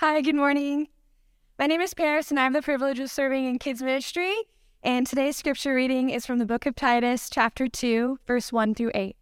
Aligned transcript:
Hi, 0.00 0.20
good 0.20 0.36
morning. 0.36 0.86
My 1.58 1.66
name 1.66 1.80
is 1.80 1.92
Paris, 1.92 2.30
and 2.30 2.38
I 2.38 2.44
have 2.44 2.52
the 2.52 2.62
privilege 2.62 3.00
of 3.00 3.10
serving 3.10 3.46
in 3.46 3.58
kids' 3.58 3.82
ministry. 3.82 4.32
And 4.80 5.04
today's 5.04 5.36
scripture 5.36 5.74
reading 5.74 6.10
is 6.10 6.24
from 6.24 6.38
the 6.38 6.46
book 6.46 6.66
of 6.66 6.76
Titus, 6.76 7.28
chapter 7.28 7.66
2, 7.66 8.20
verse 8.24 8.52
1 8.52 8.76
through 8.76 8.92
8. 8.94 9.16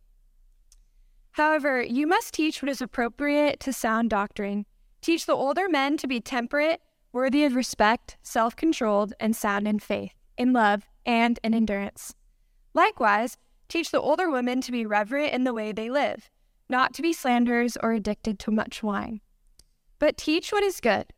However, 1.30 1.82
you 1.82 2.06
must 2.06 2.34
teach 2.34 2.60
what 2.60 2.68
is 2.68 2.82
appropriate 2.82 3.58
to 3.60 3.72
sound 3.72 4.10
doctrine. 4.10 4.66
Teach 5.00 5.24
the 5.24 5.32
older 5.32 5.66
men 5.66 5.96
to 5.96 6.06
be 6.06 6.20
temperate, 6.20 6.82
worthy 7.10 7.46
of 7.46 7.54
respect, 7.54 8.18
self 8.22 8.54
controlled, 8.54 9.14
and 9.18 9.34
sound 9.34 9.66
in 9.66 9.78
faith, 9.78 10.12
in 10.36 10.52
love, 10.52 10.82
and 11.06 11.40
in 11.42 11.54
endurance. 11.54 12.14
Likewise, 12.74 13.38
teach 13.70 13.92
the 13.92 14.02
older 14.02 14.30
women 14.30 14.60
to 14.60 14.72
be 14.72 14.84
reverent 14.84 15.32
in 15.32 15.44
the 15.44 15.54
way 15.54 15.72
they 15.72 15.88
live, 15.88 16.28
not 16.68 16.92
to 16.92 17.00
be 17.00 17.14
slanderers 17.14 17.78
or 17.82 17.92
addicted 17.92 18.38
to 18.40 18.50
much 18.50 18.82
wine. 18.82 19.22
But 19.98 20.16
teach 20.16 20.52
what 20.52 20.62
is 20.62 20.80
good. 20.80 21.12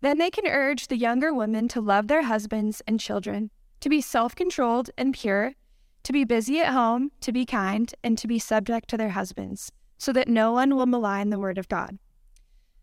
Then 0.00 0.18
they 0.18 0.30
can 0.30 0.46
urge 0.46 0.88
the 0.88 0.96
younger 0.96 1.34
women 1.34 1.68
to 1.68 1.80
love 1.80 2.08
their 2.08 2.22
husbands 2.22 2.82
and 2.86 2.98
children, 2.98 3.50
to 3.80 3.88
be 3.88 4.00
self 4.00 4.34
controlled 4.34 4.90
and 4.96 5.14
pure 5.14 5.54
to 6.02 6.12
be 6.12 6.24
busy 6.24 6.60
at 6.60 6.72
home, 6.72 7.10
to 7.20 7.32
be 7.32 7.44
kind, 7.44 7.94
and 8.02 8.16
to 8.18 8.26
be 8.26 8.38
subject 8.38 8.88
to 8.88 8.96
their 8.96 9.10
husbands, 9.10 9.70
so 9.98 10.12
that 10.12 10.28
no 10.28 10.52
one 10.52 10.74
will 10.74 10.86
malign 10.86 11.30
the 11.30 11.38
word 11.38 11.58
of 11.58 11.68
God. 11.68 11.98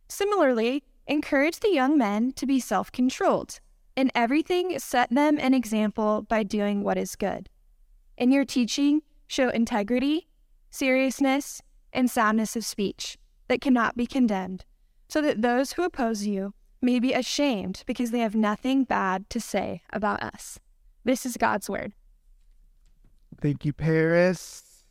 Similarly, 0.10 0.84
encourage 1.08 1.60
the 1.60 1.74
young 1.74 1.98
men 1.98 2.32
to 2.34 2.46
be 2.46 2.60
self 2.60 2.92
controlled. 2.92 3.60
In 3.96 4.12
everything, 4.14 4.78
set 4.78 5.10
them 5.10 5.40
an 5.40 5.54
example 5.54 6.22
by 6.22 6.44
doing 6.44 6.84
what 6.84 6.98
is 6.98 7.16
good. 7.16 7.50
In 8.18 8.32
your 8.32 8.46
teaching, 8.46 9.02
show 9.28 9.50
integrity, 9.50 10.28
seriousness, 10.70 11.62
and 11.92 12.10
soundness 12.10 12.56
of 12.56 12.66
speech 12.66 13.18
that 13.48 13.62
cannot 13.62 13.98
be 13.98 14.06
condemned, 14.06 14.66
so 15.08 15.22
that 15.22 15.42
those 15.42 15.74
who 15.74 15.84
oppose 15.84 16.26
you 16.26 16.54
may 16.82 17.00
be 17.00 17.14
ashamed 17.14 17.84
because 17.86 18.12
they 18.12 18.20
have 18.20 18.36
nothing 18.36 18.84
bad 18.84 19.30
to 19.30 19.40
say 19.40 19.82
about 19.92 20.22
us. 20.22 20.60
This 21.04 21.26
is 21.26 21.38
God's 21.38 21.70
word. 21.70 21.94
Thank 23.42 23.66
you, 23.66 23.74
Paris. 23.74 24.84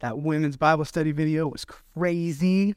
That 0.00 0.18
women's 0.18 0.56
Bible 0.56 0.84
study 0.84 1.12
video 1.12 1.48
was 1.48 1.64
crazy. 1.64 2.74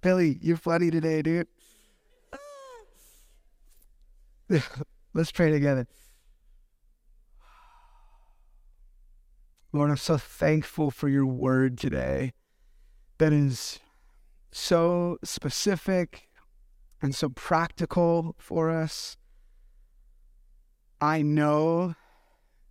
Billy, 0.00 0.38
you're 0.40 0.56
funny 0.56 0.90
today, 0.90 1.22
dude. 1.22 1.46
Let's 5.14 5.30
pray 5.30 5.50
together. 5.50 5.86
Lord, 9.72 9.90
I'm 9.90 9.96
so 9.96 10.16
thankful 10.16 10.90
for 10.90 11.08
your 11.08 11.26
word 11.26 11.78
today 11.78 12.32
that 13.20 13.34
is 13.34 13.78
so 14.50 15.18
specific 15.22 16.26
and 17.02 17.14
so 17.14 17.28
practical 17.28 18.34
for 18.38 18.70
us. 18.70 19.18
I 21.02 21.20
know, 21.20 21.94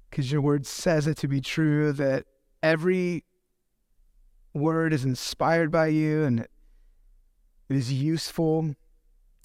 because 0.09 0.31
your 0.31 0.41
word 0.41 0.65
says 0.65 1.05
it 1.05 1.17
to 1.17 1.27
be 1.27 1.39
true, 1.39 1.93
that 1.93 2.25
every 2.63 3.25
word 4.51 4.91
is 4.91 5.05
inspired 5.05 5.71
by 5.71 5.87
you 5.87 6.23
and 6.23 6.39
it 6.39 6.49
is 7.69 7.93
useful 7.93 8.73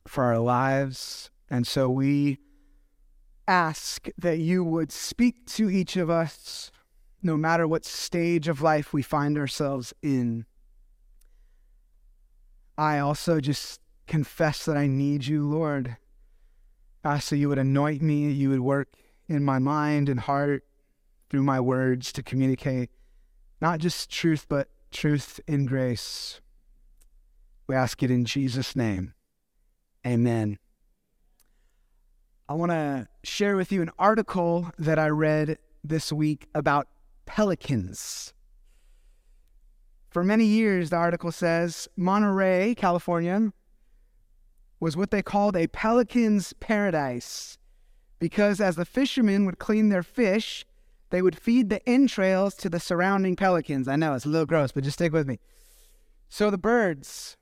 for 0.08 0.25
our 0.25 0.38
lives. 0.38 1.30
And 1.50 1.66
so 1.66 1.91
we 1.91 2.38
ask 3.47 4.08
that 4.16 4.38
you 4.38 4.64
would 4.64 4.91
speak 4.91 5.44
to 5.48 5.69
each 5.69 5.98
of 5.98 6.08
us, 6.08 6.70
no 7.22 7.36
matter 7.36 7.69
what 7.69 7.84
stage 7.84 8.48
of 8.48 8.62
life 8.62 8.94
we 8.94 9.02
find 9.02 9.36
ourselves 9.36 9.92
in. 10.02 10.47
I 12.77 12.98
also 12.98 13.41
just 13.41 13.80
confess 14.06 14.64
that 14.64 14.77
I 14.77 14.86
need 14.86 15.27
you, 15.27 15.48
Lord 15.48 15.97
ask 17.05 17.28
that 17.28 17.36
you 17.36 17.48
would 17.48 17.58
anoint 17.58 18.03
me, 18.03 18.31
you 18.31 18.50
would 18.50 18.60
work 18.60 18.88
in 19.28 19.44
my 19.44 19.59
mind 19.59 20.09
and 20.09 20.21
heart 20.21 20.65
through 21.28 21.43
my 21.43 21.60
words 21.60 22.12
to 22.12 22.22
communicate 22.22 22.91
not 23.60 23.78
just 23.78 24.10
truth, 24.10 24.47
but 24.49 24.69
truth 24.91 25.41
in 25.47 25.66
grace. 25.66 26.41
We 27.66 27.75
ask 27.75 28.03
it 28.03 28.10
in 28.10 28.25
Jesus' 28.25 28.75
name. 28.75 29.15
Amen. 30.06 30.59
I 32.49 32.54
want 32.54 32.72
to 32.72 33.09
share 33.22 33.56
with 33.56 33.72
you 33.72 33.81
an 33.81 33.91
article 33.99 34.70
that 34.78 34.99
I 34.99 35.09
read 35.09 35.59
this 35.82 36.12
week 36.12 36.47
about 36.54 36.88
pelicans. 37.25 38.34
For 40.14 40.22
many 40.22 40.44
years, 40.44 40.91
the 40.91 40.97
article 40.97 41.32
says 41.32 41.88
Monterey, 41.97 42.76
California, 42.76 43.52
was 44.78 44.97
what 44.97 45.10
they 45.10 45.22
called 45.22 45.56
a 45.56 45.66
pelican's 45.66 46.52
paradise, 46.52 47.58
because 48.20 48.60
as 48.60 48.76
the 48.76 48.84
fishermen 48.84 49.44
would 49.44 49.58
clean 49.58 49.88
their 49.88 50.04
fish, 50.04 50.64
they 51.10 51.20
would 51.20 51.36
feed 51.36 51.69
the 51.69 51.86
entrails 51.88 52.54
to 52.58 52.70
the 52.70 52.78
surrounding 52.78 53.34
pelicans. 53.34 53.88
I 53.88 53.97
know 53.97 54.14
it's 54.14 54.25
a 54.25 54.28
little 54.28 54.47
gross, 54.47 54.70
but 54.70 54.84
just 54.84 54.98
stick 54.98 55.12
with 55.12 55.26
me. 55.26 55.41
So 56.28 56.48
the 56.48 56.58
birds, 56.58 57.36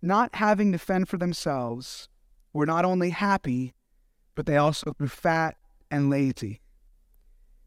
not 0.00 0.36
having 0.36 0.72
to 0.72 0.78
fend 0.78 1.10
for 1.10 1.18
themselves, 1.18 2.08
were 2.54 2.64
not 2.64 2.86
only 2.86 3.10
happy, 3.10 3.74
but 4.34 4.46
they 4.46 4.56
also 4.56 4.92
grew 4.92 5.08
fat 5.08 5.56
and 5.90 6.08
lazy. 6.08 6.62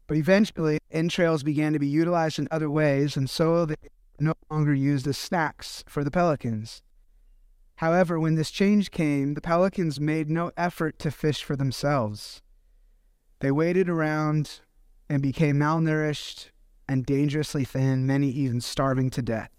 But 0.08 0.16
eventually, 0.16 0.80
entrails 0.90 1.44
began 1.44 1.72
to 1.74 1.78
be 1.78 1.86
utilized 1.86 2.40
in 2.40 2.48
other 2.50 2.68
ways, 2.68 3.16
and 3.16 3.30
so 3.30 3.66
they 3.66 3.76
no 4.22 4.34
longer 4.50 4.74
used 4.74 5.06
as 5.06 5.18
snacks 5.18 5.84
for 5.86 6.04
the 6.04 6.10
pelicans. 6.10 6.82
However, 7.76 8.18
when 8.20 8.36
this 8.36 8.50
change 8.50 8.90
came, 8.90 9.34
the 9.34 9.40
pelicans 9.40 9.98
made 9.98 10.30
no 10.30 10.52
effort 10.56 10.98
to 11.00 11.10
fish 11.10 11.42
for 11.42 11.56
themselves. 11.56 12.40
They 13.40 13.50
waited 13.50 13.88
around 13.88 14.60
and 15.10 15.20
became 15.20 15.56
malnourished 15.56 16.50
and 16.88 17.04
dangerously 17.04 17.64
thin, 17.64 18.06
many 18.06 18.28
even 18.28 18.60
starving 18.60 19.10
to 19.10 19.22
death. 19.22 19.50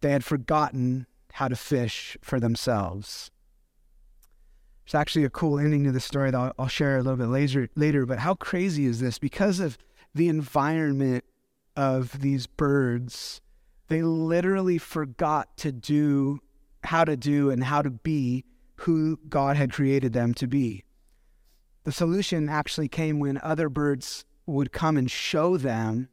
They 0.00 0.12
had 0.12 0.24
forgotten 0.24 1.06
how 1.34 1.48
to 1.48 1.56
fish 1.56 2.16
for 2.22 2.40
themselves. 2.40 3.30
There's 4.84 4.94
actually 4.94 5.24
a 5.24 5.30
cool 5.30 5.58
ending 5.58 5.84
to 5.84 5.92
the 5.92 6.00
story 6.00 6.30
that 6.30 6.38
I'll, 6.38 6.52
I'll 6.58 6.68
share 6.68 6.96
a 6.96 7.02
little 7.02 7.16
bit 7.16 7.28
later, 7.28 7.68
later. 7.74 8.06
But 8.06 8.20
how 8.20 8.34
crazy 8.34 8.86
is 8.86 9.00
this? 9.00 9.18
Because 9.18 9.60
of 9.60 9.78
the 10.14 10.28
environment 10.28 11.24
of 11.76 12.20
these 12.20 12.46
birds, 12.46 13.40
they 13.88 14.02
literally 14.02 14.78
forgot 14.78 15.56
to 15.58 15.72
do 15.72 16.40
how 16.84 17.04
to 17.04 17.16
do 17.16 17.50
and 17.50 17.64
how 17.64 17.82
to 17.82 17.90
be 17.90 18.44
who 18.76 19.18
God 19.28 19.56
had 19.56 19.72
created 19.72 20.12
them 20.12 20.34
to 20.34 20.46
be. 20.46 20.84
The 21.84 21.92
solution 21.92 22.48
actually 22.48 22.88
came 22.88 23.18
when 23.18 23.38
other 23.38 23.68
birds 23.68 24.24
would 24.46 24.72
come 24.72 24.96
and 24.96 25.10
show 25.10 25.56
them 25.56 26.08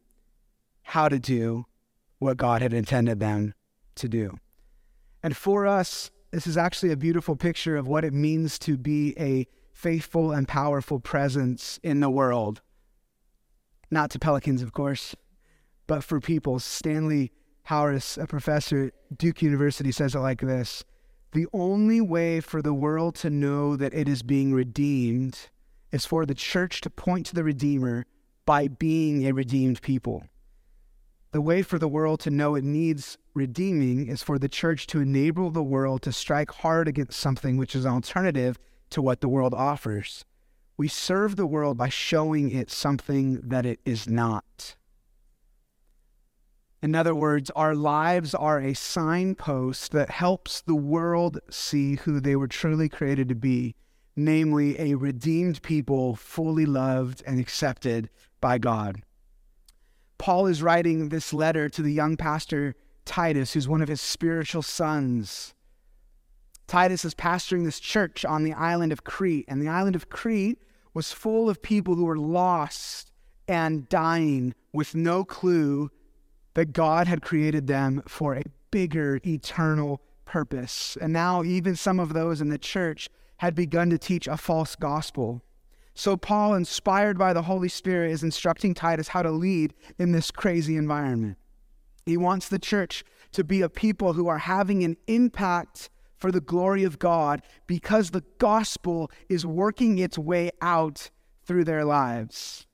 how 0.83 1.09
to 1.09 1.19
do 1.19 1.65
what 2.19 2.37
God 2.37 2.61
had 2.61 2.73
intended 2.73 3.19
them 3.19 3.53
to 3.95 4.07
do. 4.07 4.37
And 5.23 5.35
for 5.35 5.67
us, 5.67 6.11
this 6.31 6.47
is 6.47 6.57
actually 6.57 6.91
a 6.91 6.97
beautiful 6.97 7.35
picture 7.35 7.75
of 7.75 7.87
what 7.87 8.03
it 8.03 8.13
means 8.13 8.57
to 8.59 8.77
be 8.77 9.13
a 9.19 9.47
faithful 9.73 10.31
and 10.31 10.47
powerful 10.47 10.99
presence 10.99 11.79
in 11.83 11.99
the 11.99 12.09
world. 12.09 12.61
Not 13.89 14.11
to 14.11 14.19
pelicans, 14.19 14.61
of 14.61 14.71
course, 14.71 15.15
but 15.91 16.05
for 16.05 16.21
people. 16.21 16.57
Stanley 16.57 17.33
Hauerwas, 17.67 18.17
a 18.17 18.25
professor 18.25 18.85
at 18.85 19.17
Duke 19.17 19.41
University, 19.41 19.91
says 19.91 20.15
it 20.15 20.19
like 20.19 20.39
this 20.39 20.85
The 21.33 21.47
only 21.51 21.99
way 21.99 22.39
for 22.39 22.61
the 22.61 22.73
world 22.73 23.15
to 23.15 23.29
know 23.29 23.75
that 23.75 23.93
it 23.93 24.07
is 24.07 24.23
being 24.23 24.53
redeemed 24.53 25.49
is 25.91 26.05
for 26.05 26.25
the 26.25 26.33
church 26.33 26.79
to 26.81 26.89
point 26.89 27.25
to 27.25 27.35
the 27.35 27.43
Redeemer 27.43 28.05
by 28.45 28.69
being 28.69 29.27
a 29.27 29.33
redeemed 29.33 29.81
people. 29.81 30.23
The 31.33 31.41
way 31.41 31.61
for 31.61 31.77
the 31.77 31.89
world 31.89 32.21
to 32.21 32.29
know 32.29 32.55
it 32.55 32.63
needs 32.63 33.17
redeeming 33.33 34.07
is 34.07 34.23
for 34.23 34.39
the 34.39 34.47
church 34.47 34.87
to 34.87 35.01
enable 35.01 35.51
the 35.51 35.61
world 35.61 36.03
to 36.03 36.13
strike 36.13 36.51
hard 36.51 36.87
against 36.87 37.19
something 37.19 37.57
which 37.57 37.75
is 37.75 37.83
an 37.83 37.91
alternative 37.91 38.57
to 38.91 39.01
what 39.01 39.19
the 39.19 39.27
world 39.27 39.53
offers. 39.53 40.23
We 40.77 40.87
serve 40.87 41.35
the 41.35 41.45
world 41.45 41.75
by 41.75 41.89
showing 41.89 42.49
it 42.49 42.71
something 42.71 43.41
that 43.41 43.65
it 43.65 43.81
is 43.83 44.07
not. 44.07 44.77
In 46.81 46.95
other 46.95 47.13
words, 47.13 47.51
our 47.51 47.75
lives 47.75 48.33
are 48.33 48.59
a 48.59 48.73
signpost 48.73 49.91
that 49.91 50.09
helps 50.09 50.61
the 50.61 50.75
world 50.75 51.39
see 51.49 51.97
who 51.97 52.19
they 52.19 52.35
were 52.35 52.47
truly 52.47 52.89
created 52.89 53.29
to 53.29 53.35
be, 53.35 53.75
namely 54.15 54.79
a 54.79 54.95
redeemed 54.95 55.61
people, 55.61 56.15
fully 56.15 56.65
loved 56.65 57.21
and 57.27 57.39
accepted 57.39 58.09
by 58.39 58.57
God. 58.57 59.03
Paul 60.17 60.47
is 60.47 60.63
writing 60.63 61.09
this 61.09 61.33
letter 61.33 61.69
to 61.69 61.81
the 61.83 61.93
young 61.93 62.17
pastor 62.17 62.75
Titus, 63.05 63.53
who's 63.53 63.67
one 63.67 63.81
of 63.81 63.87
his 63.87 64.01
spiritual 64.01 64.61
sons. 64.61 65.53
Titus 66.67 67.05
is 67.05 67.13
pastoring 67.13 67.65
this 67.65 67.79
church 67.79 68.25
on 68.25 68.43
the 68.43 68.53
island 68.53 68.91
of 68.91 69.03
Crete, 69.03 69.45
and 69.47 69.61
the 69.61 69.67
island 69.67 69.95
of 69.95 70.09
Crete 70.09 70.59
was 70.93 71.11
full 71.11 71.49
of 71.49 71.61
people 71.61 71.95
who 71.95 72.05
were 72.05 72.17
lost 72.17 73.11
and 73.47 73.87
dying 73.89 74.55
with 74.73 74.95
no 74.95 75.23
clue 75.23 75.91
that 76.53 76.73
God 76.73 77.07
had 77.07 77.21
created 77.21 77.67
them 77.67 78.03
for 78.07 78.35
a 78.35 78.43
bigger 78.71 79.19
eternal 79.25 80.01
purpose. 80.25 80.97
And 81.01 81.13
now, 81.13 81.43
even 81.43 81.75
some 81.75 81.99
of 81.99 82.13
those 82.13 82.41
in 82.41 82.49
the 82.49 82.57
church 82.57 83.09
had 83.37 83.55
begun 83.55 83.89
to 83.89 83.97
teach 83.97 84.27
a 84.27 84.37
false 84.37 84.75
gospel. 84.75 85.41
So, 85.93 86.15
Paul, 86.15 86.53
inspired 86.53 87.17
by 87.17 87.33
the 87.33 87.41
Holy 87.41 87.67
Spirit, 87.67 88.11
is 88.11 88.23
instructing 88.23 88.73
Titus 88.73 89.09
how 89.09 89.23
to 89.23 89.31
lead 89.31 89.73
in 89.99 90.11
this 90.11 90.31
crazy 90.31 90.77
environment. 90.77 91.37
He 92.05 92.17
wants 92.17 92.47
the 92.47 92.59
church 92.59 93.03
to 93.33 93.43
be 93.43 93.61
a 93.61 93.69
people 93.69 94.13
who 94.13 94.27
are 94.27 94.37
having 94.37 94.83
an 94.83 94.97
impact 95.07 95.89
for 96.17 96.31
the 96.31 96.41
glory 96.41 96.83
of 96.83 96.99
God 96.99 97.41
because 97.67 98.11
the 98.11 98.23
gospel 98.37 99.11
is 99.27 99.45
working 99.45 99.97
its 99.97 100.17
way 100.17 100.51
out 100.61 101.09
through 101.43 101.65
their 101.65 101.83
lives. 101.83 102.67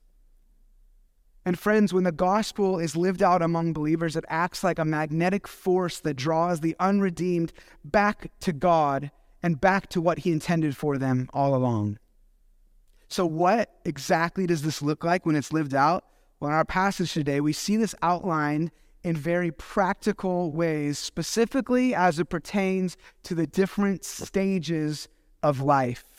And 1.48 1.58
friends, 1.58 1.94
when 1.94 2.04
the 2.04 2.12
gospel 2.12 2.78
is 2.78 2.94
lived 2.94 3.22
out 3.22 3.40
among 3.40 3.72
believers, 3.72 4.16
it 4.16 4.24
acts 4.28 4.62
like 4.62 4.78
a 4.78 4.84
magnetic 4.84 5.48
force 5.48 5.98
that 6.00 6.12
draws 6.12 6.60
the 6.60 6.76
unredeemed 6.78 7.54
back 7.82 8.30
to 8.40 8.52
God 8.52 9.10
and 9.42 9.58
back 9.58 9.88
to 9.88 10.00
what 10.02 10.18
He 10.18 10.30
intended 10.30 10.76
for 10.76 10.98
them 10.98 11.26
all 11.32 11.54
along. 11.54 12.00
So, 13.08 13.24
what 13.24 13.80
exactly 13.86 14.46
does 14.46 14.60
this 14.60 14.82
look 14.82 15.04
like 15.04 15.24
when 15.24 15.36
it's 15.36 15.50
lived 15.50 15.74
out? 15.74 16.04
Well, 16.38 16.50
in 16.50 16.54
our 16.54 16.66
passage 16.66 17.14
today, 17.14 17.40
we 17.40 17.54
see 17.54 17.78
this 17.78 17.94
outlined 18.02 18.70
in 19.02 19.16
very 19.16 19.50
practical 19.50 20.52
ways, 20.52 20.98
specifically 20.98 21.94
as 21.94 22.18
it 22.18 22.26
pertains 22.26 22.98
to 23.22 23.34
the 23.34 23.46
different 23.46 24.04
stages 24.04 25.08
of 25.42 25.62
life. 25.62 26.17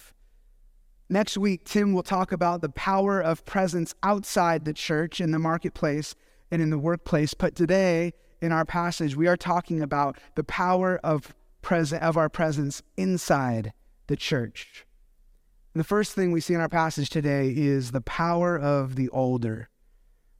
Next 1.11 1.38
week, 1.38 1.65
Tim 1.65 1.94
will 1.94 2.03
talk 2.03 2.31
about 2.31 2.61
the 2.61 2.69
power 2.69 3.19
of 3.19 3.44
presence 3.44 3.95
outside 4.03 4.63
the 4.63 4.73
church, 4.73 5.19
in 5.19 5.31
the 5.31 5.39
marketplace, 5.39 6.13
and 6.51 6.61
in 6.61 6.69
the 6.69 6.77
workplace. 6.77 7.33
But 7.33 7.56
today, 7.56 8.13
in 8.41 8.51
our 8.51 8.63
passage, 8.63 9.15
we 9.15 9.27
are 9.27 9.35
talking 9.35 9.81
about 9.81 10.19
the 10.35 10.44
power 10.44 11.00
of, 11.03 11.33
pres- 11.63 11.94
of 11.94 12.15
our 12.15 12.29
presence 12.29 12.83
inside 12.95 13.73
the 14.06 14.15
church. 14.15 14.85
The 15.73 15.83
first 15.83 16.13
thing 16.13 16.31
we 16.31 16.41
see 16.41 16.53
in 16.53 16.61
our 16.61 16.69
passage 16.69 17.09
today 17.09 17.53
is 17.55 17.89
the 17.89 18.01
power 18.01 18.57
of 18.57 18.95
the 18.95 19.09
older. 19.09 19.69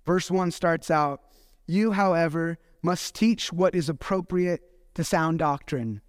Verse 0.06 0.30
1 0.30 0.52
starts 0.52 0.92
out 0.92 1.22
you, 1.66 1.92
however, 1.92 2.58
must 2.82 3.14
teach 3.14 3.54
what 3.54 3.76
is 3.76 3.90
appropriate 3.90 4.62
to 4.96 5.04
sound 5.04 5.40
doctrine. 5.40 6.02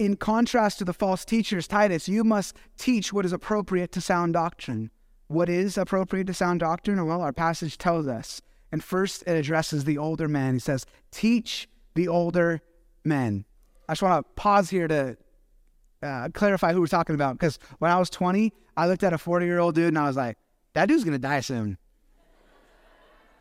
In 0.00 0.16
contrast 0.16 0.78
to 0.78 0.86
the 0.86 0.94
false 0.94 1.26
teachers, 1.26 1.68
Titus, 1.68 2.08
you 2.08 2.24
must 2.24 2.56
teach 2.78 3.12
what 3.12 3.26
is 3.26 3.34
appropriate 3.34 3.92
to 3.92 4.00
sound 4.00 4.32
doctrine. 4.32 4.90
What 5.26 5.50
is 5.50 5.76
appropriate 5.76 6.26
to 6.28 6.32
sound 6.32 6.60
doctrine? 6.60 7.04
Well, 7.04 7.20
our 7.20 7.34
passage 7.34 7.76
tells 7.76 8.08
us. 8.08 8.40
And 8.72 8.82
first, 8.82 9.22
it 9.26 9.32
addresses 9.32 9.84
the 9.84 9.98
older 9.98 10.26
men. 10.26 10.54
He 10.54 10.60
says, 10.60 10.86
Teach 11.10 11.68
the 11.94 12.08
older 12.08 12.62
men. 13.04 13.44
I 13.90 13.92
just 13.92 14.00
want 14.00 14.24
to 14.24 14.32
pause 14.36 14.70
here 14.70 14.88
to 14.88 15.18
uh, 16.02 16.30
clarify 16.32 16.72
who 16.72 16.80
we're 16.80 16.86
talking 16.86 17.14
about 17.14 17.34
because 17.34 17.58
when 17.78 17.90
I 17.90 17.98
was 17.98 18.08
20, 18.08 18.54
I 18.78 18.86
looked 18.86 19.02
at 19.02 19.12
a 19.12 19.18
40 19.18 19.44
year 19.44 19.58
old 19.58 19.74
dude 19.74 19.88
and 19.88 19.98
I 19.98 20.06
was 20.06 20.16
like, 20.16 20.38
that 20.72 20.88
dude's 20.88 21.04
going 21.04 21.12
to 21.12 21.18
die 21.18 21.40
soon 21.40 21.76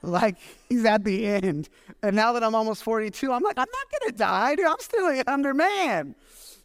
like 0.01 0.37
he's 0.67 0.85
at 0.85 1.03
the 1.03 1.25
end. 1.25 1.69
And 2.01 2.15
now 2.15 2.33
that 2.33 2.43
I'm 2.43 2.55
almost 2.55 2.83
42, 2.83 3.31
I'm 3.31 3.43
like, 3.43 3.57
I'm 3.57 3.67
not 3.71 3.99
going 3.99 4.11
to 4.11 4.17
die, 4.17 4.55
dude. 4.55 4.65
I'm 4.65 4.79
still 4.79 5.07
a 5.07 5.23
younger 5.27 5.53
man. 5.53 6.15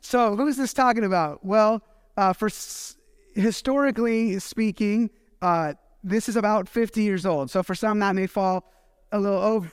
So 0.00 0.36
who's 0.36 0.56
this 0.56 0.72
talking 0.72 1.04
about? 1.04 1.44
Well, 1.44 1.82
uh, 2.16 2.32
for 2.32 2.46
s- 2.46 2.96
historically 3.34 4.38
speaking, 4.38 5.10
uh, 5.42 5.74
this 6.02 6.28
is 6.28 6.36
about 6.36 6.68
50 6.68 7.02
years 7.02 7.24
old. 7.26 7.50
So 7.50 7.62
for 7.62 7.74
some, 7.74 7.98
that 8.00 8.14
may 8.14 8.26
fall 8.26 8.70
a 9.12 9.18
little 9.18 9.40
over, 9.40 9.70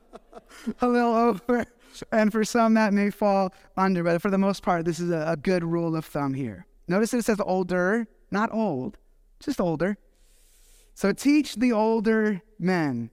a 0.80 0.88
little 0.88 1.14
over, 1.14 1.66
and 2.12 2.32
for 2.32 2.44
some, 2.44 2.74
that 2.74 2.92
may 2.92 3.10
fall 3.10 3.52
under. 3.76 4.02
But 4.02 4.22
for 4.22 4.30
the 4.30 4.38
most 4.38 4.62
part, 4.62 4.84
this 4.84 4.98
is 5.00 5.10
a, 5.10 5.24
a 5.28 5.36
good 5.36 5.64
rule 5.64 5.94
of 5.94 6.04
thumb 6.04 6.34
here. 6.34 6.66
Notice 6.86 7.10
that 7.10 7.18
it 7.18 7.24
says 7.26 7.40
older, 7.44 8.08
not 8.30 8.52
old, 8.52 8.96
just 9.40 9.60
older. 9.60 9.98
So 10.98 11.12
teach 11.12 11.54
the 11.54 11.70
older 11.70 12.42
men. 12.58 13.10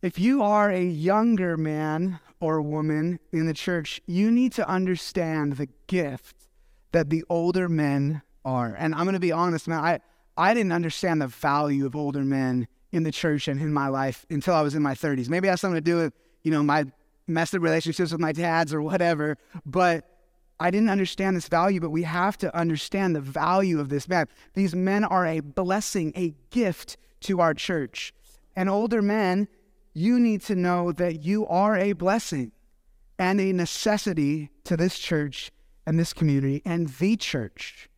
If 0.00 0.18
you 0.18 0.42
are 0.42 0.70
a 0.70 0.82
younger 0.82 1.58
man 1.58 2.18
or 2.40 2.62
woman 2.62 3.20
in 3.30 3.44
the 3.44 3.52
church, 3.52 4.00
you 4.06 4.30
need 4.30 4.52
to 4.52 4.66
understand 4.66 5.58
the 5.58 5.68
gift 5.86 6.48
that 6.92 7.10
the 7.10 7.24
older 7.28 7.68
men 7.68 8.22
are. 8.42 8.74
And 8.74 8.94
I'm 8.94 9.02
going 9.02 9.12
to 9.12 9.20
be 9.20 9.32
honest, 9.32 9.68
man, 9.68 9.84
I, 9.84 10.00
I 10.34 10.54
didn't 10.54 10.72
understand 10.72 11.20
the 11.20 11.26
value 11.26 11.84
of 11.84 11.94
older 11.94 12.22
men 12.22 12.68
in 12.90 13.02
the 13.02 13.12
church 13.12 13.46
and 13.46 13.60
in 13.60 13.74
my 13.74 13.88
life 13.88 14.24
until 14.30 14.54
I 14.54 14.62
was 14.62 14.74
in 14.74 14.80
my 14.80 14.94
30s. 14.94 15.28
Maybe 15.28 15.46
it 15.46 15.50
has 15.50 15.60
something 15.60 15.76
to 15.76 15.82
do 15.82 15.96
with, 15.96 16.14
you 16.42 16.52
know, 16.52 16.62
my 16.62 16.86
messed 17.26 17.54
up 17.54 17.60
relationships 17.60 18.12
with 18.12 18.20
my 18.20 18.32
dads 18.32 18.72
or 18.72 18.80
whatever. 18.80 19.36
But 19.66 20.09
I 20.62 20.70
didn't 20.70 20.90
understand 20.90 21.36
this 21.36 21.48
value, 21.48 21.80
but 21.80 21.88
we 21.88 22.02
have 22.02 22.36
to 22.38 22.54
understand 22.54 23.16
the 23.16 23.20
value 23.20 23.80
of 23.80 23.88
this 23.88 24.06
man. 24.06 24.26
These 24.52 24.76
men 24.76 25.04
are 25.04 25.26
a 25.26 25.40
blessing, 25.40 26.12
a 26.14 26.34
gift 26.50 26.98
to 27.20 27.40
our 27.40 27.54
church. 27.54 28.12
And 28.54 28.68
older 28.68 29.00
men, 29.00 29.48
you 29.94 30.20
need 30.20 30.42
to 30.42 30.54
know 30.54 30.92
that 30.92 31.24
you 31.24 31.46
are 31.46 31.76
a 31.76 31.94
blessing 31.94 32.52
and 33.18 33.40
a 33.40 33.54
necessity 33.54 34.50
to 34.64 34.76
this 34.76 34.98
church 34.98 35.50
and 35.86 35.98
this 35.98 36.12
community 36.12 36.60
and 36.66 36.88
the 36.88 37.16
church. 37.16 37.88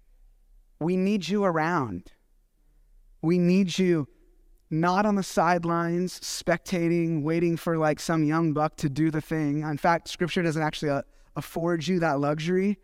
We 0.78 0.96
need 0.96 1.28
you 1.28 1.44
around. 1.44 2.12
We 3.22 3.38
need 3.38 3.76
you 3.76 4.06
not 4.70 5.04
on 5.04 5.16
the 5.16 5.22
sidelines, 5.22 6.18
spectating, 6.20 7.22
waiting 7.22 7.56
for 7.56 7.76
like 7.76 8.00
some 8.00 8.24
young 8.24 8.52
buck 8.52 8.76
to 8.76 8.88
do 8.88 9.10
the 9.10 9.20
thing. 9.20 9.62
In 9.62 9.78
fact, 9.78 10.08
scripture 10.08 10.42
doesn't 10.42 10.62
actually 10.62 10.90
uh, 10.90 11.02
afford 11.36 11.86
you 11.86 11.98
that 12.00 12.20
luxury, 12.20 12.78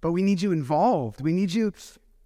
but 0.00 0.12
we 0.12 0.22
need 0.22 0.40
you 0.42 0.52
involved. 0.52 1.20
We 1.20 1.32
need 1.32 1.52
you 1.52 1.72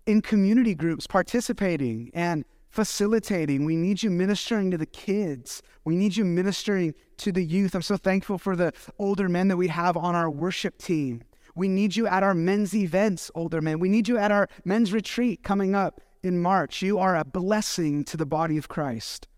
in 0.06 0.22
community 0.22 0.75
groups 0.75 1.06
participating 1.06 2.10
and 2.14 2.44
facilitating. 2.69 3.64
We 3.64 3.76
need 3.76 4.02
you 4.02 4.10
ministering 4.10 4.70
to 4.72 4.78
the 4.78 4.86
kids. 4.86 5.62
We 5.84 5.96
need 5.96 6.16
you 6.16 6.25
ministering 6.25 6.94
to 7.19 7.32
the 7.32 7.44
youth. 7.44 7.75
I'm 7.75 7.82
so 7.82 7.96
thankful 7.96 8.38
for 8.38 8.56
the 8.56 8.72
older 8.98 9.28
men 9.28 9.48
that 9.48 9.56
we 9.56 9.69
have 9.69 9.96
on 9.96 10.14
our 10.14 10.31
worship 10.31 10.78
team. 10.78 11.22
We 11.54 11.69
need 11.69 11.94
you 11.94 12.06
at 12.08 12.25
our 12.25 12.34
men's 12.34 12.75
events, 12.75 13.30
older 13.34 13.60
men. 13.60 13.78
We 13.78 13.88
need 13.88 14.08
you 14.08 14.19
at 14.19 14.32
our 14.32 14.48
men's 14.64 14.92
retreat 14.92 15.44
coming 15.44 15.75
up 15.75 16.00
in 16.22 16.40
March. 16.42 16.82
You 16.82 16.98
are 16.98 17.16
a 17.16 17.25
blessing 17.25 18.02
to 18.04 18.16
the 18.16 18.26
body 18.26 18.56
of 18.56 18.69
Christ. 18.69 19.28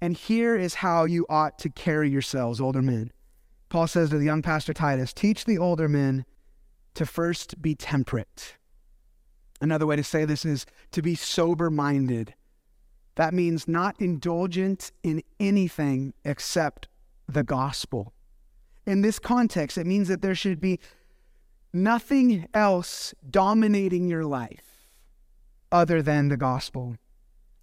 And 0.00 0.16
here 0.16 0.56
is 0.56 0.74
how 0.74 1.04
you 1.04 1.26
ought 1.28 1.58
to 1.58 1.70
carry 1.70 2.08
yourselves, 2.08 2.60
older 2.60 2.82
men. 2.82 3.10
Paul 3.68 3.86
says 3.86 4.10
to 4.10 4.18
the 4.18 4.24
young 4.24 4.42
pastor 4.42 4.72
Titus, 4.72 5.12
teach 5.12 5.44
the 5.44 5.58
older 5.58 5.88
men 5.88 6.24
to 6.94 7.04
first 7.04 7.60
be 7.60 7.74
temperate. 7.74 8.56
Another 9.60 9.86
way 9.86 9.96
to 9.96 10.04
say 10.04 10.24
this 10.24 10.44
is 10.44 10.66
to 10.92 11.02
be 11.02 11.14
sober 11.14 11.70
minded. 11.70 12.34
That 13.16 13.34
means 13.34 13.66
not 13.66 13.96
indulgent 14.00 14.92
in 15.02 15.22
anything 15.40 16.14
except 16.24 16.88
the 17.28 17.42
gospel. 17.42 18.12
In 18.86 19.02
this 19.02 19.18
context, 19.18 19.76
it 19.76 19.86
means 19.86 20.08
that 20.08 20.22
there 20.22 20.34
should 20.34 20.60
be 20.60 20.78
nothing 21.72 22.48
else 22.54 23.12
dominating 23.28 24.08
your 24.08 24.24
life 24.24 24.90
other 25.70 26.00
than 26.00 26.28
the 26.28 26.36
gospel. 26.36 26.96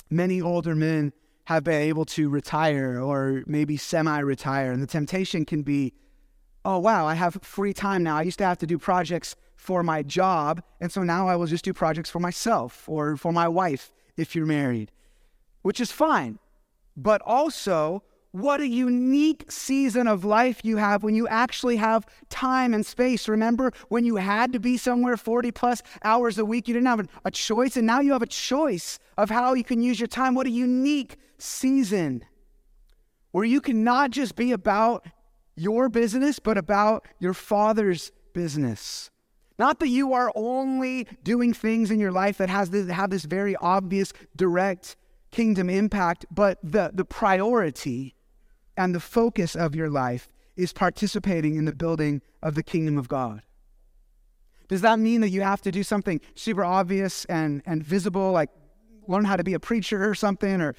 Many 0.09 0.41
older 0.41 0.75
men 0.75 1.13
have 1.45 1.63
been 1.63 1.81
able 1.81 2.05
to 2.05 2.29
retire 2.29 2.99
or 3.01 3.43
maybe 3.45 3.77
semi 3.77 4.19
retire. 4.19 4.71
And 4.71 4.81
the 4.81 4.87
temptation 4.87 5.45
can 5.45 5.61
be, 5.63 5.93
oh, 6.63 6.79
wow, 6.79 7.05
I 7.05 7.13
have 7.13 7.39
free 7.41 7.73
time 7.73 8.03
now. 8.03 8.17
I 8.17 8.23
used 8.23 8.39
to 8.39 8.45
have 8.45 8.57
to 8.59 8.67
do 8.67 8.77
projects 8.77 9.35
for 9.55 9.83
my 9.83 10.03
job. 10.03 10.63
And 10.81 10.91
so 10.91 11.03
now 11.03 11.27
I 11.27 11.35
will 11.35 11.45
just 11.45 11.63
do 11.63 11.73
projects 11.73 12.09
for 12.09 12.19
myself 12.19 12.87
or 12.89 13.15
for 13.15 13.31
my 13.31 13.47
wife 13.47 13.93
if 14.17 14.35
you're 14.35 14.45
married, 14.45 14.91
which 15.61 15.79
is 15.79 15.91
fine. 15.91 16.39
But 16.97 17.21
also, 17.21 18.03
what 18.35 18.59
a 18.59 18.67
unique 18.67 19.49
season 19.49 20.07
of 20.07 20.25
life 20.25 20.59
you 20.63 20.75
have 20.75 21.03
when 21.03 21.15
you 21.15 21.25
actually 21.29 21.77
have 21.77 22.05
time 22.29 22.73
and 22.73 22.85
space. 22.85 23.29
Remember 23.29 23.71
when 23.87 24.03
you 24.03 24.17
had 24.17 24.51
to 24.51 24.59
be 24.59 24.75
somewhere 24.75 25.15
40 25.15 25.51
plus 25.51 25.81
hours 26.03 26.37
a 26.37 26.43
week? 26.43 26.67
You 26.67 26.73
didn't 26.73 26.87
have 26.87 27.07
a 27.23 27.31
choice, 27.31 27.77
and 27.77 27.87
now 27.87 28.01
you 28.01 28.11
have 28.11 28.21
a 28.21 28.27
choice 28.27 28.99
of 29.17 29.29
how 29.29 29.53
you 29.53 29.63
can 29.63 29.81
use 29.81 30.01
your 30.01 30.07
time. 30.07 30.35
What 30.35 30.47
a 30.47 30.49
unique 30.49 31.15
season 31.37 32.25
where 33.31 33.45
you 33.45 33.61
can 33.61 33.85
not 33.85 34.11
just 34.11 34.35
be 34.35 34.51
about 34.51 35.05
your 35.55 35.87
business, 35.87 36.37
but 36.37 36.57
about 36.57 37.07
your 37.19 37.33
Father's 37.33 38.11
business. 38.33 39.11
Not 39.57 39.79
that 39.79 39.87
you 39.87 40.11
are 40.11 40.33
only 40.35 41.07
doing 41.23 41.53
things 41.53 41.89
in 41.89 42.01
your 42.01 42.11
life 42.11 42.37
that 42.39 42.49
has 42.49 42.69
this, 42.71 42.89
have 42.89 43.11
this 43.11 43.23
very 43.23 43.55
obvious, 43.55 44.11
direct 44.35 44.97
kingdom 45.31 45.69
impact, 45.69 46.25
but 46.29 46.59
the, 46.61 46.91
the 46.93 47.05
priority 47.05 48.14
and 48.77 48.93
the 48.93 48.99
focus 48.99 49.55
of 49.55 49.75
your 49.75 49.89
life 49.89 50.27
is 50.55 50.73
participating 50.73 51.55
in 51.55 51.65
the 51.65 51.73
building 51.73 52.21
of 52.41 52.55
the 52.55 52.63
kingdom 52.63 52.97
of 52.97 53.07
God. 53.07 53.41
Does 54.67 54.81
that 54.81 54.99
mean 54.99 55.21
that 55.21 55.29
you 55.29 55.41
have 55.41 55.61
to 55.61 55.71
do 55.71 55.83
something 55.83 56.21
super 56.33 56.63
obvious 56.63 57.25
and, 57.25 57.61
and 57.65 57.83
visible, 57.83 58.31
like 58.31 58.49
learn 59.07 59.25
how 59.25 59.35
to 59.35 59.43
be 59.43 59.53
a 59.53 59.59
preacher 59.59 60.09
or 60.09 60.15
something, 60.15 60.61
or 60.61 60.75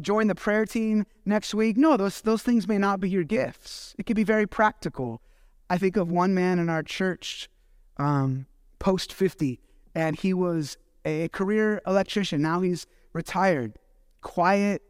join 0.00 0.26
the 0.26 0.34
prayer 0.34 0.64
team 0.64 1.06
next 1.24 1.54
week. 1.54 1.76
No, 1.76 1.96
those, 1.96 2.20
those 2.22 2.42
things 2.42 2.66
may 2.66 2.78
not 2.78 3.00
be 3.00 3.10
your 3.10 3.24
gifts. 3.24 3.94
It 3.98 4.06
could 4.06 4.16
be 4.16 4.24
very 4.24 4.46
practical. 4.46 5.20
I 5.68 5.78
think 5.78 5.96
of 5.96 6.10
one 6.10 6.34
man 6.34 6.58
in 6.58 6.68
our 6.68 6.82
church, 6.82 7.48
um, 7.96 8.46
post 8.78 9.12
50, 9.12 9.60
and 9.94 10.16
he 10.16 10.32
was 10.32 10.76
a 11.04 11.28
career 11.28 11.80
electrician. 11.86 12.42
Now 12.42 12.60
he's 12.60 12.86
retired, 13.12 13.74
quiet, 14.20 14.82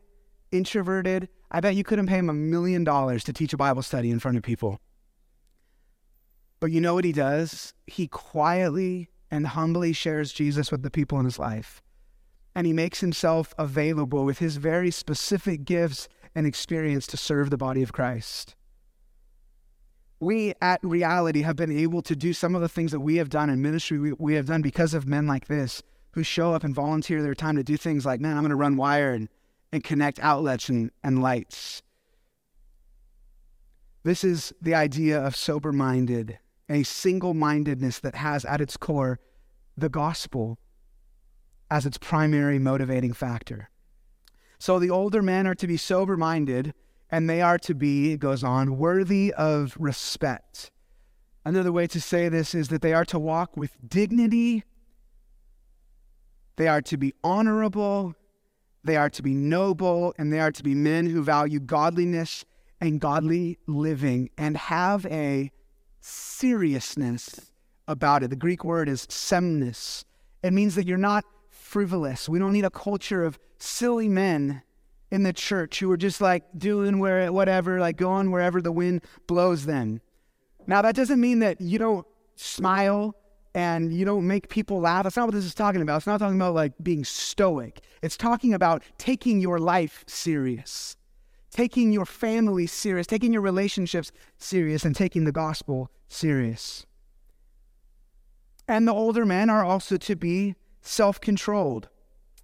introverted. 0.50 1.28
I 1.54 1.60
bet 1.60 1.76
you 1.76 1.84
couldn't 1.84 2.06
pay 2.06 2.16
him 2.16 2.30
a 2.30 2.34
million 2.34 2.82
dollars 2.82 3.22
to 3.24 3.32
teach 3.32 3.52
a 3.52 3.58
Bible 3.58 3.82
study 3.82 4.10
in 4.10 4.18
front 4.18 4.38
of 4.38 4.42
people. 4.42 4.80
But 6.60 6.70
you 6.72 6.80
know 6.80 6.94
what 6.94 7.04
he 7.04 7.12
does? 7.12 7.74
He 7.86 8.08
quietly 8.08 9.10
and 9.30 9.46
humbly 9.48 9.92
shares 9.92 10.32
Jesus 10.32 10.72
with 10.72 10.82
the 10.82 10.90
people 10.90 11.18
in 11.18 11.26
his 11.26 11.38
life. 11.38 11.82
And 12.54 12.66
he 12.66 12.72
makes 12.72 13.00
himself 13.00 13.54
available 13.58 14.24
with 14.24 14.38
his 14.38 14.56
very 14.56 14.90
specific 14.90 15.64
gifts 15.64 16.08
and 16.34 16.46
experience 16.46 17.06
to 17.08 17.18
serve 17.18 17.50
the 17.50 17.58
body 17.58 17.82
of 17.82 17.92
Christ. 17.92 18.56
We 20.20 20.54
at 20.62 20.80
reality 20.82 21.42
have 21.42 21.56
been 21.56 21.76
able 21.76 22.00
to 22.02 22.16
do 22.16 22.32
some 22.32 22.54
of 22.54 22.62
the 22.62 22.68
things 22.68 22.92
that 22.92 23.00
we 23.00 23.16
have 23.16 23.28
done 23.28 23.50
in 23.50 23.60
ministry, 23.60 23.98
we, 23.98 24.12
we 24.12 24.34
have 24.34 24.46
done 24.46 24.62
because 24.62 24.94
of 24.94 25.06
men 25.06 25.26
like 25.26 25.48
this 25.48 25.82
who 26.12 26.22
show 26.22 26.54
up 26.54 26.64
and 26.64 26.74
volunteer 26.74 27.22
their 27.22 27.34
time 27.34 27.56
to 27.56 27.64
do 27.64 27.76
things 27.76 28.06
like, 28.06 28.20
man, 28.20 28.36
I'm 28.36 28.42
going 28.42 28.50
to 28.50 28.56
run 28.56 28.76
wire 28.76 29.14
and, 29.72 29.82
connect 29.82 30.18
outlets 30.20 30.68
and, 30.68 30.90
and 31.02 31.22
lights. 31.22 31.82
This 34.04 34.24
is 34.24 34.52
the 34.60 34.74
idea 34.74 35.20
of 35.20 35.34
sober 35.36 35.72
minded, 35.72 36.38
a 36.68 36.82
single 36.82 37.34
mindedness 37.34 37.98
that 38.00 38.16
has 38.16 38.44
at 38.44 38.60
its 38.60 38.76
core 38.76 39.18
the 39.76 39.88
gospel 39.88 40.58
as 41.70 41.86
its 41.86 41.98
primary 41.98 42.58
motivating 42.58 43.12
factor. 43.12 43.70
So 44.58 44.78
the 44.78 44.90
older 44.90 45.22
men 45.22 45.46
are 45.46 45.54
to 45.54 45.66
be 45.66 45.76
sober 45.76 46.16
minded, 46.16 46.74
and 47.10 47.28
they 47.28 47.40
are 47.40 47.58
to 47.60 47.74
be, 47.74 48.12
it 48.12 48.20
goes 48.20 48.44
on, 48.44 48.76
worthy 48.76 49.32
of 49.32 49.76
respect. 49.78 50.70
Another 51.44 51.72
way 51.72 51.86
to 51.86 52.00
say 52.00 52.28
this 52.28 52.54
is 52.54 52.68
that 52.68 52.82
they 52.82 52.92
are 52.92 53.04
to 53.06 53.18
walk 53.18 53.56
with 53.56 53.76
dignity 53.88 54.64
they 56.56 56.68
are 56.68 56.82
to 56.82 56.96
be 56.96 57.14
honorable, 57.24 58.14
they 58.84 58.96
are 58.96 59.10
to 59.10 59.22
be 59.22 59.34
noble, 59.34 60.14
and 60.18 60.32
they 60.32 60.40
are 60.40 60.52
to 60.52 60.62
be 60.62 60.74
men 60.74 61.06
who 61.06 61.22
value 61.22 61.60
godliness 61.60 62.44
and 62.80 63.00
godly 63.00 63.58
living 63.66 64.30
and 64.36 64.56
have 64.56 65.06
a 65.06 65.52
seriousness 66.00 67.52
about 67.86 68.22
it. 68.22 68.30
The 68.30 68.36
Greek 68.36 68.64
word 68.64 68.88
is 68.88 69.06
semnos. 69.08 70.04
It 70.42 70.52
means 70.52 70.74
that 70.74 70.86
you're 70.86 70.98
not 70.98 71.24
frivolous. 71.48 72.28
We 72.28 72.38
don't 72.38 72.52
need 72.52 72.64
a 72.64 72.70
culture 72.70 73.24
of 73.24 73.38
silly 73.58 74.08
men 74.08 74.62
in 75.12 75.22
the 75.22 75.32
church 75.32 75.78
who 75.78 75.90
are 75.92 75.96
just 75.96 76.20
like 76.20 76.42
doing 76.56 76.98
where 76.98 77.32
whatever, 77.32 77.78
like 77.78 77.96
going 77.96 78.30
wherever 78.30 78.60
the 78.60 78.72
wind 78.72 79.04
blows 79.28 79.66
them. 79.66 80.00
Now 80.66 80.82
that 80.82 80.96
doesn't 80.96 81.20
mean 81.20 81.38
that 81.40 81.60
you 81.60 81.78
don't 81.78 82.06
smile 82.34 83.14
and 83.54 83.92
you 83.92 84.04
don't 84.04 84.26
make 84.26 84.48
people 84.48 84.80
laugh. 84.80 85.04
That's 85.04 85.16
not 85.16 85.26
what 85.26 85.34
this 85.34 85.44
is 85.44 85.54
talking 85.54 85.82
about. 85.82 85.98
It's 85.98 86.06
not 86.06 86.18
talking 86.18 86.36
about 86.36 86.54
like 86.54 86.72
being 86.82 87.04
stoic. 87.04 87.80
It's 88.02 88.16
talking 88.16 88.54
about 88.54 88.82
taking 88.98 89.40
your 89.40 89.58
life 89.58 90.04
serious, 90.06 90.96
taking 91.50 91.92
your 91.92 92.06
family 92.06 92.66
serious, 92.66 93.06
taking 93.06 93.32
your 93.32 93.42
relationships 93.42 94.10
serious, 94.38 94.84
and 94.84 94.96
taking 94.96 95.24
the 95.24 95.32
gospel 95.32 95.90
serious. 96.08 96.86
And 98.66 98.88
the 98.88 98.94
older 98.94 99.26
men 99.26 99.50
are 99.50 99.64
also 99.64 99.96
to 99.98 100.16
be 100.16 100.54
self 100.80 101.20
controlled. 101.20 101.88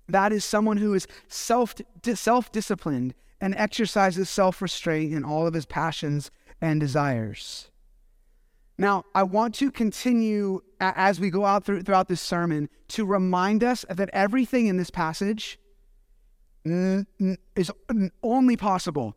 That 0.08 0.32
is 0.32 0.44
someone 0.44 0.76
who 0.76 0.94
is 0.94 1.06
self 1.28 1.74
self 2.14 2.52
disciplined 2.52 3.14
and 3.40 3.54
exercises 3.54 4.28
self 4.28 4.60
restraint 4.60 5.12
in 5.14 5.24
all 5.24 5.46
of 5.46 5.54
his 5.54 5.66
passions 5.66 6.30
and 6.60 6.80
desires. 6.80 7.70
Now, 8.78 9.04
I 9.14 9.24
want 9.24 9.56
to 9.56 9.72
continue 9.72 10.60
as 10.80 11.18
we 11.18 11.30
go 11.30 11.44
out 11.44 11.64
through, 11.64 11.82
throughout 11.82 12.06
this 12.06 12.20
sermon 12.20 12.68
to 12.88 13.04
remind 13.04 13.64
us 13.64 13.84
that 13.90 14.08
everything 14.12 14.68
in 14.68 14.76
this 14.76 14.90
passage 14.90 15.58
is 16.64 17.70
only 18.22 18.56
possible 18.56 19.16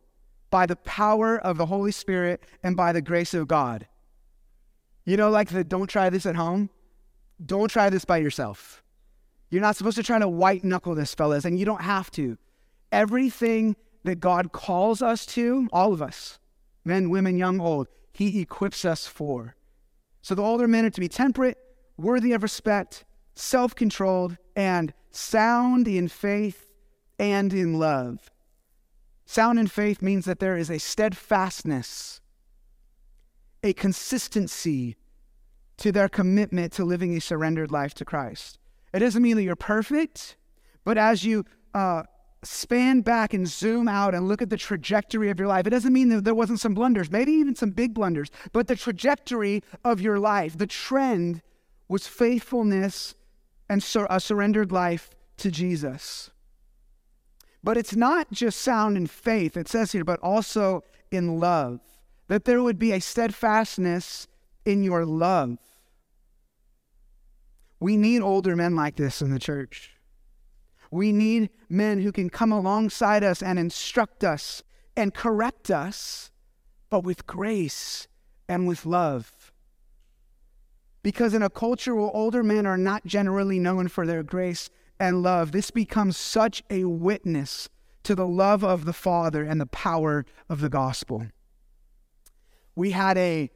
by 0.50 0.65
the 0.65 0.75
power 0.75 1.38
of 1.38 1.58
the 1.58 1.68
Holy 1.68 1.91
Spirit 1.91 2.44
and 2.63 2.75
by 2.75 2.91
the 2.91 3.01
grace 3.01 3.36
of 3.36 3.48
God. 3.48 3.88
You 5.06 5.15
know, 5.15 5.30
like 5.30 5.50
the 5.50 5.63
don't 5.63 5.88
try 5.88 6.10
this 6.10 6.25
at 6.25 6.36
home, 6.36 6.70
don't 7.44 7.70
try 7.70 7.89
this 7.89 8.06
by 8.06 8.18
yourself. 8.18 8.84
You're 9.50 9.62
not 9.62 9.75
supposed 9.75 9.98
to 9.98 10.03
try 10.03 10.18
to 10.20 10.27
white 10.27 10.63
knuckle 10.63 10.96
this, 10.96 11.13
fellas, 11.13 11.46
and 11.46 11.60
you 11.60 11.65
don't 11.65 11.82
have 11.82 12.10
to. 12.12 12.38
Everything 12.91 13.75
that 14.03 14.20
God 14.20 14.51
calls 14.51 15.01
us 15.01 15.25
to, 15.27 15.68
all 15.72 15.94
of 15.94 16.01
us, 16.01 16.39
men, 16.84 17.10
women, 17.10 17.38
young, 17.38 17.60
old, 17.60 17.88
he 18.12 18.41
equips 18.41 18.86
us 18.86 19.08
for. 19.08 19.56
So 20.22 20.36
the 20.36 20.44
older 20.44 20.68
men 20.68 20.86
are 20.86 20.91
to 20.91 21.00
be 21.00 21.08
temperate, 21.08 21.58
worthy 21.98 22.34
of 22.34 22.44
respect, 22.44 23.06
self 23.36 23.75
controlled, 23.75 24.38
and 24.56 24.94
sound 25.10 25.88
in 25.88 26.08
faith 26.08 26.72
and 27.18 27.53
in 27.53 27.80
love. 27.80 28.30
Sound 29.25 29.60
in 29.60 29.68
faith 29.68 30.01
means 30.01 30.25
that 30.25 30.39
there 30.39 30.58
is 30.58 30.70
a 30.70 30.77
steadfastness, 30.77 32.20
a 33.63 33.74
consistency 33.74 34.98
to 35.77 35.91
their 35.91 36.10
commitment 36.10 36.74
to 36.74 36.84
living 36.84 37.15
a 37.15 37.22
surrendered 37.22 37.72
life 37.72 37.94
to 37.96 38.06
Christ. 38.06 38.60
It 38.94 39.00
doesn't 39.00 39.24
mean 39.24 39.38
that 39.38 39.44
you're 39.44 39.56
perfect, 39.56 40.36
but 40.84 40.98
as 40.98 41.24
you 41.24 41.46
uh, 41.74 42.03
span 42.43 43.01
back 43.01 43.33
and 43.33 43.48
zoom 43.48 43.88
out 43.88 44.15
and 44.15 44.27
look 44.27 44.41
at 44.41 44.50
the 44.50 44.57
trajectory 44.57 45.29
of 45.29 45.39
your 45.39 45.48
life. 45.48 45.67
It 45.67 45.71
doesn't 45.71 45.93
mean 45.93 46.10
that 46.10 46.24
there 46.24 46.36
wasn't 46.36 46.60
some 46.60 46.74
blunders, 46.74 47.12
maybe 47.12 47.31
even 47.33 47.55
some 47.55 47.71
big 47.71 47.93
blunders, 47.93 48.31
but 48.51 48.67
the 48.67 48.75
trajectory 48.75 49.63
of 49.83 50.01
your 50.01 50.19
life, 50.19 50.57
the 50.57 50.67
trend 50.67 51.41
was 51.88 52.07
faithfulness 52.07 53.15
and 53.69 53.83
sur- 53.83 54.07
a 54.10 54.19
surrendered 54.19 54.71
life 54.71 55.12
to 55.38 55.51
Jesus. 55.51 56.31
But 57.63 57.77
it's 57.77 57.95
not 57.95 58.31
just 58.31 58.60
sound 58.60 58.98
in 58.98 59.05
faith, 59.07 59.55
it 59.55 59.67
says 59.67 59.91
here, 59.91 60.03
but 60.03 60.19
also 60.21 60.83
in 61.12 61.39
love, 61.39 61.79
that 62.27 62.45
there 62.45 62.63
would 62.63 62.79
be 62.79 62.91
a 62.91 63.01
steadfastness 63.01 64.27
in 64.65 64.83
your 64.83 65.05
love. 65.05 65.57
We 67.79 67.98
need 67.98 68.21
older 68.21 68.55
men 68.55 68.75
like 68.75 68.95
this 68.95 69.21
in 69.21 69.31
the 69.31 69.39
church. 69.39 69.95
We 70.91 71.13
need 71.13 71.50
men 71.69 72.01
who 72.01 72.12
can 72.12 72.29
come 72.29 72.51
alongside 72.51 73.24
us 73.24 73.41
and 73.41 73.57
instruct 73.57 74.24
us 74.25 74.62
and 74.95 75.13
correct 75.13 75.71
us, 75.71 76.31
but 76.89 77.05
with 77.05 77.25
grace 77.25 78.10
and 78.50 78.67
with 78.67 78.86
love. 78.86 79.53
Because 81.01 81.33
in 81.33 81.41
a 81.41 81.50
culture 81.50 81.95
where 81.95 82.12
older 82.13 82.43
men 82.43 82.65
are 82.65 82.77
not 82.77 83.05
generally 83.05 83.57
known 83.57 83.88
for 83.88 84.05
their 84.05 84.21
grace 84.21 84.69
and 85.00 85.24
love, 85.24 85.53
this 85.53 85.71
becomes 85.71 86.17
such 86.17 86.62
a 86.69 86.83
witness 86.83 87.69
to 88.03 88.13
the 88.13 88.27
love 88.27 88.63
of 88.63 88.86
the 88.86 88.93
Father 88.93 89.43
and 89.43 89.60
the 89.62 89.65
power 89.65 90.25
of 90.50 90.60
the 90.60 90.69
gospel. 90.69 91.27
We 92.75 92.91
had 92.91 93.17
a 93.17 93.50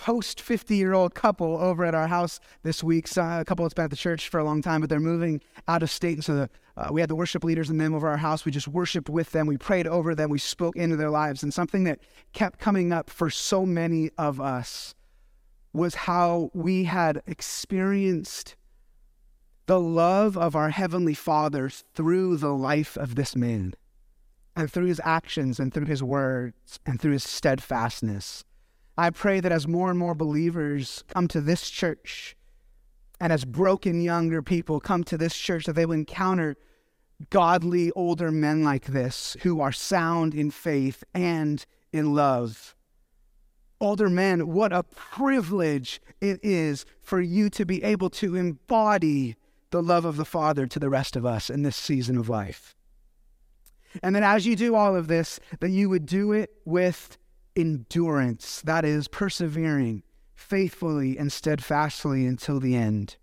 post 0.00 0.40
50 0.40 0.76
year 0.76 0.94
old 0.94 1.14
couple 1.14 1.58
over 1.58 1.84
at 1.84 1.94
our 1.94 2.08
house 2.08 2.40
this 2.62 2.82
week. 2.82 3.06
So 3.06 3.22
a 3.22 3.44
couple 3.44 3.66
that's 3.66 3.74
been 3.74 3.84
at 3.84 3.90
the 3.90 3.96
church 3.96 4.30
for 4.30 4.40
a 4.40 4.44
long 4.44 4.62
time, 4.62 4.80
but 4.80 4.88
they're 4.88 4.98
moving 4.98 5.42
out 5.68 5.82
of 5.82 5.90
state. 5.90 6.14
And 6.14 6.24
so 6.24 6.34
the, 6.34 6.50
uh, 6.78 6.88
we 6.90 7.02
had 7.02 7.10
the 7.10 7.14
worship 7.14 7.44
leaders 7.44 7.68
and 7.68 7.78
them 7.78 7.94
over 7.94 8.08
our 8.08 8.16
house. 8.16 8.46
We 8.46 8.50
just 8.50 8.66
worshiped 8.66 9.10
with 9.10 9.32
them. 9.32 9.46
We 9.46 9.58
prayed 9.58 9.86
over 9.86 10.14
them. 10.14 10.30
We 10.30 10.38
spoke 10.38 10.74
into 10.74 10.96
their 10.96 11.10
lives. 11.10 11.42
And 11.42 11.52
something 11.52 11.84
that 11.84 11.98
kept 12.32 12.58
coming 12.58 12.92
up 12.92 13.10
for 13.10 13.28
so 13.28 13.66
many 13.66 14.10
of 14.16 14.40
us 14.40 14.94
was 15.74 15.94
how 15.94 16.50
we 16.54 16.84
had 16.84 17.22
experienced 17.26 18.56
the 19.66 19.78
love 19.78 20.38
of 20.38 20.56
our 20.56 20.70
Heavenly 20.70 21.14
Father 21.14 21.68
through 21.68 22.38
the 22.38 22.54
life 22.54 22.96
of 22.96 23.16
this 23.16 23.36
man 23.36 23.74
and 24.56 24.72
through 24.72 24.86
his 24.86 25.00
actions 25.04 25.60
and 25.60 25.74
through 25.74 25.86
his 25.86 26.02
words 26.02 26.80
and 26.86 26.98
through 26.98 27.12
his 27.12 27.24
steadfastness. 27.24 28.44
I 29.00 29.08
pray 29.08 29.40
that 29.40 29.50
as 29.50 29.66
more 29.66 29.88
and 29.88 29.98
more 29.98 30.14
believers 30.14 31.04
come 31.08 31.26
to 31.28 31.40
this 31.40 31.70
church, 31.70 32.36
and 33.18 33.32
as 33.32 33.46
broken 33.46 34.02
younger 34.02 34.42
people 34.42 34.78
come 34.78 35.04
to 35.04 35.16
this 35.16 35.34
church, 35.34 35.64
that 35.64 35.72
they 35.72 35.86
will 35.86 35.94
encounter 35.94 36.58
godly 37.30 37.90
older 37.92 38.30
men 38.30 38.62
like 38.62 38.84
this 38.84 39.38
who 39.40 39.58
are 39.58 39.72
sound 39.72 40.34
in 40.34 40.50
faith 40.50 41.02
and 41.14 41.64
in 41.94 42.14
love. 42.14 42.74
Older 43.80 44.10
men, 44.10 44.48
what 44.48 44.70
a 44.70 44.82
privilege 44.82 46.02
it 46.20 46.38
is 46.42 46.84
for 47.00 47.22
you 47.22 47.48
to 47.48 47.64
be 47.64 47.82
able 47.82 48.10
to 48.10 48.36
embody 48.36 49.34
the 49.70 49.82
love 49.82 50.04
of 50.04 50.18
the 50.18 50.26
Father 50.26 50.66
to 50.66 50.78
the 50.78 50.90
rest 50.90 51.16
of 51.16 51.24
us 51.24 51.48
in 51.48 51.62
this 51.62 51.76
season 51.76 52.18
of 52.18 52.28
life. 52.28 52.76
And 54.02 54.14
that 54.14 54.22
as 54.22 54.44
you 54.44 54.56
do 54.56 54.74
all 54.74 54.94
of 54.94 55.08
this, 55.08 55.40
that 55.60 55.70
you 55.70 55.88
would 55.88 56.04
do 56.04 56.32
it 56.32 56.50
with 56.66 57.16
endurance, 57.56 58.62
that 58.62 58.84
is, 58.84 59.08
persevering 59.08 60.02
faithfully 60.34 61.18
and 61.18 61.30
steadfastly 61.30 62.26
until 62.26 62.58
the 62.58 62.74
end. 62.74 63.16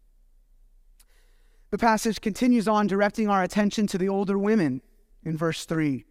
The 1.71 1.77
passage 1.77 2.21
continues 2.21 2.67
on, 2.67 2.87
directing 2.87 3.27
our 3.27 3.43
attention 3.43 3.87
to 3.87 3.97
the 3.97 4.07
older 4.07 4.37
women. 4.37 4.81
in 5.25 5.35
verse 5.35 5.65
3. 5.65 6.05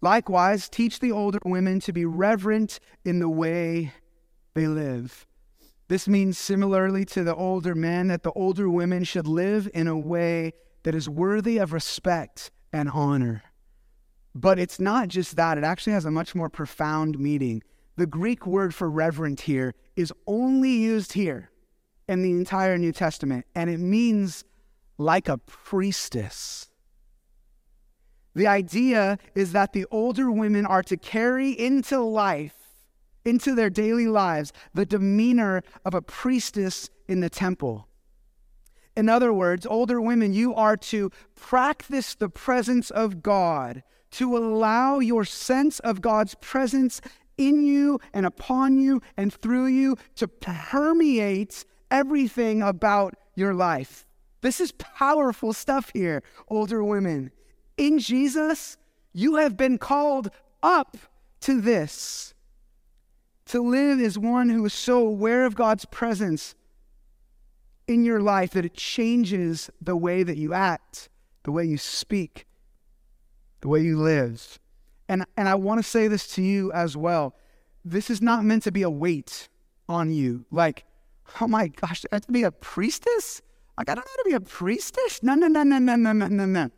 Likewise, 0.00 0.68
teach 0.68 0.98
the 0.98 1.12
older 1.12 1.38
women 1.44 1.78
to 1.80 1.92
be 1.92 2.04
reverent 2.04 2.80
in 3.04 3.20
the 3.20 3.28
way 3.28 3.92
they 4.54 4.66
live. 4.66 5.26
This 5.86 6.08
means, 6.08 6.38
similarly 6.38 7.04
to 7.04 7.22
the 7.22 7.36
older 7.36 7.76
men, 7.76 8.08
that 8.08 8.24
the 8.24 8.32
older 8.32 8.68
women 8.68 9.04
should 9.04 9.28
live 9.28 9.68
in 9.72 9.86
a 9.86 9.96
way 9.96 10.54
that 10.82 10.94
is 10.94 11.08
worthy 11.08 11.58
of 11.58 11.72
respect 11.72 12.50
and 12.72 12.90
honor. 12.90 13.44
But 14.34 14.58
it's 14.58 14.80
not 14.80 15.08
just 15.08 15.36
that, 15.36 15.58
it 15.58 15.64
actually 15.64 15.92
has 15.92 16.04
a 16.04 16.10
much 16.10 16.34
more 16.34 16.48
profound 16.48 17.18
meaning. 17.18 17.62
The 17.96 18.06
Greek 18.06 18.46
word 18.46 18.74
for 18.74 18.88
reverent 18.88 19.42
here 19.42 19.74
is 19.96 20.12
only 20.26 20.70
used 20.70 21.12
here 21.12 21.50
in 22.08 22.22
the 22.22 22.30
entire 22.30 22.78
New 22.78 22.92
Testament, 22.92 23.46
and 23.54 23.68
it 23.68 23.78
means 23.78 24.44
like 24.98 25.28
a 25.28 25.38
priestess. 25.38 26.70
The 28.34 28.46
idea 28.46 29.18
is 29.34 29.52
that 29.52 29.72
the 29.72 29.86
older 29.90 30.30
women 30.30 30.64
are 30.64 30.82
to 30.84 30.96
carry 30.96 31.50
into 31.50 32.00
life, 32.00 32.54
into 33.24 33.54
their 33.54 33.70
daily 33.70 34.08
lives, 34.08 34.52
the 34.72 34.86
demeanor 34.86 35.62
of 35.84 35.94
a 35.94 36.02
priestess 36.02 36.88
in 37.06 37.20
the 37.20 37.30
temple. 37.30 37.88
In 38.96 39.08
other 39.08 39.32
words, 39.32 39.66
older 39.66 40.00
women, 40.00 40.32
you 40.32 40.54
are 40.54 40.76
to 40.78 41.10
practice 41.34 42.14
the 42.14 42.28
presence 42.28 42.90
of 42.90 43.22
God, 43.22 43.82
to 44.12 44.36
allow 44.36 44.98
your 44.98 45.24
sense 45.24 45.78
of 45.80 46.00
God's 46.00 46.34
presence 46.36 47.00
in 47.36 47.62
you 47.62 47.98
and 48.12 48.26
upon 48.26 48.78
you 48.78 49.02
and 49.16 49.32
through 49.32 49.66
you 49.66 49.96
to 50.16 50.28
permeate 50.28 51.64
everything 51.90 52.62
about 52.62 53.14
your 53.34 53.54
life. 53.54 54.06
This 54.42 54.60
is 54.60 54.72
powerful 54.72 55.52
stuff 55.52 55.90
here, 55.92 56.22
older 56.48 56.82
women. 56.84 57.30
In 57.76 57.98
Jesus, 57.98 58.76
you 59.12 59.36
have 59.36 59.56
been 59.56 59.78
called 59.78 60.30
up 60.62 60.96
to 61.40 61.60
this. 61.60 62.34
To 63.46 63.62
live 63.62 64.00
as 64.00 64.18
one 64.18 64.48
who 64.48 64.64
is 64.64 64.72
so 64.72 65.06
aware 65.06 65.44
of 65.44 65.54
God's 65.54 65.84
presence 65.86 66.54
in 67.88 68.04
your 68.04 68.20
life 68.20 68.52
that 68.52 68.64
it 68.64 68.74
changes 68.74 69.70
the 69.80 69.96
way 69.96 70.22
that 70.22 70.36
you 70.36 70.54
act, 70.54 71.08
the 71.42 71.52
way 71.52 71.64
you 71.64 71.76
speak, 71.76 72.46
the 73.62 73.68
way 73.68 73.80
you 73.80 73.98
live. 73.98 74.58
And, 75.08 75.24
and 75.36 75.48
I 75.48 75.54
want 75.54 75.78
to 75.78 75.88
say 75.88 76.08
this 76.08 76.26
to 76.34 76.42
you 76.42 76.70
as 76.72 76.96
well. 76.96 77.34
This 77.84 78.10
is 78.10 78.20
not 78.20 78.44
meant 78.44 78.64
to 78.64 78.72
be 78.72 78.82
a 78.82 78.90
weight 78.90 79.48
on 79.88 80.12
you. 80.12 80.44
Like, 80.50 80.84
oh 81.40 81.48
my 81.48 81.68
gosh, 81.68 82.04
I 82.12 82.16
have 82.16 82.26
to 82.26 82.32
be 82.32 82.42
a 82.42 82.52
priestess? 82.52 83.40
Like, 83.78 83.88
I 83.88 83.94
don't 83.94 84.04
know 84.04 84.10
how 84.10 84.22
to 84.22 84.28
be 84.28 84.34
a 84.34 84.40
priestess? 84.40 85.22
No, 85.22 85.34
no, 85.34 85.46
no, 85.46 85.62
no, 85.62 85.78
no, 85.78 85.96
no, 85.96 86.12
no, 86.12 86.26
no, 86.28 86.44
no. 86.44 86.70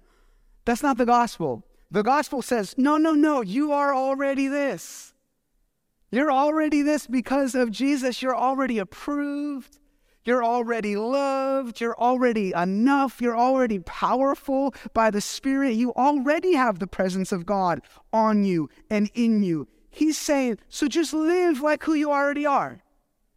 That's 0.64 0.82
not 0.82 0.96
the 0.96 1.06
gospel. 1.06 1.66
The 1.90 2.02
gospel 2.02 2.42
says, 2.42 2.74
no, 2.78 2.96
no, 2.96 3.12
no, 3.12 3.42
you 3.42 3.72
are 3.72 3.94
already 3.94 4.48
this. 4.48 5.12
You're 6.10 6.32
already 6.32 6.82
this 6.82 7.06
because 7.06 7.54
of 7.54 7.70
Jesus. 7.70 8.22
You're 8.22 8.36
already 8.36 8.78
approved. 8.78 9.78
You're 10.24 10.44
already 10.44 10.96
loved. 10.96 11.80
You're 11.80 11.98
already 11.98 12.52
enough. 12.52 13.20
You're 13.20 13.36
already 13.36 13.78
powerful 13.80 14.74
by 14.94 15.10
the 15.10 15.20
Spirit. 15.20 15.74
You 15.74 15.92
already 15.92 16.54
have 16.54 16.78
the 16.78 16.86
presence 16.86 17.30
of 17.30 17.44
God 17.44 17.82
on 18.12 18.44
you 18.44 18.70
and 18.88 19.10
in 19.14 19.42
you. 19.42 19.68
He's 19.90 20.18
saying, 20.18 20.58
so 20.68 20.88
just 20.88 21.12
live 21.12 21.60
like 21.60 21.84
who 21.84 21.94
you 21.94 22.10
already 22.10 22.46
are. 22.46 22.82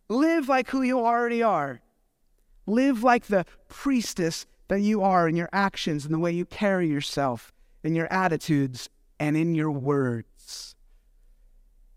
Live 0.10 0.48
like 0.48 0.70
who 0.70 0.82
you 0.82 1.00
already 1.00 1.44
are. 1.44 1.82
Live 2.66 3.04
like 3.04 3.28
the 3.28 3.46
priestess 3.68 4.46
that 4.70 4.80
you 4.80 5.02
are 5.02 5.28
in 5.28 5.36
your 5.36 5.50
actions 5.52 6.06
and 6.06 6.14
the 6.14 6.20
way 6.20 6.32
you 6.32 6.46
carry 6.46 6.88
yourself, 6.88 7.54
in 7.84 7.96
your 7.96 8.12
attitudes, 8.12 8.90
and 9.20 9.36
in 9.36 9.56
your 9.56 9.72
words. 9.72 10.76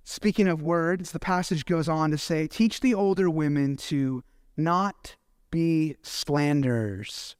Speaking 0.04 0.48
of 0.48 0.62
words, 0.62 1.12
the 1.12 1.20
passage 1.20 1.64
goes 1.64 1.88
on 1.88 2.10
to 2.10 2.18
say, 2.18 2.46
Teach 2.46 2.80
the 2.80 2.94
older 2.94 3.30
women 3.30 3.76
to 3.76 4.24
not 4.62 5.16
be 5.50 5.96
slanderers. 6.02 7.36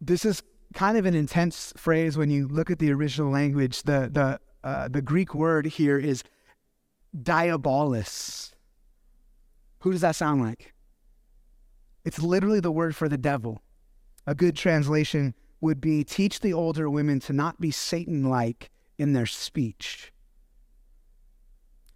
This 0.00 0.24
is 0.24 0.42
kind 0.74 0.96
of 0.96 1.06
an 1.06 1.14
intense 1.14 1.72
phrase 1.76 2.16
when 2.16 2.30
you 2.30 2.48
look 2.48 2.70
at 2.70 2.78
the 2.78 2.92
original 2.92 3.30
language. 3.30 3.82
The, 3.82 4.08
the, 4.12 4.40
uh, 4.62 4.88
the 4.88 5.02
Greek 5.02 5.34
word 5.34 5.66
here 5.66 5.98
is 5.98 6.22
diabolos. 7.16 8.52
Who 9.80 9.92
does 9.92 10.00
that 10.00 10.16
sound 10.16 10.42
like? 10.42 10.74
It's 12.04 12.20
literally 12.20 12.60
the 12.60 12.72
word 12.72 12.96
for 12.96 13.08
the 13.08 13.18
devil. 13.18 13.62
A 14.26 14.34
good 14.34 14.56
translation 14.56 15.34
would 15.60 15.80
be 15.80 16.04
teach 16.04 16.40
the 16.40 16.52
older 16.52 16.88
women 16.88 17.20
to 17.20 17.32
not 17.32 17.60
be 17.60 17.70
Satan 17.70 18.24
like 18.28 18.70
in 18.98 19.12
their 19.12 19.26
speech. 19.26 20.12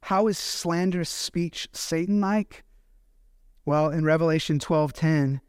How 0.03 0.27
is 0.27 0.39
slanderous 0.39 1.11
speech 1.11 1.69
Satan 1.73 2.21
like? 2.21 2.65
Well, 3.65 3.91
in 3.91 4.05
Revelation 4.05 4.59
12:10, 4.59 5.41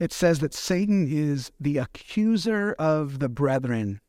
it 0.00 0.12
says 0.12 0.40
that 0.40 0.52
Satan 0.52 1.06
is 1.08 1.52
the 1.60 1.78
accuser 1.78 2.72
of 2.78 3.20
the 3.20 3.28
brethren. 3.28 4.00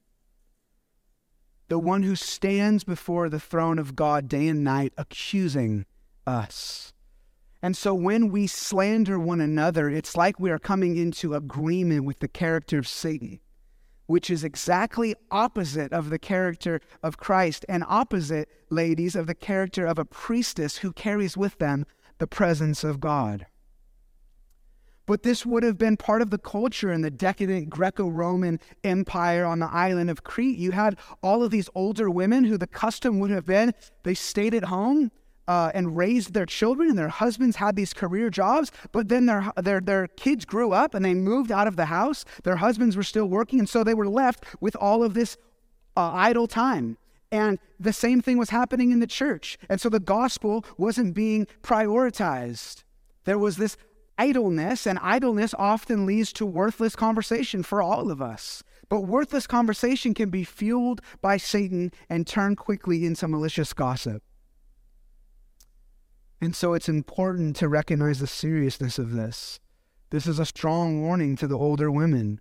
The 1.68 1.78
one 1.78 2.02
who 2.02 2.16
stands 2.16 2.84
before 2.84 3.30
the 3.30 3.40
throne 3.40 3.78
of 3.78 3.96
God 3.96 4.28
day 4.28 4.48
and 4.48 4.64
night 4.64 4.94
accusing 4.98 5.86
us. 6.26 6.94
And 7.62 7.78
so 7.78 7.94
when 7.94 8.30
we 8.30 8.48
slander 8.48 9.20
one 9.20 9.40
another, 9.40 9.88
it's 9.88 10.18
like 10.18 10.40
we 10.40 10.50
are 10.50 10.60
coming 10.60 10.98
into 10.98 11.36
agreement 11.36 12.06
with 12.06 12.20
the 12.20 12.28
character 12.28 12.80
of 12.80 12.88
Satan, 12.88 13.40
which 14.08 14.30
is 14.30 14.44
exactly 14.44 15.16
opposite 15.30 15.94
of 15.94 16.10
the 16.10 16.20
character 16.20 16.82
of 17.04 17.18
Christ 17.18 17.66
and 17.70 17.86
opposite, 17.88 18.50
ladies, 18.70 19.16
of 19.16 19.28
the 19.28 19.36
character 19.36 19.86
of 19.86 20.00
a 20.00 20.06
priestess 20.06 20.78
who 20.78 20.92
carries 20.92 21.38
with 21.38 21.60
them 21.60 21.86
the 22.24 22.28
presence 22.28 22.86
of 22.86 23.02
God. 23.02 23.48
But 25.06 25.24
this 25.24 25.46
would 25.46 25.62
have 25.64 25.78
been 25.78 25.98
part 25.98 26.22
of 26.22 26.30
the 26.30 26.38
culture 26.38 26.90
in 26.90 27.02
the 27.02 27.12
decadent 27.12 27.70
Greco 27.70 28.08
Roman 28.08 28.62
Empire 28.82 29.44
on 29.44 29.60
the 29.60 29.70
island 29.70 30.10
of 30.10 30.24
Crete. 30.24 30.58
You 30.58 30.72
had 30.72 30.98
all 31.22 31.44
of 31.44 31.52
these 31.52 31.70
older 31.76 32.10
women 32.10 32.46
who 32.46 32.58
the 32.58 32.66
custom 32.66 33.20
would 33.20 33.30
have 33.30 33.46
been 33.46 33.74
they 34.04 34.14
stayed 34.14 34.54
at 34.54 34.64
home 34.64 35.12
uh, 35.50 35.72
and 35.74 35.98
raised 35.98 36.34
their 36.34 36.46
children, 36.46 36.88
and 36.88 36.98
their 36.98 37.10
husbands 37.10 37.58
had 37.58 37.76
these 37.76 37.94
career 37.94 38.30
jobs. 38.30 38.72
But 38.94 39.10
then 39.10 39.26
their, 39.26 39.52
their, 39.62 39.82
their 39.82 40.08
kids 40.08 40.46
grew 40.46 40.72
up 40.72 40.94
and 40.94 41.04
they 41.04 41.14
moved 41.14 41.52
out 41.52 41.68
of 41.68 41.76
the 41.76 41.88
house. 41.88 42.24
Their 42.46 42.56
husbands 42.56 42.96
were 42.96 43.04
still 43.04 43.26
working, 43.26 43.60
and 43.60 43.68
so 43.68 43.84
they 43.84 43.94
were 43.94 44.08
left 44.08 44.46
with 44.62 44.78
all 44.78 45.04
of 45.04 45.14
this 45.14 45.36
uh, 45.98 46.10
idle 46.14 46.48
time. 46.48 46.96
And 47.34 47.58
the 47.80 47.94
same 47.94 48.22
thing 48.22 48.38
was 48.38 48.52
happening 48.52 48.92
in 48.92 49.00
the 49.00 49.08
church. 49.08 49.58
And 49.68 49.82
so 49.82 49.90
the 49.90 50.00
gospel 50.00 50.64
wasn't 50.78 51.16
being 51.16 51.48
prioritized. 51.64 52.84
There 53.24 53.40
was 53.40 53.58
this 53.58 53.76
idleness, 54.20 54.86
and 54.86 55.00
idleness 55.02 55.56
often 55.58 56.06
leads 56.06 56.32
to 56.34 56.46
worthless 56.46 56.96
conversation 56.96 57.64
for 57.64 57.82
all 57.82 58.12
of 58.12 58.22
us. 58.22 58.62
But 58.88 59.08
worthless 59.08 59.48
conversation 59.48 60.14
can 60.14 60.30
be 60.30 60.44
fueled 60.44 61.02
by 61.22 61.38
Satan 61.38 61.92
and 62.08 62.28
turn 62.28 62.56
quickly 62.56 63.04
into 63.04 63.28
malicious 63.28 63.74
gossip. 63.74 64.22
And 66.40 66.56
so 66.56 66.76
it's 66.76 66.88
important 66.88 67.56
to 67.56 67.68
recognize 67.68 68.20
the 68.20 68.28
seriousness 68.28 69.00
of 69.00 69.14
this. 69.14 69.60
This 70.12 70.28
is 70.28 70.38
a 70.38 70.46
strong 70.46 71.02
warning 71.02 71.36
to 71.38 71.48
the 71.48 71.58
older 71.58 71.90
women. 71.90 72.40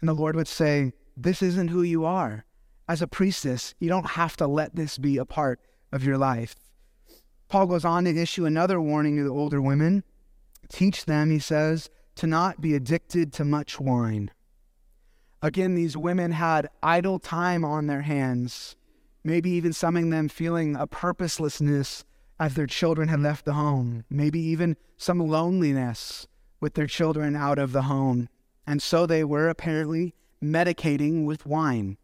And 0.00 0.08
the 0.08 0.14
Lord 0.14 0.34
would 0.34 0.48
say, 0.48 0.94
This 1.16 1.42
isn't 1.42 1.68
who 1.68 1.82
you 1.82 2.04
are. 2.04 2.44
As 2.90 3.00
a 3.00 3.06
priestess, 3.06 3.72
you 3.78 3.88
don't 3.88 4.18
have 4.18 4.36
to 4.38 4.48
let 4.48 4.74
this 4.74 4.98
be 4.98 5.16
a 5.16 5.24
part 5.24 5.60
of 5.92 6.02
your 6.02 6.18
life. 6.18 6.56
Paul 7.46 7.68
goes 7.68 7.84
on 7.84 8.02
to 8.02 8.20
issue 8.20 8.46
another 8.46 8.80
warning 8.80 9.16
to 9.16 9.22
the 9.22 9.30
older 9.30 9.62
women. 9.62 10.02
Teach 10.68 11.04
them, 11.04 11.30
he 11.30 11.38
says, 11.38 11.88
to 12.16 12.26
not 12.26 12.60
be 12.60 12.74
addicted 12.74 13.32
to 13.34 13.44
much 13.44 13.78
wine. 13.78 14.32
Again, 15.40 15.76
these 15.76 15.96
women 15.96 16.32
had 16.32 16.68
idle 16.82 17.20
time 17.20 17.64
on 17.64 17.86
their 17.86 18.00
hands, 18.02 18.74
maybe 19.22 19.50
even 19.50 19.72
some 19.72 19.96
of 19.96 20.10
them 20.10 20.28
feeling 20.28 20.74
a 20.74 20.88
purposelessness 20.88 22.04
as 22.40 22.54
their 22.54 22.66
children 22.66 23.06
had 23.06 23.20
left 23.20 23.44
the 23.44 23.52
home, 23.52 24.04
maybe 24.10 24.40
even 24.40 24.76
some 24.96 25.20
loneliness 25.20 26.26
with 26.58 26.74
their 26.74 26.88
children 26.88 27.36
out 27.36 27.60
of 27.60 27.70
the 27.70 27.82
home. 27.82 28.28
And 28.66 28.82
so 28.82 29.06
they 29.06 29.22
were 29.22 29.48
apparently 29.48 30.12
medicating 30.42 31.24
with 31.24 31.46
wine. 31.46 31.96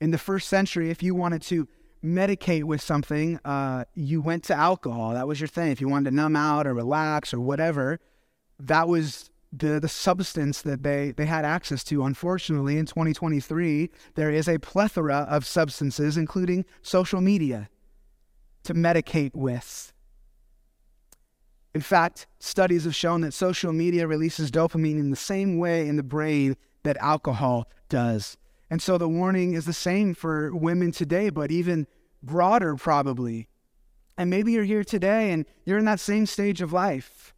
In 0.00 0.10
the 0.10 0.18
first 0.18 0.48
century, 0.48 0.90
if 0.90 1.02
you 1.02 1.14
wanted 1.14 1.42
to 1.42 1.68
medicate 2.04 2.64
with 2.64 2.80
something, 2.80 3.38
uh, 3.44 3.84
you 3.94 4.20
went 4.20 4.44
to 4.44 4.54
alcohol. 4.54 5.14
That 5.14 5.26
was 5.26 5.40
your 5.40 5.48
thing. 5.48 5.70
If 5.70 5.80
you 5.80 5.88
wanted 5.88 6.10
to 6.10 6.16
numb 6.16 6.36
out 6.36 6.66
or 6.66 6.74
relax 6.74 7.32
or 7.32 7.40
whatever, 7.40 7.98
that 8.58 8.88
was 8.88 9.30
the, 9.52 9.80
the 9.80 9.88
substance 9.88 10.62
that 10.62 10.82
they, 10.82 11.12
they 11.12 11.26
had 11.26 11.44
access 11.44 11.82
to. 11.84 12.04
Unfortunately, 12.04 12.78
in 12.78 12.86
2023, 12.86 13.90
there 14.14 14.30
is 14.30 14.48
a 14.48 14.58
plethora 14.58 15.26
of 15.28 15.46
substances, 15.46 16.16
including 16.16 16.64
social 16.82 17.20
media, 17.20 17.68
to 18.64 18.74
medicate 18.74 19.34
with. 19.34 19.92
In 21.74 21.80
fact, 21.80 22.26
studies 22.38 22.84
have 22.84 22.94
shown 22.94 23.20
that 23.20 23.34
social 23.34 23.72
media 23.72 24.06
releases 24.06 24.50
dopamine 24.50 24.98
in 24.98 25.10
the 25.10 25.16
same 25.16 25.58
way 25.58 25.86
in 25.86 25.96
the 25.96 26.02
brain 26.02 26.56
that 26.84 26.96
alcohol 26.98 27.68
does. 27.88 28.36
And 28.70 28.82
so 28.82 28.98
the 28.98 29.08
warning 29.08 29.54
is 29.54 29.64
the 29.64 29.72
same 29.72 30.14
for 30.14 30.54
women 30.54 30.92
today, 30.92 31.30
but 31.30 31.50
even 31.50 31.86
broader, 32.22 32.74
probably. 32.76 33.48
And 34.18 34.30
maybe 34.30 34.52
you're 34.52 34.64
here 34.64 34.84
today 34.84 35.30
and 35.30 35.46
you're 35.64 35.78
in 35.78 35.84
that 35.84 36.00
same 36.00 36.26
stage 36.26 36.60
of 36.60 36.72
life. 36.72 37.34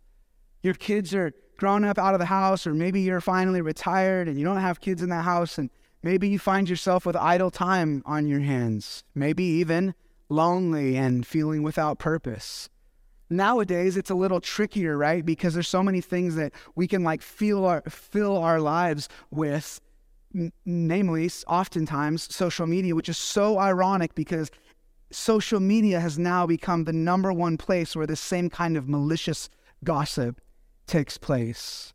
Your 0.62 0.75
kids 0.75 1.14
are 1.14 1.33
grown 1.57 1.85
up 1.85 1.99
out 1.99 2.14
of 2.14 2.21
the 2.21 2.27
house, 2.27 2.67
or 2.67 2.73
maybe 2.73 3.01
you're 3.01 3.21
finally 3.21 3.61
retired 3.61 4.29
and 4.29 4.38
you 4.38 4.45
don't 4.45 4.61
have 4.61 4.81
kids 4.81 5.03
in 5.03 5.09
the 5.09 5.17
house, 5.17 5.59
and 5.59 5.71
maybe 6.03 6.29
you 6.29 6.38
find 6.38 6.69
yourself 6.69 7.05
with 7.05 7.17
idle 7.17 7.51
time 7.51 8.03
on 8.07 8.27
your 8.27 8.41
hands, 8.41 9.05
maybe 9.14 9.43
even 9.43 9.95
lonely 10.29 10.97
and 10.97 11.27
feeling 11.27 11.62
without 11.62 11.99
purpose. 11.99 12.69
Nowadays, 13.29 13.97
it's 13.97 14.11
a 14.11 14.14
little 14.14 14.41
trickier, 14.41 14.97
right? 14.97 15.27
Because 15.27 15.53
there's 15.53 15.69
so 15.69 15.83
many 15.83 16.01
things 16.01 16.37
that 16.37 16.53
we 16.75 16.87
can 16.87 17.03
like 17.03 17.23
feel 17.23 17.64
our, 17.64 17.83
fill 17.83 18.38
our 18.38 18.61
lives 18.61 19.09
with, 19.31 19.81
namely, 20.64 21.31
oftentimes 21.47 22.35
social 22.35 22.67
media, 22.67 22.95
which 22.95 23.09
is 23.09 23.19
so 23.19 23.59
ironic 23.59 24.14
because 24.14 24.51
social 25.11 25.61
media 25.61 26.01
has 26.01 26.19
now 26.19 26.47
become 26.47 26.85
the 26.85 26.93
number 26.93 27.33
one 27.33 27.57
place 27.57 27.97
where 27.97 28.07
this 28.07 28.21
same 28.21 28.51
kind 28.51 28.77
of 28.77 28.88
malicious 28.88 29.49
gossip 29.85 30.41
takes 30.87 31.17
place. 31.17 31.93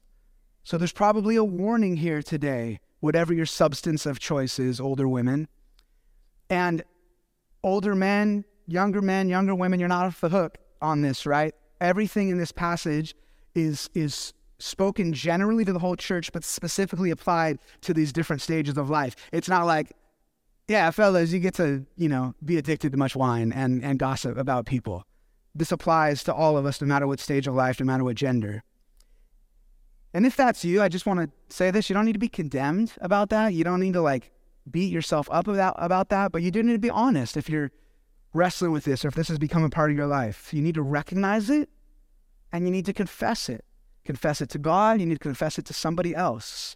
So 0.64 0.78
there's 0.78 0.94
probably 0.94 1.36
a 1.36 1.44
warning 1.44 1.98
here 1.98 2.22
today, 2.22 2.80
whatever 3.02 3.34
your 3.34 3.46
substance 3.46 4.06
of 4.06 4.20
choice 4.20 4.60
is, 4.60 4.80
older 4.80 5.08
women. 5.08 5.48
And 6.50 6.84
older 7.64 7.96
men, 7.96 8.46
younger 8.68 9.02
men, 9.02 9.30
younger 9.30 9.56
women, 9.56 9.80
you're 9.80 9.90
not 9.90 10.06
off 10.06 10.22
the 10.22 10.30
hook 10.30 10.58
on 10.82 11.02
this, 11.02 11.26
right? 11.26 11.54
Everything 11.82 12.30
in 12.30 12.38
this 12.38 12.52
passage 12.52 13.16
is 13.56 13.90
is 13.94 14.34
spoken 14.64 15.14
generally 15.14 15.66
to 15.66 15.74
the 15.74 15.80
whole 15.80 15.96
church, 15.96 16.32
but 16.32 16.44
specifically 16.44 17.12
applied 17.12 17.60
to 17.82 17.94
these 17.94 18.14
different 18.14 18.42
stages 18.42 18.78
of 18.78 18.90
life. 18.90 19.16
It's 19.32 19.50
not 19.50 19.66
like, 19.66 19.92
yeah, 20.68 20.90
fellas, 20.92 21.34
you 21.34 21.40
get 21.40 21.54
to, 21.56 21.86
you 21.98 22.08
know, 22.08 22.34
be 22.44 22.58
addicted 22.58 22.92
to 22.94 22.98
much 22.98 23.16
wine 23.16 23.52
and, 23.52 23.84
and 23.84 24.00
gossip 24.00 24.38
about 24.38 24.66
people. 24.66 25.04
This 25.54 25.72
applies 25.72 26.24
to 26.24 26.34
all 26.34 26.58
of 26.58 26.66
us, 26.66 26.82
no 26.82 26.88
matter 26.88 27.06
what 27.06 27.20
stage 27.20 27.46
of 27.46 27.54
life, 27.54 27.80
no 27.80 27.86
matter 27.86 28.04
what 28.04 28.16
gender. 28.16 28.64
And 30.14 30.26
if 30.26 30.36
that's 30.36 30.64
you, 30.64 30.82
I 30.82 30.88
just 30.88 31.06
want 31.06 31.20
to 31.20 31.56
say 31.56 31.70
this 31.70 31.90
you 31.90 31.94
don't 31.94 32.06
need 32.06 32.14
to 32.14 32.20
be 32.20 32.30
condemned 32.30 32.94
about 33.02 33.30
that. 33.30 33.54
You 33.54 33.64
don't 33.64 33.80
need 33.80 33.94
to 33.94 34.02
like 34.02 34.32
beat 34.70 34.92
yourself 34.92 35.28
up 35.32 35.48
about, 35.48 35.76
about 35.78 36.10
that, 36.10 36.32
but 36.32 36.42
you 36.42 36.52
do 36.52 36.64
need 36.64 36.74
to 36.74 36.80
be 36.80 36.90
honest 36.90 37.36
if 37.36 37.50
you're 37.50 37.72
wrestling 38.34 38.72
with 38.72 38.86
this 38.86 39.04
or 39.04 39.10
if 39.10 39.16
this 39.16 39.28
has 39.28 39.38
become 39.38 39.64
a 39.64 39.70
part 39.70 39.92
of 39.92 39.98
your 39.98 40.08
life. 40.08 40.54
You 40.54 40.62
need 40.62 40.76
to 40.76 40.82
recognize 40.82 41.50
it 41.50 41.70
and 42.52 42.66
you 42.66 42.72
need 42.72 42.86
to 42.86 42.94
confess 42.94 43.50
it. 43.50 43.66
Confess 44.06 44.42
it 44.42 44.50
to 44.50 44.58
God, 44.58 45.00
you 45.00 45.06
need 45.06 45.16
to 45.16 45.20
confess 45.20 45.58
it 45.58 45.66
to 45.66 45.74
somebody 45.74 46.14
else. 46.14 46.76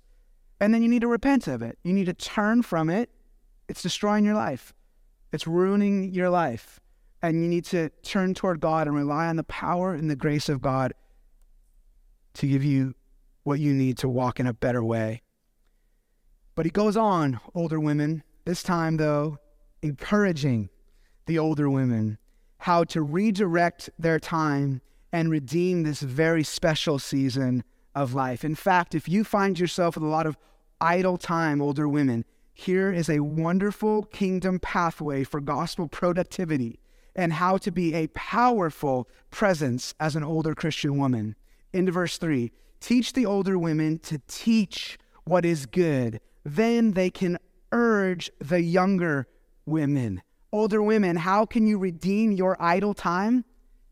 And 0.59 0.73
then 0.73 0.81
you 0.81 0.87
need 0.87 1.01
to 1.01 1.07
repent 1.07 1.47
of 1.47 1.61
it. 1.61 1.77
You 1.83 1.93
need 1.93 2.05
to 2.05 2.13
turn 2.13 2.61
from 2.63 2.89
it. 2.89 3.09
It's 3.67 3.81
destroying 3.81 4.25
your 4.25 4.35
life, 4.35 4.73
it's 5.31 5.47
ruining 5.47 6.13
your 6.13 6.29
life. 6.29 6.79
And 7.21 7.41
you 7.41 7.49
need 7.49 7.65
to 7.65 7.89
turn 8.03 8.35
toward 8.35 8.59
God 8.59 8.85
and 8.85 8.95
rely 8.95 9.25
on 9.25 9.37
the 9.37 9.43
power 9.43 9.93
and 9.93 10.07
the 10.09 10.15
grace 10.15 10.49
of 10.49 10.61
God 10.61 10.93
to 12.35 12.47
give 12.47 12.63
you 12.63 12.93
what 13.43 13.59
you 13.59 13.73
need 13.73 13.97
to 13.97 14.07
walk 14.07 14.39
in 14.39 14.45
a 14.45 14.53
better 14.53 14.83
way. 14.83 15.23
But 16.53 16.65
he 16.65 16.71
goes 16.71 16.95
on, 16.95 17.39
older 17.55 17.79
women, 17.79 18.23
this 18.45 18.61
time, 18.61 18.97
though, 18.97 19.39
encouraging 19.81 20.69
the 21.25 21.39
older 21.39 21.69
women 21.69 22.19
how 22.59 22.83
to 22.83 23.01
redirect 23.01 23.89
their 23.97 24.19
time 24.19 24.81
and 25.11 25.31
redeem 25.31 25.83
this 25.83 26.01
very 26.01 26.43
special 26.43 26.99
season 26.99 27.63
of 27.95 28.13
life. 28.13 28.43
In 28.43 28.55
fact, 28.55 28.93
if 28.93 29.09
you 29.09 29.23
find 29.23 29.59
yourself 29.59 29.95
with 29.95 30.03
a 30.03 30.07
lot 30.07 30.27
of 30.27 30.37
idle 30.79 31.17
time, 31.17 31.61
older 31.61 31.87
women, 31.87 32.25
here 32.53 32.91
is 32.91 33.09
a 33.09 33.19
wonderful 33.19 34.03
kingdom 34.03 34.59
pathway 34.59 35.23
for 35.23 35.39
gospel 35.39 35.87
productivity 35.87 36.79
and 37.15 37.33
how 37.33 37.57
to 37.57 37.71
be 37.71 37.93
a 37.93 38.07
powerful 38.07 39.07
presence 39.31 39.93
as 39.99 40.15
an 40.15 40.23
older 40.23 40.53
Christian 40.53 40.97
woman. 40.97 41.35
Into 41.73 41.91
verse 41.91 42.17
3 42.17 42.51
Teach 42.79 43.13
the 43.13 43.25
older 43.25 43.57
women 43.57 43.99
to 43.99 44.21
teach 44.27 44.97
what 45.23 45.45
is 45.45 45.65
good. 45.65 46.19
Then 46.43 46.91
they 46.91 47.09
can 47.09 47.37
urge 47.71 48.31
the 48.39 48.61
younger 48.61 49.27
women. 49.65 50.21
Older 50.51 50.81
women, 50.81 51.17
how 51.17 51.45
can 51.45 51.67
you 51.67 51.77
redeem 51.77 52.31
your 52.31 52.55
idle 52.59 52.93
time? 52.93 53.43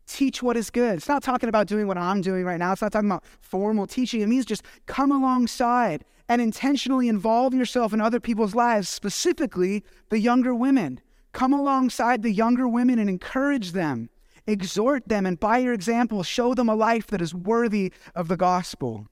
Teach 0.06 0.42
what 0.42 0.56
is 0.56 0.70
good. 0.70 0.94
It's 0.94 1.08
not 1.08 1.22
talking 1.22 1.48
about 1.48 1.66
doing 1.66 1.86
what 1.86 1.98
I'm 1.98 2.20
doing 2.20 2.44
right 2.44 2.58
now. 2.58 2.72
It's 2.72 2.82
not 2.82 2.92
talking 2.92 3.10
about 3.10 3.24
formal 3.40 3.86
teaching. 3.86 4.20
It 4.20 4.28
means 4.28 4.44
just 4.44 4.64
come 4.86 5.10
alongside 5.10 6.04
and 6.28 6.40
intentionally 6.40 7.08
involve 7.08 7.54
yourself 7.54 7.92
in 7.92 8.00
other 8.00 8.20
people's 8.20 8.54
lives, 8.54 8.88
specifically 8.88 9.84
the 10.08 10.18
younger 10.18 10.54
women. 10.54 11.00
Come 11.32 11.52
alongside 11.52 12.22
the 12.22 12.32
younger 12.32 12.68
women 12.68 12.98
and 12.98 13.10
encourage 13.10 13.72
them 13.72 14.10
exhort 14.46 15.08
them, 15.08 15.26
and 15.26 15.38
by 15.38 15.58
your 15.58 15.72
example, 15.72 16.22
show 16.22 16.54
them 16.54 16.68
a 16.68 16.74
life 16.74 17.08
that 17.08 17.20
is 17.20 17.34
worthy 17.34 17.92
of 18.14 18.28
the 18.28 18.36
gospel. 18.36 19.08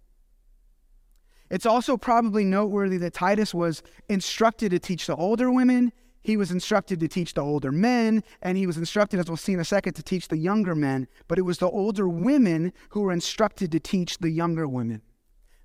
It's 1.50 1.66
also 1.66 1.96
probably 1.96 2.44
noteworthy 2.44 2.96
that 2.98 3.14
Titus 3.14 3.52
was 3.52 3.82
instructed 4.08 4.70
to 4.70 4.78
teach 4.78 5.06
the 5.06 5.16
older 5.16 5.50
women, 5.50 5.92
he 6.24 6.36
was 6.36 6.50
instructed 6.50 6.98
to 7.00 7.06
teach 7.06 7.34
the 7.34 7.42
older 7.42 7.70
men, 7.70 8.24
and 8.42 8.58
he 8.58 8.66
was 8.66 8.78
instructed, 8.78 9.20
as 9.20 9.28
we'll 9.28 9.36
see 9.36 9.52
in 9.52 9.60
a 9.60 9.64
second, 9.64 9.92
to 9.94 10.02
teach 10.02 10.28
the 10.28 10.38
younger 10.38 10.74
men. 10.74 11.06
But 11.28 11.38
it 11.38 11.42
was 11.42 11.58
the 11.58 11.68
older 11.68 12.08
women 12.08 12.72
who 12.88 13.02
were 13.02 13.12
instructed 13.12 13.70
to 13.72 13.78
teach 13.78 14.18
the 14.18 14.30
younger 14.30 14.66
women. 14.66 15.02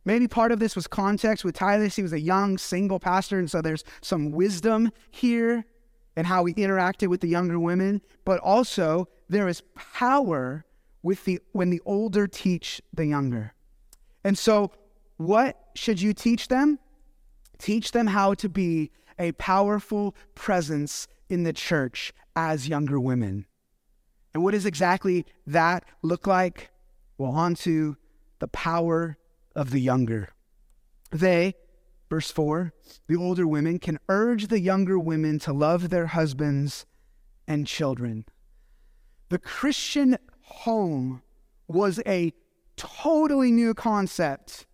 Maybe 0.03 0.27
part 0.27 0.51
of 0.51 0.59
this 0.59 0.75
was 0.75 0.85
context 0.85 1.45
with 1.45 1.55
Titus. 1.55 1.95
He 1.95 2.03
was 2.03 2.13
a 2.13 2.19
young 2.19 2.57
single 2.57 2.99
pastor, 2.99 3.39
and 3.39 3.49
so 3.49 3.61
there's 3.61 3.85
some 4.01 4.31
wisdom 4.31 4.91
here 5.11 5.65
and 6.15 6.27
how 6.27 6.43
he 6.43 6.53
interacted 6.55 7.07
with 7.07 7.21
the 7.21 7.27
younger 7.27 7.57
women, 7.57 8.01
but 8.25 8.39
also 8.41 9.07
there 9.29 9.47
is 9.47 9.63
power 9.75 10.65
with 11.03 11.23
the 11.23 11.39
when 11.53 11.69
the 11.69 11.81
older 11.85 12.27
teach 12.27 12.81
the 12.93 13.05
younger. 13.05 13.53
And 14.25 14.37
so 14.37 14.71
what 15.15 15.57
should 15.75 16.01
you 16.01 16.13
teach 16.13 16.49
them? 16.49 16.79
Teach 17.57 17.91
them 17.91 18.07
how 18.07 18.33
to 18.33 18.49
be 18.49 18.91
a 19.19 19.34
powerful 19.34 20.15
presence 20.34 21.08
in 21.29 21.43
the 21.43 21.53
church 21.53 22.13
as 22.36 22.67
younger 22.67 22.99
women. 22.99 23.45
And 24.34 24.43
what 24.43 24.51
does 24.51 24.65
exactly 24.65 25.25
that 25.45 25.84
look 26.01 26.25
like? 26.25 26.71
Well, 27.17 27.32
on 27.32 27.55
to 27.55 27.97
the 28.39 28.47
power 28.47 29.17
of 29.55 29.71
the 29.71 29.82
younger. 29.82 30.29
They 31.12 31.55
Verse 32.10 32.32
4 32.32 32.73
The 33.08 33.15
older 33.15 33.47
women 33.47 33.79
can 33.79 33.99
urge 34.10 34.47
the 34.47 34.60
younger 34.60 34.97
women 34.97 35.39
to 35.39 35.53
love 35.53 35.89
their 35.89 36.08
husbands 36.08 36.86
and 37.47 37.67
children. 37.67 38.25
The 39.29 39.39
Christian 39.39 40.17
home 40.41 41.21
was 41.67 42.01
a 42.05 42.34
totally 42.75 43.51
new 43.51 43.73
concept 43.73 44.65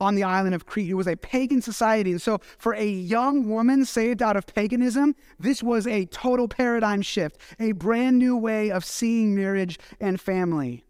on 0.00 0.14
the 0.14 0.22
island 0.22 0.54
of 0.54 0.66
Crete. 0.66 0.90
It 0.90 0.94
was 0.94 1.08
a 1.08 1.16
pagan 1.16 1.60
society. 1.60 2.12
And 2.12 2.22
so, 2.22 2.40
for 2.58 2.74
a 2.74 2.86
young 2.86 3.48
woman 3.48 3.84
saved 3.84 4.22
out 4.22 4.36
of 4.36 4.46
paganism, 4.46 5.14
this 5.38 5.62
was 5.62 5.86
a 5.86 6.06
total 6.06 6.48
paradigm 6.48 7.02
shift, 7.02 7.40
a 7.58 7.72
brand 7.72 8.18
new 8.18 8.36
way 8.36 8.70
of 8.70 8.84
seeing 8.84 9.34
marriage 9.34 9.78
and 10.00 10.20
family. 10.20 10.84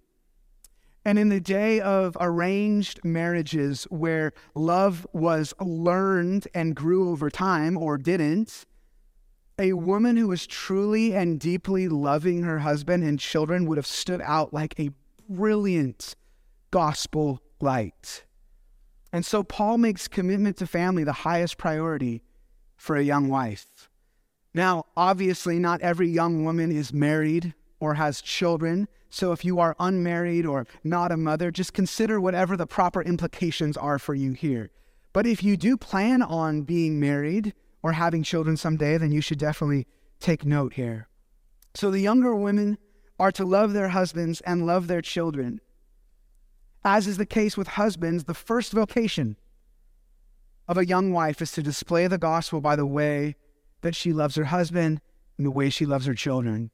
And 1.04 1.18
in 1.18 1.30
the 1.30 1.40
day 1.40 1.80
of 1.80 2.16
arranged 2.20 3.00
marriages 3.02 3.84
where 3.84 4.32
love 4.54 5.06
was 5.12 5.54
learned 5.58 6.46
and 6.54 6.76
grew 6.76 7.10
over 7.10 7.30
time 7.30 7.78
or 7.78 7.96
didn't, 7.96 8.66
a 9.58 9.72
woman 9.72 10.16
who 10.16 10.28
was 10.28 10.46
truly 10.46 11.14
and 11.14 11.40
deeply 11.40 11.88
loving 11.88 12.42
her 12.42 12.58
husband 12.58 13.04
and 13.04 13.18
children 13.18 13.66
would 13.66 13.78
have 13.78 13.86
stood 13.86 14.20
out 14.20 14.52
like 14.52 14.78
a 14.78 14.90
brilliant 15.28 16.14
gospel 16.70 17.40
light. 17.60 18.24
And 19.12 19.24
so 19.24 19.42
Paul 19.42 19.78
makes 19.78 20.08
commitment 20.08 20.56
to 20.58 20.66
family 20.66 21.04
the 21.04 21.12
highest 21.12 21.56
priority 21.56 22.22
for 22.76 22.96
a 22.96 23.02
young 23.02 23.28
wife. 23.28 23.88
Now, 24.54 24.84
obviously, 24.96 25.58
not 25.58 25.80
every 25.80 26.08
young 26.08 26.44
woman 26.44 26.70
is 26.72 26.92
married 26.92 27.54
or 27.80 27.94
has 27.94 28.20
children. 28.20 28.88
So 29.10 29.32
if 29.32 29.44
you 29.44 29.58
are 29.60 29.76
unmarried 29.78 30.44
or 30.44 30.66
not 30.84 31.12
a 31.12 31.16
mother, 31.16 31.50
just 31.50 31.72
consider 31.72 32.20
whatever 32.20 32.56
the 32.56 32.66
proper 32.66 33.02
implications 33.02 33.76
are 33.76 33.98
for 33.98 34.14
you 34.14 34.32
here. 34.32 34.70
But 35.12 35.26
if 35.26 35.42
you 35.42 35.56
do 35.56 35.76
plan 35.76 36.22
on 36.22 36.62
being 36.62 37.00
married 37.00 37.54
or 37.82 37.92
having 37.92 38.22
children 38.22 38.56
someday, 38.56 38.98
then 38.98 39.12
you 39.12 39.20
should 39.20 39.38
definitely 39.38 39.86
take 40.20 40.44
note 40.44 40.74
here. 40.74 41.08
So 41.74 41.90
the 41.90 42.00
younger 42.00 42.34
women 42.34 42.78
are 43.18 43.32
to 43.32 43.44
love 43.44 43.72
their 43.72 43.88
husbands 43.88 44.40
and 44.42 44.66
love 44.66 44.86
their 44.86 45.02
children. 45.02 45.60
As 46.90 47.06
is 47.06 47.18
the 47.18 47.26
case 47.26 47.54
with 47.54 47.68
husbands, 47.68 48.24
the 48.24 48.32
first 48.32 48.72
vocation 48.72 49.36
of 50.66 50.78
a 50.78 50.86
young 50.86 51.12
wife 51.12 51.42
is 51.42 51.52
to 51.52 51.62
display 51.62 52.06
the 52.06 52.16
gospel 52.16 52.62
by 52.62 52.76
the 52.76 52.86
way 52.86 53.36
that 53.82 53.94
she 53.94 54.10
loves 54.10 54.36
her 54.36 54.46
husband 54.46 55.02
and 55.36 55.46
the 55.46 55.50
way 55.50 55.68
she 55.68 55.84
loves 55.84 56.06
her 56.06 56.14
children. 56.14 56.70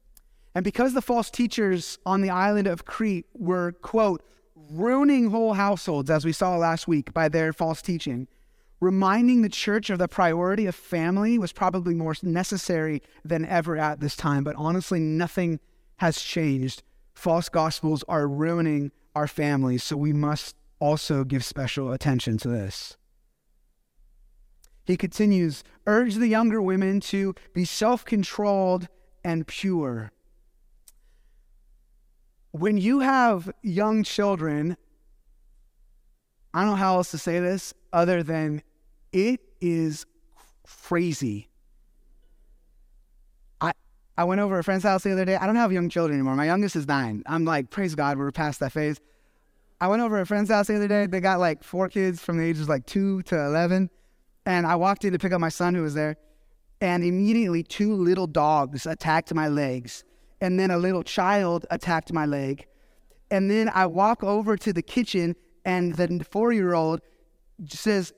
And 0.55 0.63
because 0.63 0.93
the 0.93 1.01
false 1.01 1.29
teachers 1.29 1.99
on 2.05 2.21
the 2.21 2.29
island 2.29 2.65
of 2.65 2.85
Crete 2.85 3.25
were, 3.33 3.73
quote, 3.73 4.23
ruining 4.71 5.31
whole 5.31 5.51
households, 5.51 6.09
as 6.09 6.23
we 6.23 6.31
saw 6.31 6.55
last 6.55 6.87
week 6.87 7.13
by 7.13 7.27
their 7.27 7.51
false 7.51 7.81
teaching, 7.81 8.29
reminding 8.79 9.41
the 9.41 9.49
church 9.49 9.89
of 9.89 9.99
the 9.99 10.07
priority 10.07 10.65
of 10.65 10.75
family 10.75 11.37
was 11.37 11.51
probably 11.51 11.93
more 11.93 12.15
necessary 12.23 13.01
than 13.25 13.45
ever 13.47 13.75
at 13.75 13.99
this 13.99 14.15
time. 14.15 14.45
But 14.45 14.55
honestly, 14.55 15.01
nothing 15.01 15.59
has 15.97 16.21
changed. 16.21 16.83
False 17.13 17.49
gospels 17.49 18.05
are 18.07 18.29
ruining 18.29 18.93
our 19.15 19.27
families, 19.27 19.83
so 19.83 19.95
we 19.97 20.13
must 20.13 20.55
also 20.79 21.23
give 21.23 21.43
special 21.43 21.91
attention 21.91 22.37
to 22.39 22.47
this. 22.47 22.97
He 24.85 24.97
continues, 24.97 25.63
urge 25.87 26.15
the 26.15 26.27
younger 26.27 26.61
women 26.61 26.99
to 27.01 27.33
be 27.53 27.65
self 27.65 28.05
controlled 28.05 28.87
and 29.23 29.47
pure. 29.47 30.11
When 32.51 32.77
you 32.77 32.99
have 32.99 33.51
young 33.63 34.03
children, 34.03 34.77
I 36.53 36.61
don't 36.61 36.71
know 36.71 36.75
how 36.75 36.95
else 36.97 37.11
to 37.11 37.17
say 37.17 37.39
this 37.39 37.73
other 37.91 38.23
than 38.23 38.61
it 39.11 39.41
is 39.59 40.05
crazy. 40.63 41.49
I 44.17 44.23
went 44.23 44.39
over 44.39 44.57
a 44.57 44.63
friend's 44.63 44.83
house 44.83 45.03
the 45.03 45.11
other 45.11 45.25
day. 45.25 45.35
I 45.35 45.45
don't 45.45 45.57
have 45.57 45.73
young 45.73 45.89
children 45.89 46.17
anymore. 46.17 46.35
My 46.35 46.45
youngest 46.45 46.75
is 46.75 46.87
nine. 46.87 47.23
I'm 47.25 47.43
like, 47.43 47.69
praise 47.69 47.95
God, 47.95 48.17
we're 48.17 48.31
past 48.31 48.59
that 48.61 48.71
phase. 48.71 48.99
I 49.81 49.87
went 49.89 50.01
over 50.01 50.19
a 50.19 50.25
friend's 50.25 50.49
house 50.49 50.67
the 50.67 50.75
other 50.75 50.87
day. 50.87 51.05
They 51.05 51.19
got 51.19 51.39
like 51.39 51.63
four 51.63 51.89
kids 51.89 52.21
from 52.21 52.37
the 52.37 52.45
ages 52.45 52.69
like 52.69 52.85
two 52.85 53.21
to 53.23 53.35
eleven. 53.35 53.89
And 54.45 54.65
I 54.65 54.75
walked 54.75 55.03
in 55.03 55.11
to 55.11 55.19
pick 55.19 55.33
up 55.33 55.41
my 55.41 55.49
son 55.49 55.75
who 55.75 55.81
was 55.81 55.95
there, 55.95 56.17
and 56.79 57.03
immediately 57.03 57.63
two 57.63 57.93
little 57.95 58.27
dogs 58.27 58.85
attacked 58.85 59.33
my 59.33 59.47
legs. 59.47 60.03
And 60.39 60.59
then 60.59 60.71
a 60.71 60.77
little 60.77 61.03
child 61.03 61.65
attacked 61.71 62.13
my 62.13 62.25
leg. 62.25 62.67
And 63.31 63.49
then 63.49 63.69
I 63.73 63.87
walk 63.87 64.23
over 64.23 64.55
to 64.55 64.71
the 64.71 64.83
kitchen, 64.83 65.35
and 65.65 65.95
the 65.95 66.25
four 66.29 66.53
year 66.53 66.73
old 66.73 67.01
says, 67.67 68.13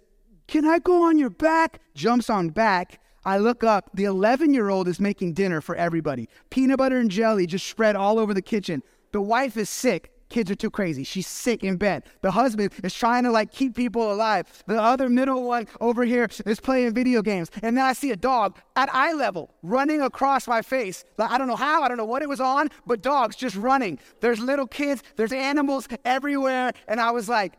Can 0.47 0.65
I 0.65 0.79
go 0.79 1.03
on 1.03 1.17
your 1.17 1.29
back? 1.29 1.79
Jumps 1.95 2.29
on 2.29 2.49
back. 2.49 2.99
I 3.27 3.37
look 3.37 3.63
up, 3.63 3.89
the 3.93 4.05
11 4.05 4.53
year 4.53 4.69
old 4.69 4.87
is 4.87 4.99
making 4.99 5.33
dinner 5.33 5.61
for 5.61 5.75
everybody. 5.75 6.29
Peanut 6.49 6.77
butter 6.77 6.97
and 6.97 7.11
jelly 7.11 7.45
just 7.45 7.67
spread 7.67 7.95
all 7.95 8.17
over 8.17 8.33
the 8.33 8.41
kitchen. 8.41 8.81
The 9.11 9.21
wife 9.21 9.57
is 9.57 9.69
sick 9.69 10.11
kids 10.29 10.51
are 10.51 10.55
too 10.55 10.69
crazy. 10.69 11.03
She's 11.03 11.27
sick 11.27 11.63
in 11.63 11.77
bed. 11.77 12.03
The 12.21 12.31
husband 12.31 12.73
is 12.83 12.93
trying 12.93 13.23
to 13.23 13.31
like 13.31 13.51
keep 13.51 13.75
people 13.75 14.11
alive. 14.11 14.45
The 14.67 14.81
other 14.81 15.09
middle 15.09 15.43
one 15.43 15.67
over 15.79 16.03
here 16.03 16.27
is 16.45 16.59
playing 16.59 16.93
video 16.93 17.21
games. 17.21 17.49
And 17.61 17.77
then 17.77 17.85
I 17.85 17.93
see 17.93 18.11
a 18.11 18.15
dog 18.15 18.57
at 18.75 18.93
eye 18.93 19.13
level 19.13 19.49
running 19.63 20.01
across 20.01 20.47
my 20.47 20.61
face. 20.61 21.05
Like, 21.17 21.31
I 21.31 21.37
don't 21.37 21.47
know 21.47 21.55
how, 21.55 21.83
I 21.83 21.87
don't 21.87 21.97
know 21.97 22.05
what 22.05 22.21
it 22.21 22.29
was 22.29 22.41
on, 22.41 22.69
but 22.85 23.01
dogs 23.01 23.35
just 23.35 23.55
running. 23.55 23.99
There's 24.19 24.39
little 24.39 24.67
kids, 24.67 25.03
there's 25.15 25.31
animals 25.31 25.87
everywhere. 26.03 26.73
And 26.87 26.99
I 26.99 27.11
was 27.11 27.29
like, 27.29 27.53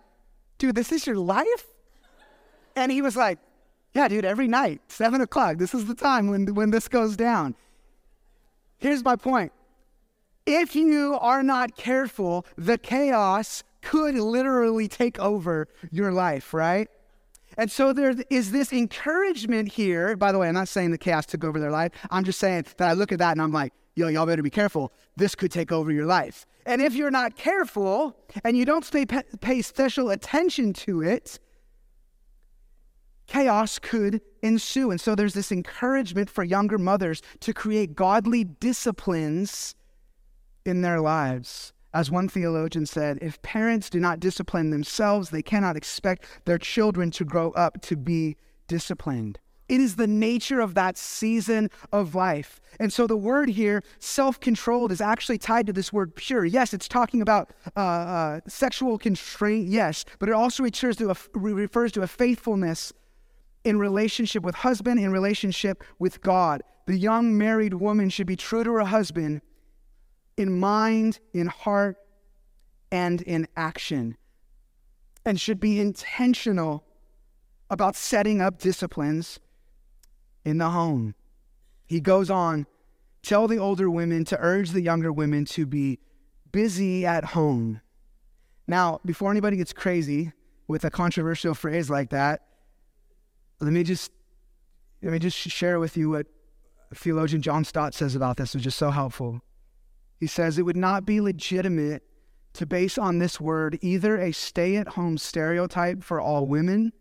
dude, 0.59 0.74
this 0.74 0.92
is 0.92 1.07
your 1.07 1.16
life? 1.16 1.66
And 2.76 2.92
he 2.92 3.02
was 3.02 3.16
like, 3.16 3.38
yeah, 3.94 4.09
dude, 4.09 4.24
every 4.24 4.48
night, 4.48 4.81
seven 4.88 5.20
o'clock, 5.20 5.59
this 5.59 5.74
is 5.74 5.87
the 5.87 5.94
time 5.94 6.29
when, 6.29 6.55
when 6.55 6.70
this 6.70 6.88
goes 6.88 7.16
down. 7.16 7.55
Here's 8.79 9.05
my 9.05 9.16
point 9.16 9.53
if 10.46 10.74
you 10.74 11.18
are 11.20 11.42
not 11.42 11.77
careful, 11.77 12.46
the 12.57 12.79
chaos 12.79 13.64
could 13.83 14.14
literally 14.14 14.88
take 14.88 15.18
over 15.18 15.68
your 15.90 16.12
life, 16.12 16.55
right? 16.55 16.88
And 17.57 17.70
so 17.70 17.92
there 17.92 18.14
is 18.31 18.53
this 18.53 18.72
encouragement 18.72 19.72
here. 19.72 20.16
By 20.16 20.33
the 20.33 20.38
way, 20.38 20.48
I'm 20.48 20.55
not 20.55 20.68
saying 20.68 20.90
the 20.90 20.98
chaos 20.98 21.27
took 21.27 21.44
over 21.44 21.59
their 21.59 21.70
life. 21.70 21.92
I'm 22.11 22.24
just 22.24 22.38
saying 22.38 22.66
that 22.77 22.88
I 22.88 22.92
look 22.92 23.12
at 23.12 23.18
that 23.18 23.33
and 23.33 23.42
I'm 23.42 23.53
like, 23.53 23.72
yo, 23.94 24.09
y'all 24.09 24.27
better 24.27 24.42
be 24.42 24.51
careful. 24.51 24.92
This 25.16 25.35
could 25.35 25.51
take 25.51 25.72
over 25.72 25.90
your 25.90 26.07
life. 26.07 26.46
And 26.64 26.81
if 26.81 26.94
you're 26.94 27.11
not 27.11 27.37
careful 27.37 28.16
and 28.44 28.57
you 28.57 28.64
don't 28.64 28.85
stay, 28.85 29.05
pay 29.07 29.61
special 29.61 30.11
attention 30.11 30.72
to 30.74 31.03
it, 31.03 31.40
chaos 33.28 33.78
could 33.78 34.20
ensue. 34.42 34.90
And 34.90 35.00
so 35.00 35.14
there's 35.14 35.34
this 35.34 35.52
encouragement 35.52 36.28
for 36.28 36.42
younger 36.42 36.78
mothers 36.78 37.22
to 37.40 37.54
create 37.54 37.94
godly 37.94 38.44
disciplines 38.44 39.74
in 40.64 40.82
their 40.82 41.00
lives. 41.00 41.72
As 41.94 42.10
one 42.10 42.28
theologian 42.28 42.84
said, 42.84 43.18
if 43.22 43.40
parents 43.42 43.88
do 43.88 44.00
not 44.00 44.20
discipline 44.20 44.70
themselves, 44.70 45.30
they 45.30 45.42
cannot 45.42 45.76
expect 45.76 46.26
their 46.44 46.58
children 46.58 47.10
to 47.12 47.24
grow 47.24 47.50
up 47.52 47.80
to 47.82 47.96
be 47.96 48.36
disciplined. 48.66 49.38
It 49.68 49.80
is 49.80 49.96
the 49.96 50.06
nature 50.06 50.60
of 50.60 50.74
that 50.74 50.96
season 50.96 51.70
of 51.92 52.14
life. 52.14 52.60
And 52.80 52.92
so 52.92 53.06
the 53.06 53.16
word 53.16 53.50
here, 53.50 53.82
self 53.98 54.40
controlled, 54.40 54.92
is 54.92 55.00
actually 55.00 55.38
tied 55.38 55.66
to 55.66 55.72
this 55.72 55.92
word 55.92 56.14
pure. 56.14 56.44
Yes, 56.44 56.72
it's 56.72 56.88
talking 56.88 57.20
about 57.20 57.50
uh, 57.76 57.80
uh, 57.80 58.40
sexual 58.48 58.96
constraint, 58.98 59.68
yes, 59.68 60.04
but 60.18 60.28
it 60.28 60.32
also 60.32 60.62
refers 60.62 60.96
to, 60.96 61.10
a, 61.10 61.16
refers 61.34 61.92
to 61.92 62.02
a 62.02 62.06
faithfulness 62.06 62.92
in 63.64 63.79
relationship 63.79 64.42
with 64.42 64.55
husband, 64.57 65.01
in 65.01 65.12
relationship 65.12 65.85
with 65.99 66.21
God. 66.21 66.62
The 66.87 66.97
young 66.97 67.37
married 67.37 67.75
woman 67.75 68.09
should 68.09 68.27
be 68.27 68.37
true 68.37 68.64
to 68.64 68.73
her 68.73 68.85
husband 68.85 69.42
in 70.37 70.59
mind, 70.59 71.18
in 71.35 71.49
heart, 71.49 71.97
and 72.90 73.21
in 73.23 73.47
action, 73.57 74.16
and 75.25 75.40
should 75.40 75.61
be 75.61 75.81
intentional 75.81 76.85
about 77.71 77.97
setting 77.97 78.40
up 78.40 78.59
disciplines 78.59 79.40
in 80.44 80.59
the 80.59 80.71
home. 80.71 81.14
He 81.87 82.01
goes 82.01 82.31
on, 82.31 82.66
tell 83.23 83.49
the 83.49 83.59
older 83.59 83.90
women 83.90 84.25
to 84.27 84.38
urge 84.40 84.71
the 84.71 84.81
younger 84.81 85.12
women 85.12 85.44
to 85.47 85.66
be 85.66 85.99
busy 86.53 87.05
at 87.05 87.25
home. 87.25 87.81
Now, 88.66 89.01
before 89.05 89.31
anybody 89.31 89.59
gets 89.59 89.73
crazy 89.73 90.33
with 90.66 90.85
a 90.85 90.90
controversial 90.90 91.55
phrase 91.55 91.90
like 91.90 92.11
that, 92.11 92.47
let 93.61 93.73
me 93.73 93.83
just 93.83 94.12
let 95.03 95.12
me 95.12 95.18
just 95.18 95.37
share 95.37 95.79
with 95.79 95.97
you 95.97 96.11
what 96.11 96.27
theologian 96.94 97.42
John 97.42 97.64
Stott 97.64 97.94
says 97.94 98.14
about 98.14 98.37
this, 98.37 98.55
which 98.55 98.66
is 98.66 98.75
so 98.75 98.90
helpful. 98.90 99.40
He 100.18 100.27
says 100.27 100.59
it 100.59 100.62
would 100.62 100.77
not 100.77 101.05
be 101.05 101.21
legitimate 101.21 102.03
to 102.55 102.66
base 102.66 102.99
on 102.99 103.18
this 103.18 103.40
word 103.40 103.79
either 103.81 104.18
a 104.18 104.33
stay 104.33 104.77
at 104.77 104.88
home 104.88 105.18
stereotype 105.18 106.03
for 106.03 106.21
all 106.21 106.47
women 106.47 106.92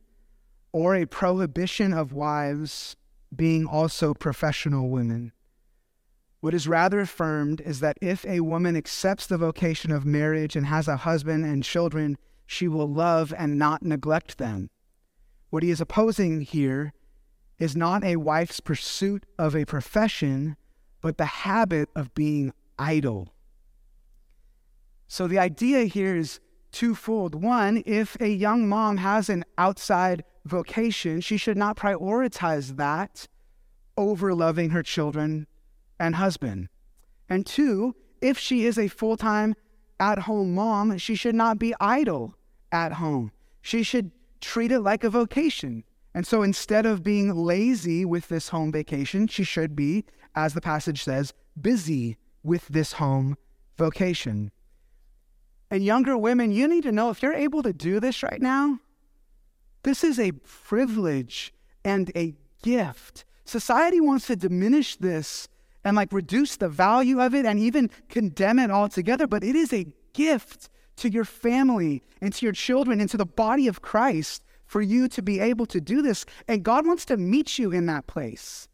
or 0.71 0.95
a 0.95 1.05
prohibition 1.05 1.93
of 1.93 2.13
wives 2.13 2.95
being 3.35 3.65
also 3.65 4.13
professional 4.13 4.89
women. 4.89 5.31
What 6.39 6.53
is 6.53 6.67
rather 6.67 6.99
affirmed 6.99 7.61
is 7.61 7.79
that 7.79 7.97
if 8.01 8.23
a 8.25 8.41
woman 8.41 8.75
accepts 8.75 9.25
the 9.25 9.37
vocation 9.37 9.91
of 9.91 10.05
marriage 10.05 10.55
and 10.55 10.67
has 10.67 10.87
a 10.87 10.97
husband 10.97 11.45
and 11.45 11.63
children, 11.63 12.17
she 12.45 12.67
will 12.67 12.87
love 12.87 13.33
and 13.35 13.57
not 13.57 13.81
neglect 13.81 14.37
them. 14.37 14.69
What 15.49 15.63
he 15.63 15.69
is 15.69 15.81
opposing 15.81 16.41
here 16.41 16.93
is 17.59 17.75
not 17.75 18.03
a 18.03 18.17
wife's 18.17 18.59
pursuit 18.59 19.25
of 19.37 19.55
a 19.55 19.65
profession, 19.65 20.57
but 21.01 21.17
the 21.17 21.25
habit 21.25 21.89
of 21.95 22.13
being 22.13 22.53
idle. 22.77 23.33
So 25.07 25.27
the 25.27 25.39
idea 25.39 25.85
here 25.85 26.15
is 26.15 26.39
twofold. 26.71 27.33
One, 27.33 27.81
if 27.85 28.17
a 28.19 28.29
young 28.29 28.67
mom 28.67 28.97
has 28.97 29.29
an 29.29 29.45
outside 29.57 30.23
vocation, 30.45 31.21
she 31.21 31.37
should 31.37 31.57
not 31.57 31.77
prioritize 31.77 32.75
that 32.77 33.27
over 33.95 34.33
loving 34.33 34.69
her 34.71 34.83
children 34.83 35.47
and 35.99 36.15
husband. 36.15 36.67
And 37.29 37.45
two, 37.45 37.95
if 38.21 38.37
she 38.37 38.65
is 38.65 38.77
a 38.77 38.87
full 38.87 39.17
time 39.17 39.55
at 39.99 40.19
home 40.19 40.53
mom, 40.53 40.97
she 40.97 41.15
should 41.15 41.35
not 41.35 41.57
be 41.57 41.73
idle 41.79 42.35
at 42.71 42.93
home. 42.93 43.31
She 43.61 43.83
should 43.83 44.11
treat 44.41 44.71
it 44.71 44.79
like 44.79 45.03
a 45.03 45.09
vocation. 45.09 45.83
And 46.13 46.25
so 46.25 46.41
instead 46.41 46.85
of 46.85 47.03
being 47.03 47.35
lazy 47.35 48.05
with 48.05 48.27
this 48.27 48.49
home 48.49 48.71
vacation, 48.71 49.27
she 49.27 49.43
should 49.43 49.75
be, 49.75 50.05
as 50.35 50.53
the 50.53 50.61
passage 50.61 51.03
says, 51.03 51.33
busy 51.59 52.17
with 52.43 52.67
this 52.67 52.93
home 52.93 53.37
vocation. 53.77 54.51
And 55.69 55.83
younger 55.83 56.17
women, 56.17 56.51
you 56.51 56.67
need 56.67 56.83
to 56.83 56.91
know 56.91 57.09
if 57.09 57.21
you're 57.21 57.33
able 57.33 57.61
to 57.63 57.73
do 57.73 57.99
this 57.99 58.23
right 58.23 58.41
now, 58.41 58.79
this 59.83 60.03
is 60.03 60.19
a 60.19 60.31
privilege 60.31 61.53
and 61.83 62.11
a 62.15 62.33
gift. 62.63 63.25
Society 63.45 64.01
wants 64.01 64.27
to 64.27 64.35
diminish 64.35 64.95
this 64.95 65.47
and 65.83 65.95
like 65.95 66.11
reduce 66.11 66.57
the 66.57 66.69
value 66.69 67.21
of 67.21 67.33
it 67.33 67.45
and 67.45 67.59
even 67.59 67.89
condemn 68.09 68.59
it 68.59 68.71
altogether, 68.71 69.27
but 69.27 69.43
it 69.43 69.55
is 69.55 69.71
a 69.71 69.87
gift 70.13 70.69
to 70.97 71.09
your 71.09 71.25
family 71.25 72.03
and 72.21 72.33
to 72.33 72.45
your 72.45 72.53
children 72.53 72.99
and 72.99 73.09
to 73.09 73.17
the 73.17 73.25
body 73.25 73.67
of 73.67 73.81
Christ 73.81 74.43
for 74.65 74.81
you 74.81 75.07
to 75.07 75.21
be 75.21 75.39
able 75.39 75.65
to 75.67 75.79
do 75.79 76.01
this. 76.01 76.25
And 76.47 76.63
God 76.63 76.85
wants 76.85 77.05
to 77.05 77.17
meet 77.17 77.57
you 77.57 77.71
in 77.71 77.85
that 77.85 78.07
place. 78.07 78.67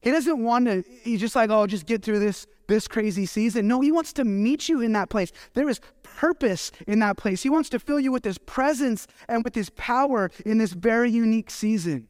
He 0.00 0.10
doesn't 0.10 0.42
want 0.42 0.66
to, 0.66 0.84
he's 1.02 1.20
just 1.20 1.34
like, 1.34 1.50
oh, 1.50 1.66
just 1.66 1.86
get 1.86 2.02
through 2.02 2.18
this, 2.18 2.46
this 2.68 2.86
crazy 2.86 3.26
season. 3.26 3.66
No, 3.66 3.80
he 3.80 3.90
wants 3.90 4.12
to 4.14 4.24
meet 4.24 4.68
you 4.68 4.80
in 4.80 4.92
that 4.92 5.08
place. 5.08 5.32
There 5.54 5.68
is 5.68 5.80
purpose 6.02 6.70
in 6.86 6.98
that 7.00 7.16
place. 7.16 7.42
He 7.42 7.50
wants 7.50 7.68
to 7.70 7.78
fill 7.78 8.00
you 8.00 8.12
with 8.12 8.24
his 8.24 8.38
presence 8.38 9.06
and 9.28 9.42
with 9.42 9.54
his 9.54 9.70
power 9.70 10.30
in 10.44 10.58
this 10.58 10.72
very 10.72 11.10
unique 11.10 11.50
season. 11.50 12.08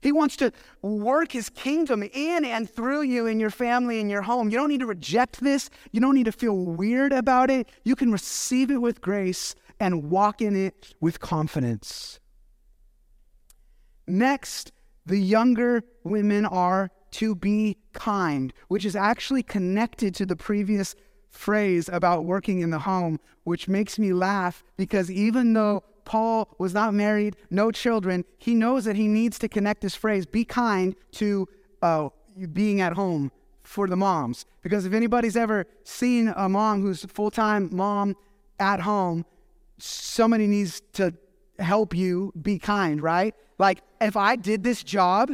He 0.00 0.12
wants 0.12 0.36
to 0.36 0.52
work 0.82 1.32
his 1.32 1.48
kingdom 1.48 2.02
in 2.02 2.44
and 2.44 2.70
through 2.70 3.02
you 3.02 3.26
in 3.26 3.40
your 3.40 3.50
family 3.50 4.00
and 4.00 4.10
your 4.10 4.22
home. 4.22 4.48
You 4.48 4.56
don't 4.56 4.68
need 4.68 4.80
to 4.80 4.86
reject 4.86 5.40
this. 5.40 5.70
You 5.92 6.00
don't 6.00 6.14
need 6.14 6.26
to 6.26 6.32
feel 6.32 6.56
weird 6.56 7.12
about 7.12 7.50
it. 7.50 7.68
You 7.84 7.96
can 7.96 8.12
receive 8.12 8.70
it 8.70 8.78
with 8.78 9.00
grace 9.00 9.54
and 9.80 10.10
walk 10.10 10.40
in 10.40 10.56
it 10.56 10.94
with 11.00 11.20
confidence. 11.20 12.20
Next, 14.06 14.72
the 15.04 15.18
younger 15.18 15.82
women 16.04 16.44
are 16.46 16.90
to 17.12 17.34
be 17.34 17.78
kind, 17.92 18.52
which 18.68 18.84
is 18.84 18.94
actually 18.94 19.42
connected 19.42 20.14
to 20.16 20.26
the 20.26 20.36
previous 20.36 20.94
phrase 21.28 21.88
about 21.92 22.24
working 22.24 22.60
in 22.60 22.70
the 22.70 22.78
home, 22.78 23.18
which 23.44 23.68
makes 23.68 23.98
me 23.98 24.12
laugh 24.12 24.62
because 24.76 25.10
even 25.10 25.52
though 25.52 25.82
Paul 26.08 26.48
was 26.56 26.72
not 26.72 26.94
married, 26.94 27.36
no 27.50 27.70
children, 27.70 28.24
he 28.38 28.54
knows 28.54 28.86
that 28.86 28.96
he 28.96 29.06
needs 29.06 29.38
to 29.40 29.48
connect 29.48 29.82
this 29.82 29.94
phrase, 29.94 30.24
be 30.24 30.42
kind, 30.42 30.96
to 31.12 31.46
uh, 31.82 32.08
being 32.54 32.80
at 32.80 32.94
home 32.94 33.30
for 33.62 33.86
the 33.86 33.94
moms. 33.94 34.46
Because 34.62 34.86
if 34.86 34.94
anybody's 34.94 35.36
ever 35.36 35.66
seen 35.84 36.32
a 36.34 36.48
mom 36.48 36.80
who's 36.80 37.04
full 37.04 37.30
time 37.30 37.68
mom 37.70 38.16
at 38.58 38.80
home, 38.80 39.26
somebody 39.76 40.46
needs 40.46 40.80
to 40.94 41.12
help 41.58 41.94
you 41.94 42.32
be 42.40 42.58
kind, 42.58 43.02
right? 43.02 43.34
Like, 43.58 43.82
if 44.00 44.16
I 44.16 44.34
did 44.36 44.64
this 44.64 44.82
job, 44.82 45.30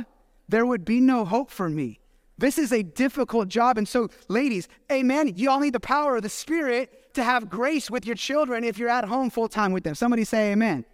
there 0.48 0.66
would 0.66 0.84
be 0.84 0.98
no 0.98 1.24
hope 1.24 1.52
for 1.52 1.68
me. 1.68 2.00
This 2.36 2.58
is 2.58 2.72
a 2.72 2.82
difficult 2.82 3.46
job. 3.46 3.78
And 3.78 3.86
so, 3.86 4.08
ladies, 4.26 4.66
amen. 4.90 5.34
You 5.36 5.50
all 5.50 5.60
need 5.60 5.72
the 5.72 5.78
power 5.78 6.16
of 6.16 6.22
the 6.22 6.28
Spirit 6.28 7.03
to 7.14 7.24
have 7.24 7.48
grace 7.48 7.90
with 7.90 8.06
your 8.06 8.16
children 8.16 8.64
if 8.64 8.78
you're 8.78 8.88
at 8.88 9.04
home 9.04 9.30
full 9.30 9.48
time 9.48 9.72
with 9.72 9.84
them. 9.84 9.94
Somebody 9.94 10.24
say 10.24 10.52
amen. 10.52 10.84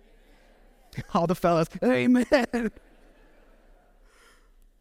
All 1.14 1.26
the 1.26 1.34
fellas, 1.34 1.68
amen. 1.82 2.70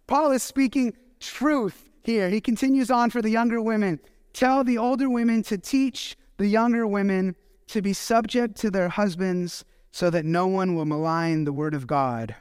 Paul 0.07 0.31
is 0.31 0.41
speaking 0.41 0.93
truth 1.19 1.89
here. 2.03 2.29
He 2.29 2.41
continues 2.41 2.89
on 2.89 3.09
for 3.09 3.21
the 3.21 3.29
younger 3.29 3.61
women. 3.61 3.99
Tell 4.33 4.63
the 4.63 4.77
older 4.77 5.09
women 5.09 5.43
to 5.43 5.57
teach 5.57 6.17
the 6.37 6.47
younger 6.47 6.87
women 6.87 7.35
to 7.67 7.81
be 7.81 7.93
subject 7.93 8.55
to 8.57 8.71
their 8.71 8.89
husbands 8.89 9.65
so 9.91 10.09
that 10.09 10.25
no 10.25 10.47
one 10.47 10.75
will 10.75 10.85
malign 10.85 11.43
the 11.43 11.53
word 11.53 11.73
of 11.73 11.85
God. 11.85 12.35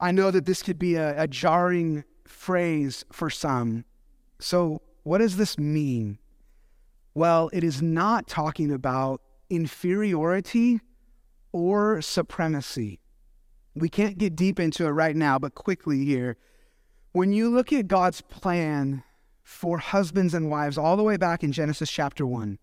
I 0.00 0.12
know 0.12 0.30
that 0.30 0.46
this 0.46 0.62
could 0.62 0.78
be 0.78 0.96
a, 0.96 1.22
a 1.22 1.28
jarring 1.28 2.04
phrase 2.24 3.04
for 3.12 3.30
some. 3.30 3.84
So, 4.38 4.82
what 5.04 5.18
does 5.18 5.36
this 5.36 5.58
mean? 5.58 6.18
Well, 7.14 7.50
it 7.52 7.62
is 7.62 7.82
not 7.82 8.26
talking 8.26 8.72
about 8.72 9.20
inferiority 9.50 10.80
or 11.52 12.00
supremacy. 12.00 13.00
We 13.74 13.88
can't 13.88 14.18
get 14.18 14.34
deep 14.34 14.58
into 14.58 14.86
it 14.86 14.90
right 14.90 15.16
now, 15.16 15.38
but 15.38 15.54
quickly 15.54 16.04
here. 16.04 16.36
When 17.12 17.32
you 17.32 17.50
look 17.50 17.72
at 17.72 17.88
God's 17.88 18.22
plan 18.22 19.02
for 19.42 19.78
husbands 19.78 20.32
and 20.32 20.50
wives 20.50 20.78
all 20.78 20.96
the 20.96 21.02
way 21.02 21.18
back 21.18 21.44
in 21.44 21.52
Genesis 21.52 21.90
chapter 21.90 22.26
1, 22.26 22.58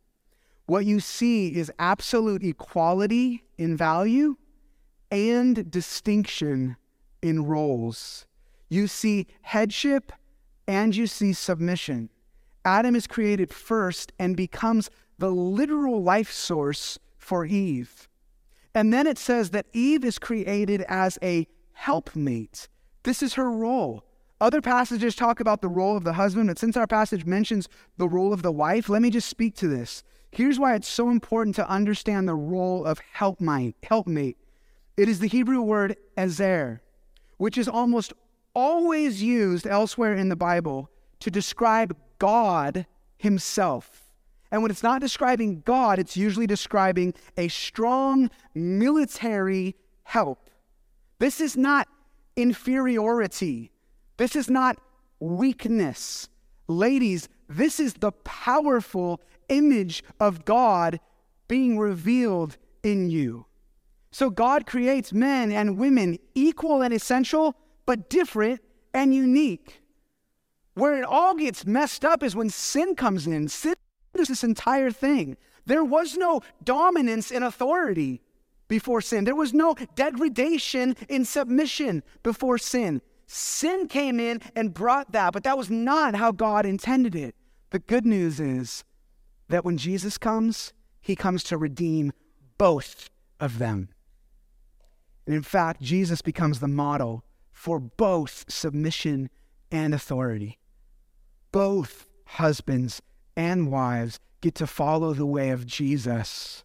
what 0.65 0.85
you 0.85 0.99
see 0.99 1.55
is 1.55 1.71
absolute 1.77 2.43
equality 2.43 3.43
in 3.57 3.77
value 3.77 4.38
and 5.12 5.69
distinction 5.69 6.77
in 7.21 7.45
roles. 7.45 8.25
You 8.69 8.88
see 8.88 9.27
headship 9.41 10.12
and 10.67 10.95
you 10.95 11.07
see 11.07 11.33
submission. 11.33 12.09
Adam 12.69 12.95
is 12.95 13.08
created 13.08 13.51
first 13.51 14.13
and 14.19 14.38
becomes 14.38 14.91
the 15.17 15.32
literal 15.32 16.03
life 16.03 16.32
source 16.32 16.99
for 17.17 17.43
Eve. 17.43 18.08
And 18.75 18.93
then 18.93 19.08
it 19.08 19.17
says 19.17 19.49
that 19.49 19.65
Eve 19.73 20.05
is 20.05 20.19
created 20.19 20.86
as 20.88 21.17
a 21.23 21.47
helpmate. 21.73 22.67
This 23.01 23.23
is 23.23 23.34
her 23.34 23.49
role. 23.49 24.03
Other 24.39 24.62
passages 24.62 25.15
talk 25.15 25.39
about 25.39 25.62
the 25.62 25.67
role 25.67 25.97
of 25.97 26.03
the 26.03 26.13
husband, 26.13 26.47
but 26.47 26.60
since 26.60 26.77
our 26.77 26.86
passage 26.86 27.25
mentions 27.25 27.67
the 27.97 28.08
role 28.08 28.32
of 28.32 28.43
the 28.43 28.51
wife, 28.51 28.88
let 28.88 29.01
me 29.01 29.10
just 29.10 29.27
speak 29.27 29.55
to 29.55 29.67
this. 29.67 30.03
Here's 30.32 30.60
why 30.60 30.75
it's 30.75 30.88
so 30.88 31.10
important 31.10 31.55
to 31.55 31.67
understand 31.67 32.27
the 32.27 32.36
role 32.36 32.86
of 32.86 32.99
helpmate. 33.13 33.77
helpmate. 33.82 34.38
It 34.95 35.10
is 35.10 35.17
the 35.17 35.27
Hebrew 35.27 35.62
word 35.62 35.97
ezer, 36.15 36.84
which 37.38 37.58
is 37.58 37.67
almost 37.67 38.13
always 38.53 39.23
used 39.23 39.65
elsewhere 39.65 40.13
in 40.13 40.29
the 40.29 40.36
Bible 40.36 40.91
to 41.21 41.32
describe 41.32 41.97
God 42.19 42.86
himself. 43.17 44.13
And 44.51 44.62
when 44.62 44.71
it's 44.71 44.84
not 44.84 45.01
describing 45.01 45.62
God, 45.62 45.99
it's 45.99 46.17
usually 46.17 46.47
describing 46.47 47.13
a 47.38 47.47
strong 47.47 48.29
military 48.55 49.75
help. 50.03 50.49
This 51.19 51.39
is 51.39 51.55
not 51.55 51.88
inferiority. 52.36 53.71
This 54.17 54.36
is 54.36 54.49
not 54.49 54.77
weakness. 55.19 56.29
Ladies, 56.67 57.29
this 57.47 57.79
is 57.79 57.93
the 57.95 58.12
powerful 58.12 59.21
image 59.49 60.03
of 60.19 60.45
God 60.45 60.99
being 61.47 61.77
revealed 61.77 62.58
in 62.84 63.10
you. 63.10 63.45
So 64.12 64.29
God 64.29 64.65
creates 64.65 65.13
men 65.13 65.51
and 65.51 65.77
women 65.77 66.17
equal 66.34 66.82
and 66.82 66.93
essential, 66.93 67.55
but 67.86 68.10
different 68.10 68.62
and 68.93 69.13
unique. 69.13 69.82
Where 70.80 70.98
it 70.98 71.04
all 71.04 71.36
gets 71.36 71.65
messed 71.65 72.06
up 72.06 72.24
is 72.24 72.38
when 72.38 72.50
sin 72.50 72.96
comes 72.96 73.28
in. 73.28 73.50
Sin 73.50 73.76
is 74.13 74.30
this 74.30 74.46
entire 74.46 74.92
thing. 74.92 75.36
There 75.65 75.84
was 75.84 76.15
no 76.15 76.39
dominance 76.63 77.32
in 77.32 77.44
authority 77.44 78.22
before 78.70 79.02
sin. 79.02 79.26
There 79.26 79.36
was 79.36 79.54
no 79.54 79.76
degradation 79.96 80.96
in 81.10 81.26
submission 81.26 82.02
before 82.24 82.58
sin. 82.58 83.02
Sin 83.28 83.89
came 83.89 84.22
in 84.22 84.42
and 84.56 84.74
brought 84.74 85.12
that, 85.12 85.34
but 85.34 85.44
that 85.44 85.58
was 85.58 85.70
not 85.70 86.15
how 86.15 86.32
God 86.32 86.65
intended 86.65 87.13
it. 87.13 87.36
The 87.72 87.80
good 87.80 88.06
news 88.06 88.39
is 88.39 88.86
that 89.50 89.65
when 89.65 89.78
Jesus 89.78 90.18
comes, 90.18 90.72
he 91.02 91.13
comes 91.13 91.44
to 91.44 91.58
redeem 91.58 92.13
both 92.58 93.10
of 93.42 93.60
them. 93.60 93.89
And 95.26 95.36
in 95.36 95.44
fact, 95.44 95.82
Jesus 95.82 96.22
becomes 96.22 96.62
the 96.62 96.70
model 96.70 97.26
for 97.52 97.82
both 97.82 98.46
submission 98.48 99.30
and 99.70 99.94
authority. 99.94 100.58
Both 101.51 102.07
husbands 102.25 103.01
and 103.35 103.71
wives 103.71 104.19
get 104.41 104.55
to 104.55 104.67
follow 104.67 105.13
the 105.13 105.25
way 105.25 105.49
of 105.49 105.65
Jesus 105.65 106.63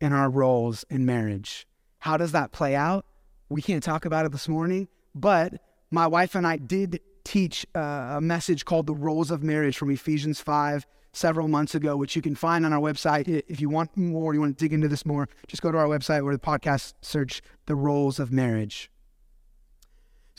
in 0.00 0.12
our 0.12 0.28
roles 0.28 0.84
in 0.90 1.06
marriage. 1.06 1.66
How 2.00 2.16
does 2.16 2.32
that 2.32 2.52
play 2.52 2.74
out? 2.74 3.06
We 3.48 3.62
can't 3.62 3.82
talk 3.82 4.04
about 4.04 4.26
it 4.26 4.32
this 4.32 4.48
morning, 4.48 4.88
but 5.14 5.54
my 5.90 6.06
wife 6.06 6.34
and 6.34 6.46
I 6.46 6.58
did 6.58 7.00
teach 7.24 7.66
uh, 7.74 8.16
a 8.16 8.20
message 8.20 8.64
called 8.64 8.86
The 8.86 8.94
Roles 8.94 9.30
of 9.30 9.42
Marriage 9.42 9.76
from 9.78 9.90
Ephesians 9.90 10.40
5 10.40 10.86
several 11.12 11.48
months 11.48 11.74
ago, 11.74 11.96
which 11.96 12.14
you 12.14 12.22
can 12.22 12.34
find 12.34 12.66
on 12.66 12.72
our 12.72 12.80
website. 12.80 13.42
If 13.48 13.60
you 13.60 13.70
want 13.70 13.96
more, 13.96 14.34
you 14.34 14.40
want 14.40 14.58
to 14.58 14.64
dig 14.64 14.72
into 14.72 14.88
this 14.88 15.06
more, 15.06 15.28
just 15.46 15.62
go 15.62 15.72
to 15.72 15.78
our 15.78 15.86
website 15.86 16.22
where 16.22 16.34
the 16.34 16.40
podcast 16.40 16.92
search 17.00 17.40
The 17.66 17.74
Roles 17.74 18.18
of 18.18 18.30
Marriage. 18.30 18.90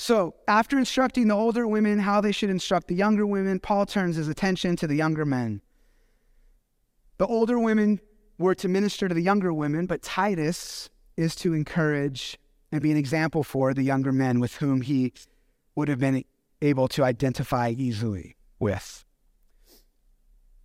So, 0.01 0.35
after 0.47 0.79
instructing 0.79 1.27
the 1.27 1.35
older 1.35 1.67
women 1.67 1.99
how 1.99 2.21
they 2.21 2.31
should 2.31 2.49
instruct 2.49 2.87
the 2.87 2.95
younger 2.95 3.27
women, 3.27 3.59
Paul 3.59 3.85
turns 3.85 4.15
his 4.15 4.29
attention 4.29 4.77
to 4.77 4.87
the 4.87 4.95
younger 4.95 5.25
men. 5.25 5.61
The 7.17 7.27
older 7.27 7.59
women 7.59 7.99
were 8.37 8.55
to 8.55 8.69
minister 8.69 9.09
to 9.09 9.13
the 9.13 9.21
younger 9.21 9.51
women, 9.51 9.87
but 9.87 10.01
Titus 10.01 10.89
is 11.17 11.35
to 11.35 11.53
encourage 11.53 12.39
and 12.71 12.81
be 12.81 12.91
an 12.91 12.97
example 12.97 13.43
for 13.43 13.73
the 13.73 13.83
younger 13.83 14.13
men 14.13 14.39
with 14.39 14.55
whom 14.55 14.83
he 14.83 15.11
would 15.75 15.89
have 15.89 15.99
been 15.99 16.23
able 16.61 16.87
to 16.87 17.03
identify 17.03 17.75
easily 17.77 18.37
with. 18.57 19.03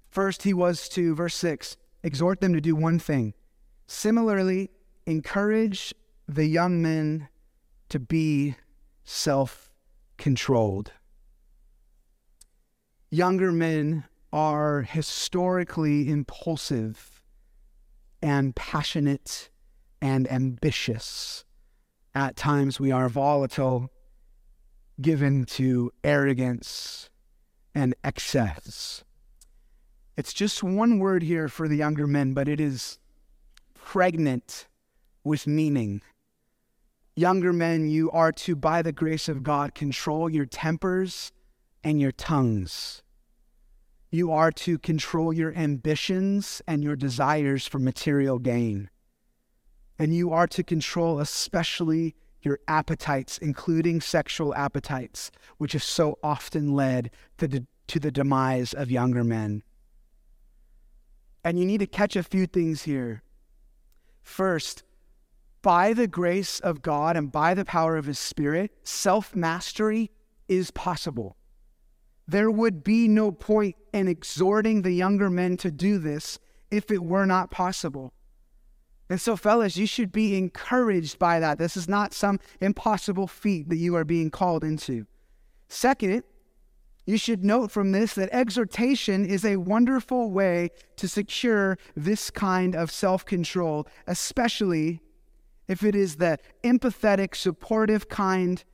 First, 0.09 0.45
he 0.45 0.55
was 0.55 0.89
to, 0.91 1.13
verse 1.13 1.35
6, 1.35 1.77
exhort 2.05 2.41
them 2.41 2.53
to 2.53 2.61
do 2.61 2.77
one 2.77 3.01
thing. 3.01 3.35
Similarly, 3.89 4.71
encourage 5.07 5.93
the 6.29 6.47
young 6.47 6.81
men 6.81 7.27
to 7.89 7.99
be 7.99 8.55
self 9.05 9.73
controlled. 10.17 10.93
Younger 13.11 13.53
men 13.53 14.05
are 14.33 14.83
historically 14.83 16.09
impulsive 16.09 17.23
and 18.21 18.57
passionate 18.57 19.51
and 20.01 20.31
ambitious. 20.31 21.45
At 22.15 22.37
times, 22.37 22.81
we 22.81 22.91
are 22.91 23.09
volatile 23.09 23.91
given 25.01 25.45
to 25.45 25.91
arrogance 26.03 27.11
and 27.75 27.95
excess. 28.05 29.05
It's 30.17 30.33
just 30.33 30.63
one 30.63 30.99
word 30.99 31.23
here 31.23 31.49
for 31.49 31.67
the 31.67 31.77
younger 31.77 32.07
men, 32.07 32.35
but 32.35 32.49
it 32.49 32.61
is 32.61 32.99
pregnant 33.75 34.69
with 35.25 35.47
meaning. 35.47 36.03
Younger 37.17 37.53
men, 37.53 37.89
you 37.89 38.11
are 38.11 38.33
to, 38.33 38.57
by 38.57 38.83
the 38.83 38.93
grace 38.93 39.29
of 39.29 39.45
God, 39.45 39.75
control 39.75 40.29
your 40.29 40.47
tempers 40.47 41.31
and 41.85 42.01
your 42.01 42.11
tongues. 42.11 43.03
You 44.11 44.33
are 44.33 44.51
to 44.53 44.79
control 44.79 45.33
your 45.33 45.55
ambitions 45.55 46.61
and 46.67 46.83
your 46.83 46.97
desires 46.97 47.69
for 47.69 47.79
material 47.79 48.41
gain. 48.41 48.91
And 49.97 50.15
you 50.15 50.33
are 50.33 50.49
to 50.49 50.65
control 50.65 51.21
especially 51.21 52.17
your 52.43 52.59
appetites, 52.67 53.39
including 53.39 54.01
sexual 54.01 54.53
appetites, 54.55 55.31
which 55.59 55.73
have 55.73 55.85
so 55.85 56.19
often 56.23 56.75
led 56.75 57.11
to 57.39 57.47
the, 57.47 57.67
to 57.89 58.01
the 58.01 58.11
demise 58.11 58.75
of 58.75 58.91
younger 58.91 59.23
men. 59.23 59.63
And 61.45 61.59
you 61.59 61.65
need 61.65 61.79
to 61.79 61.87
catch 61.87 62.17
a 62.17 62.25
few 62.25 62.47
things 62.47 62.83
here. 62.83 63.23
First, 64.23 64.83
by 65.65 65.95
the 65.95 66.07
grace 66.07 66.61
of 66.61 66.83
God 66.83 67.17
and 67.17 67.33
by 67.33 67.55
the 67.55 67.65
power 67.65 67.97
of 67.97 68.05
His 68.05 68.19
Spirit, 68.19 68.71
self 68.85 69.35
mastery 69.35 70.11
is 70.47 70.71
possible. 70.71 71.37
There 72.29 72.51
would 72.51 72.85
be 72.85 73.09
no 73.09 73.33
point 73.33 73.75
in 73.95 74.07
exhorting 74.07 74.83
the 74.83 74.93
younger 74.93 75.31
men 75.31 75.57
to 75.59 75.71
do 75.71 75.99
this 75.99 76.39
if 76.71 76.91
it 76.91 77.03
were 77.03 77.25
not 77.25 77.51
possible. 77.51 78.13
And 79.09 79.19
so, 79.19 79.37
fellas, 79.37 79.79
you 79.79 79.87
should 79.87 80.13
be 80.13 80.37
encouraged 80.37 81.19
by 81.19 81.41
that. 81.41 81.57
This 81.57 81.79
is 81.79 81.89
not 81.89 82.13
some 82.13 82.41
impossible 82.61 83.27
feat 83.27 83.71
that 83.71 83.77
you 83.77 83.97
are 83.97 84.05
being 84.05 84.31
called 84.31 84.65
into. 84.65 85.07
Second, 85.69 86.25
you 87.07 87.17
should 87.17 87.43
note 87.43 87.71
from 87.71 87.93
this 87.93 88.15
that 88.15 88.29
exhortation 88.33 89.25
is 89.25 89.47
a 89.47 89.57
wonderful 89.57 90.31
way 90.31 90.71
to 90.97 91.09
secure 91.09 91.79
this 91.97 92.31
kind 92.31 92.77
of 92.77 92.91
self 92.91 93.25
control, 93.25 93.87
especially 94.07 95.01
if 95.69 95.83
it 95.83 95.95
is 95.95 96.17
the 96.17 96.39
empathetic, 96.63 97.35
supportive 97.35 98.09
kind 98.09 98.65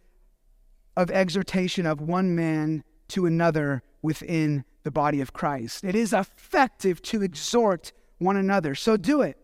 of 0.96 1.10
exhortation 1.10 1.86
of 1.86 2.00
one 2.00 2.34
man 2.34 2.84
to 3.08 3.26
another 3.26 3.82
within 4.02 4.64
the 4.82 4.90
body 4.90 5.20
of 5.20 5.32
Christ. 5.32 5.84
It 5.84 5.94
is 5.94 6.12
effective 6.12 7.02
to 7.02 7.22
exhort 7.22 7.92
one 8.18 8.36
another. 8.36 8.74
So 8.74 8.96
do 8.96 9.22
it. 9.22 9.36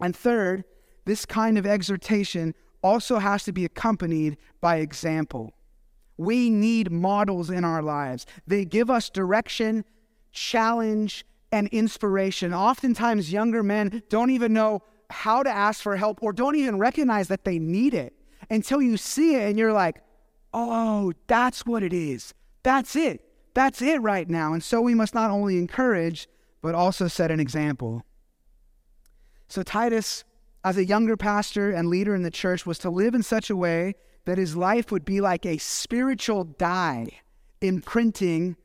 And 0.00 0.14
third, 0.14 0.64
this 1.04 1.26
kind 1.26 1.58
of 1.58 1.66
exhortation 1.66 2.54
also 2.82 3.18
has 3.18 3.44
to 3.44 3.52
be 3.52 3.64
accompanied 3.64 4.36
by 4.60 4.76
example. 4.76 5.52
We 6.16 6.50
need 6.50 6.90
models 6.90 7.50
in 7.50 7.64
our 7.64 7.82
lives. 7.82 8.26
They 8.46 8.64
give 8.64 8.90
us 8.90 9.10
direction, 9.10 9.84
challenge, 10.32 11.24
and 11.52 11.68
inspiration. 11.68 12.54
Oftentimes, 12.54 13.32
younger 13.32 13.62
men 13.62 14.02
don't 14.08 14.30
even 14.30 14.52
know 14.52 14.82
how 15.10 15.42
to 15.42 15.50
ask 15.50 15.82
for 15.82 15.96
help 15.96 16.22
or 16.22 16.32
don't 16.32 16.56
even 16.56 16.78
recognize 16.78 17.28
that 17.28 17.44
they 17.44 17.58
need 17.58 17.94
it 17.94 18.14
until 18.48 18.80
you 18.80 18.96
see 18.96 19.34
it 19.34 19.48
and 19.48 19.58
you're 19.58 19.72
like, 19.72 20.02
oh, 20.52 21.12
that's 21.26 21.66
what 21.66 21.82
it 21.82 21.92
is. 21.92 22.34
That's 22.62 22.96
it. 22.96 23.22
That's 23.54 23.82
it 23.82 24.00
right 24.00 24.28
now. 24.28 24.52
And 24.52 24.62
so 24.62 24.80
we 24.80 24.94
must 24.94 25.14
not 25.14 25.30
only 25.30 25.58
encourage, 25.58 26.28
but 26.62 26.74
also 26.74 27.08
set 27.08 27.30
an 27.30 27.40
example. 27.40 28.04
So, 29.48 29.62
Titus, 29.62 30.24
as 30.62 30.76
a 30.76 30.84
younger 30.84 31.16
pastor 31.16 31.70
and 31.70 31.88
leader 31.88 32.14
in 32.14 32.22
the 32.22 32.30
church, 32.30 32.66
was 32.66 32.78
to 32.78 32.90
live 32.90 33.14
in 33.14 33.22
such 33.22 33.50
a 33.50 33.56
way 33.56 33.94
that 34.26 34.38
his 34.38 34.54
life 34.54 34.92
would 34.92 35.04
be 35.04 35.20
like 35.20 35.44
a 35.44 35.58
spiritual 35.58 36.44
dye 36.44 37.08
imprinting 37.60 38.56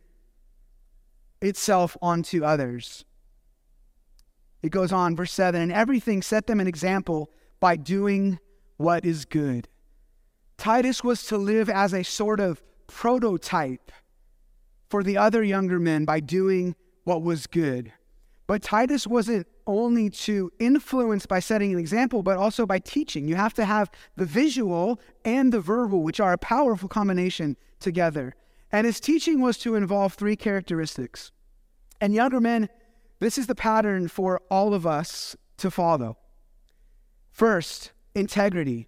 itself 1.42 1.98
onto 2.02 2.44
others. 2.44 3.06
It 4.66 4.72
goes 4.72 4.92
on, 4.92 5.16
verse 5.16 5.32
7 5.32 5.62
and 5.62 5.72
everything 5.72 6.24
set 6.24 6.48
them 6.48 6.60
an 6.60 6.66
example 6.66 7.30
by 7.60 7.76
doing 7.76 8.40
what 8.78 9.06
is 9.06 9.24
good. 9.24 9.68
Titus 10.58 11.04
was 11.04 11.24
to 11.28 11.38
live 11.38 11.70
as 11.70 11.94
a 11.94 12.04
sort 12.04 12.40
of 12.40 12.64
prototype 12.88 13.92
for 14.90 15.04
the 15.04 15.18
other 15.18 15.44
younger 15.44 15.80
men 15.80 16.04
by 16.04 16.20
doing 16.20 16.76
what 17.04 17.22
was 17.22 17.46
good. 17.46 17.94
But 18.48 18.64
Titus 18.64 19.06
wasn't 19.06 19.46
only 19.68 20.10
to 20.10 20.52
influence 20.58 21.28
by 21.28 21.42
setting 21.42 21.72
an 21.72 21.80
example, 21.80 22.24
but 22.24 22.38
also 22.38 22.66
by 22.66 22.80
teaching. 22.80 23.28
You 23.28 23.36
have 23.36 23.54
to 23.56 23.66
have 23.66 23.92
the 24.16 24.26
visual 24.26 25.00
and 25.24 25.52
the 25.52 25.60
verbal, 25.60 26.02
which 26.02 26.20
are 26.20 26.34
a 26.34 26.40
powerful 26.40 26.90
combination 26.90 27.56
together. 27.80 28.34
And 28.72 28.88
his 28.88 29.00
teaching 29.00 29.42
was 29.42 29.60
to 29.60 29.76
involve 29.76 30.16
three 30.16 30.36
characteristics. 30.36 31.32
And 32.02 32.16
younger 32.16 32.42
men, 32.42 32.68
this 33.20 33.38
is 33.38 33.48
the 33.48 33.56
pattern 33.56 34.08
for 34.08 34.42
all 34.50 34.74
of 34.74 34.86
us 34.86 35.36
to 35.58 35.72
follow. 35.72 36.18
First, 37.32 37.92
integrity. 38.14 38.88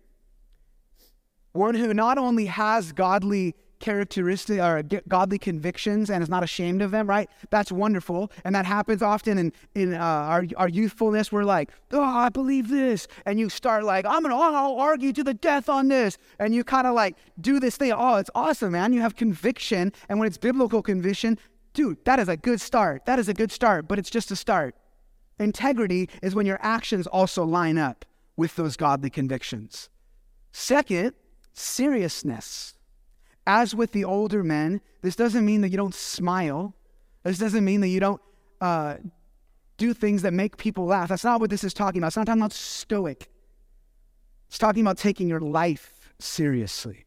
One 1.54 1.76
who 1.76 1.94
not 1.94 2.18
only 2.18 2.46
has 2.46 2.92
godly 2.92 3.56
characteristic 3.80 4.60
or 4.60 4.84
godly 5.08 5.38
convictions 5.38 6.10
and 6.10 6.24
is 6.24 6.30
not 6.30 6.44
ashamed 6.44 6.82
of 6.82 6.92
them, 6.92 7.08
right? 7.08 7.30
That's 7.50 7.72
wonderful. 7.72 8.32
And 8.44 8.56
that 8.56 8.66
happens 8.66 9.02
often 9.02 9.38
in, 9.38 9.54
in 9.76 9.94
uh, 9.94 10.00
our, 10.00 10.46
our 10.58 10.70
youthfulness. 10.70 11.32
We're 11.32 11.44
like, 11.44 11.72
oh, 11.92 12.02
I 12.02 12.30
believe 12.30 12.70
this. 12.70 13.08
And 13.26 13.40
you 13.40 13.50
start 13.50 13.84
like, 13.84 14.06
I'm 14.06 14.24
going 14.24 14.36
to 14.36 14.82
argue 14.82 15.14
to 15.14 15.24
the 15.24 15.34
death 15.34 15.70
on 15.70 15.88
this. 15.88 16.18
And 16.40 16.54
you 16.56 16.64
kind 16.64 16.88
of 16.88 16.96
like 16.96 17.16
do 17.40 17.60
this 17.60 17.78
thing. 17.78 17.92
Oh, 17.92 18.16
it's 18.16 18.32
awesome, 18.36 18.72
man. 18.72 18.94
You 18.94 19.02
have 19.02 19.16
conviction. 19.16 19.94
And 20.10 20.20
when 20.20 20.28
it's 20.28 20.38
biblical 20.38 20.82
conviction, 20.82 21.38
dude, 21.78 22.04
that 22.06 22.18
is 22.20 22.28
a 22.28 22.36
good 22.36 22.60
start. 22.60 23.06
That 23.06 23.20
is 23.20 23.30
a 23.30 23.36
good 23.36 23.52
start, 23.52 23.88
but 23.88 24.00
it's 24.00 24.10
just 24.10 24.32
a 24.32 24.36
start. 24.36 24.76
Integrity 25.40 26.10
is 26.24 26.34
when 26.34 26.48
your 26.48 26.58
actions 26.60 27.06
also 27.06 27.46
line 27.46 27.78
up 27.78 28.04
with 28.36 28.56
those 28.56 28.76
godly 28.76 29.12
convictions. 29.12 29.88
Second, 30.52 31.14
seriousness 31.54 32.74
as 33.46 33.76
with 33.76 33.92
the 33.92 34.04
older 34.04 34.44
men, 34.44 34.82
this 35.04 35.16
doesn't 35.16 35.46
mean 35.46 35.62
that 35.62 35.70
you 35.70 35.78
don't 35.78 35.94
smile. 35.94 36.74
This 37.24 37.38
doesn't 37.38 37.64
mean 37.64 37.82
that 37.82 37.90
you 37.90 38.00
don't 38.00 38.22
uh, 38.60 38.96
do 39.78 39.94
things 39.94 40.24
that 40.24 40.34
make 40.34 40.58
people 40.58 40.86
laugh. 40.88 41.10
That's 41.10 41.24
not 41.24 41.40
what 41.40 41.52
this 41.52 41.64
is 41.64 41.76
talking 41.76 42.02
about. 42.02 42.08
It's 42.08 42.18
not 42.18 42.26
talking 42.26 42.42
about 42.42 42.54
stoic. 42.54 43.30
It's 44.48 44.58
talking 44.58 44.82
about 44.82 44.98
taking 44.98 45.30
your 45.30 45.42
life 45.42 46.12
seriously. 46.18 47.06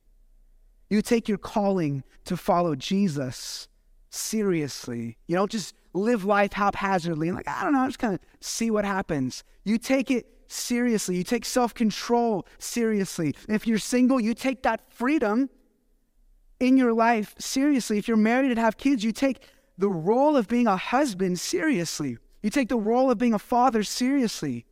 You 0.88 1.02
take 1.02 1.28
your 1.28 1.38
calling 1.38 2.04
to 2.26 2.36
follow 2.36 2.76
Jesus 2.76 3.66
seriously. 4.10 5.16
You 5.26 5.36
don't 5.36 5.50
just 5.50 5.74
live 5.92 6.24
life 6.24 6.52
haphazardly 6.52 7.28
and 7.28 7.36
like, 7.36 7.48
I 7.48 7.64
don't 7.64 7.72
know, 7.72 7.80
I'm 7.80 7.88
just 7.88 7.98
kind 7.98 8.14
of 8.14 8.20
see 8.40 8.70
what 8.70 8.84
happens. 8.84 9.42
You 9.64 9.78
take 9.78 10.10
it 10.10 10.26
seriously. 10.48 11.16
You 11.16 11.24
take 11.24 11.44
self 11.44 11.72
control 11.72 12.46
seriously. 12.58 13.34
If 13.48 13.66
you're 13.66 13.78
single, 13.78 14.20
you 14.20 14.34
take 14.34 14.62
that 14.64 14.92
freedom 14.92 15.48
in 16.58 16.76
your 16.76 16.92
life 16.92 17.34
seriously. 17.38 17.98
If 17.98 18.08
you're 18.08 18.16
married 18.16 18.50
and 18.50 18.58
have 18.58 18.76
kids, 18.76 19.02
you 19.02 19.12
take 19.12 19.42
the 19.78 19.88
role 19.88 20.36
of 20.36 20.48
being 20.48 20.66
a 20.66 20.76
husband 20.76 21.40
seriously. 21.40 22.18
You 22.42 22.50
take 22.50 22.68
the 22.68 22.76
role 22.76 23.10
of 23.10 23.18
being 23.18 23.34
a 23.34 23.38
father 23.38 23.82
seriously. 23.82 24.66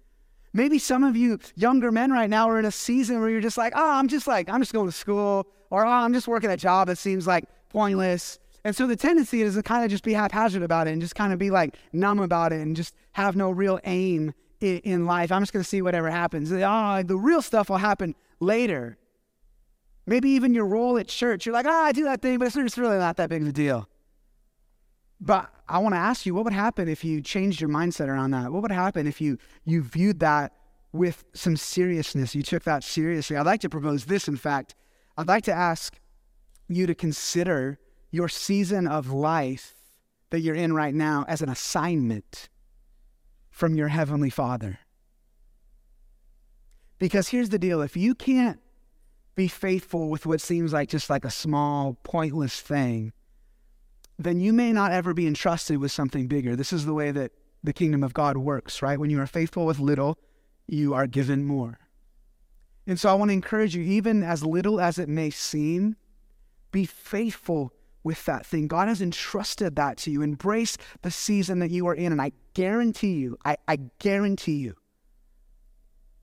Maybe 0.52 0.78
some 0.78 1.04
of 1.04 1.16
you 1.16 1.38
younger 1.54 1.92
men 1.92 2.10
right 2.10 2.28
now 2.28 2.48
are 2.48 2.58
in 2.58 2.64
a 2.64 2.72
season 2.72 3.20
where 3.20 3.28
you're 3.28 3.40
just 3.40 3.58
like, 3.58 3.72
oh, 3.76 3.90
I'm 3.92 4.08
just 4.08 4.26
like, 4.26 4.48
I'm 4.48 4.60
just 4.60 4.72
going 4.72 4.86
to 4.86 4.92
school, 4.92 5.46
or 5.70 5.84
oh, 5.84 5.88
I'm 5.88 6.12
just 6.12 6.26
working 6.26 6.50
a 6.50 6.56
job 6.56 6.88
that 6.88 6.98
seems 6.98 7.26
like 7.26 7.44
pointless. 7.68 8.38
And 8.64 8.74
so 8.74 8.86
the 8.86 8.96
tendency 8.96 9.42
is 9.42 9.54
to 9.54 9.62
kind 9.62 9.84
of 9.84 9.90
just 9.90 10.04
be 10.04 10.12
haphazard 10.12 10.62
about 10.62 10.88
it 10.88 10.92
and 10.92 11.00
just 11.00 11.14
kind 11.14 11.32
of 11.32 11.38
be 11.38 11.50
like 11.50 11.76
numb 11.92 12.18
about 12.18 12.52
it 12.52 12.60
and 12.60 12.76
just 12.76 12.94
have 13.12 13.36
no 13.36 13.50
real 13.50 13.80
aim 13.84 14.34
in, 14.60 14.78
in 14.78 15.06
life. 15.06 15.30
I'm 15.30 15.42
just 15.42 15.52
going 15.52 15.62
to 15.62 15.68
see 15.68 15.82
whatever 15.82 16.10
happens. 16.10 16.52
Oh, 16.52 17.02
the 17.02 17.16
real 17.16 17.42
stuff 17.42 17.70
will 17.70 17.78
happen 17.78 18.14
later. 18.40 18.98
Maybe 20.06 20.30
even 20.30 20.54
your 20.54 20.66
role 20.66 20.98
at 20.98 21.08
church. 21.08 21.46
You're 21.46 21.52
like, 21.52 21.66
ah, 21.66 21.82
oh, 21.82 21.84
I 21.84 21.92
do 21.92 22.04
that 22.04 22.22
thing, 22.22 22.38
but 22.38 22.46
it's 22.46 22.56
just 22.56 22.78
really 22.78 22.98
not 22.98 23.16
that 23.16 23.28
big 23.28 23.42
of 23.42 23.48
a 23.48 23.52
deal. 23.52 23.88
But 25.20 25.50
I 25.68 25.78
want 25.78 25.94
to 25.94 25.98
ask 25.98 26.24
you, 26.24 26.34
what 26.34 26.44
would 26.44 26.52
happen 26.52 26.88
if 26.88 27.04
you 27.04 27.20
changed 27.20 27.60
your 27.60 27.70
mindset 27.70 28.08
around 28.08 28.30
that? 28.30 28.52
What 28.52 28.62
would 28.62 28.72
happen 28.72 29.06
if 29.06 29.20
you 29.20 29.38
you 29.64 29.82
viewed 29.82 30.20
that 30.20 30.52
with 30.92 31.24
some 31.34 31.56
seriousness? 31.56 32.34
You 32.34 32.42
took 32.42 32.62
that 32.64 32.84
seriously. 32.84 33.36
I'd 33.36 33.46
like 33.46 33.60
to 33.62 33.68
propose 33.68 34.06
this, 34.06 34.28
in 34.28 34.36
fact. 34.36 34.74
I'd 35.16 35.28
like 35.28 35.44
to 35.44 35.52
ask 35.52 35.98
you 36.68 36.86
to 36.86 36.94
consider 36.94 37.78
your 38.10 38.28
season 38.28 38.86
of 38.86 39.10
life 39.10 39.74
that 40.30 40.40
you're 40.40 40.54
in 40.54 40.72
right 40.72 40.94
now 40.94 41.24
as 41.28 41.42
an 41.42 41.48
assignment 41.48 42.48
from 43.50 43.74
your 43.74 43.88
Heavenly 43.88 44.30
Father. 44.30 44.78
Because 46.98 47.28
here's 47.28 47.48
the 47.48 47.58
deal 47.58 47.80
if 47.80 47.96
you 47.96 48.14
can't 48.14 48.60
be 49.34 49.48
faithful 49.48 50.10
with 50.10 50.26
what 50.26 50.40
seems 50.40 50.72
like 50.72 50.88
just 50.88 51.08
like 51.08 51.24
a 51.24 51.30
small, 51.30 51.96
pointless 52.02 52.60
thing, 52.60 53.12
then 54.18 54.40
you 54.40 54.52
may 54.52 54.72
not 54.72 54.90
ever 54.90 55.14
be 55.14 55.26
entrusted 55.26 55.78
with 55.78 55.92
something 55.92 56.26
bigger. 56.26 56.56
This 56.56 56.72
is 56.72 56.86
the 56.86 56.94
way 56.94 57.12
that 57.12 57.32
the 57.62 57.72
kingdom 57.72 58.02
of 58.02 58.14
God 58.14 58.36
works, 58.36 58.82
right? 58.82 58.98
When 58.98 59.10
you 59.10 59.20
are 59.20 59.26
faithful 59.26 59.64
with 59.64 59.78
little, 59.78 60.18
you 60.66 60.92
are 60.94 61.06
given 61.06 61.44
more. 61.44 61.78
And 62.86 62.98
so 62.98 63.10
I 63.10 63.14
want 63.14 63.28
to 63.28 63.34
encourage 63.34 63.76
you, 63.76 63.82
even 63.82 64.22
as 64.22 64.42
little 64.42 64.80
as 64.80 64.98
it 64.98 65.08
may 65.08 65.30
seem, 65.30 65.96
be 66.72 66.84
faithful 66.84 67.72
with 68.02 68.24
that 68.26 68.46
thing. 68.46 68.68
God 68.68 68.88
has 68.88 69.02
entrusted 69.02 69.76
that 69.76 69.96
to 69.98 70.10
you. 70.10 70.22
Embrace 70.22 70.76
the 71.02 71.10
season 71.10 71.58
that 71.58 71.70
you 71.70 71.86
are 71.88 71.94
in. 71.94 72.12
And 72.12 72.22
I 72.22 72.32
guarantee 72.54 73.14
you, 73.14 73.36
I, 73.44 73.56
I 73.66 73.76
guarantee 73.98 74.56
you, 74.56 74.74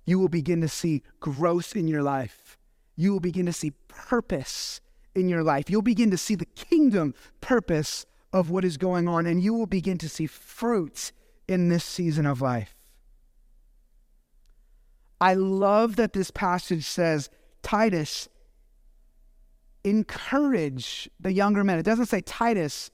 you 0.06 0.20
will 0.20 0.30
begin 0.30 0.62
to 0.62 0.68
see 0.68 1.04
growth 1.20 1.76
in 1.76 1.88
your 1.88 2.04
life 2.04 2.58
you 2.96 3.12
will 3.12 3.20
begin 3.20 3.46
to 3.46 3.54
see 3.54 3.72
purpose 3.88 4.82
in 5.14 5.30
your 5.30 5.44
life. 5.44 5.70
You'll 5.70 5.82
begin 5.82 6.12
to 6.12 6.18
see 6.18 6.36
the 6.36 6.46
kingdom 6.46 7.14
purpose 7.42 8.06
of 8.34 8.50
what 8.50 8.66
is 8.66 8.78
going 8.78 9.08
on, 9.08 9.26
and 9.26 9.42
you 9.42 9.54
will 9.54 9.66
begin 9.66 9.98
to 10.00 10.10
see 10.10 10.28
fruit 10.28 11.12
in 11.48 11.70
this 11.70 11.84
season 11.84 12.26
of 12.26 12.42
life. 12.42 12.76
I 15.22 15.34
love 15.34 15.96
that 15.96 16.14
this 16.14 16.32
passage 16.32 16.86
says, 16.86 17.30
Titus, 17.64 18.28
encourage 19.86 21.10
the 21.20 21.32
younger 21.32 21.64
men. 21.64 21.80
It 21.80 21.84
doesn't 21.84 22.08
say, 22.08 22.22
Titus, 22.22 22.92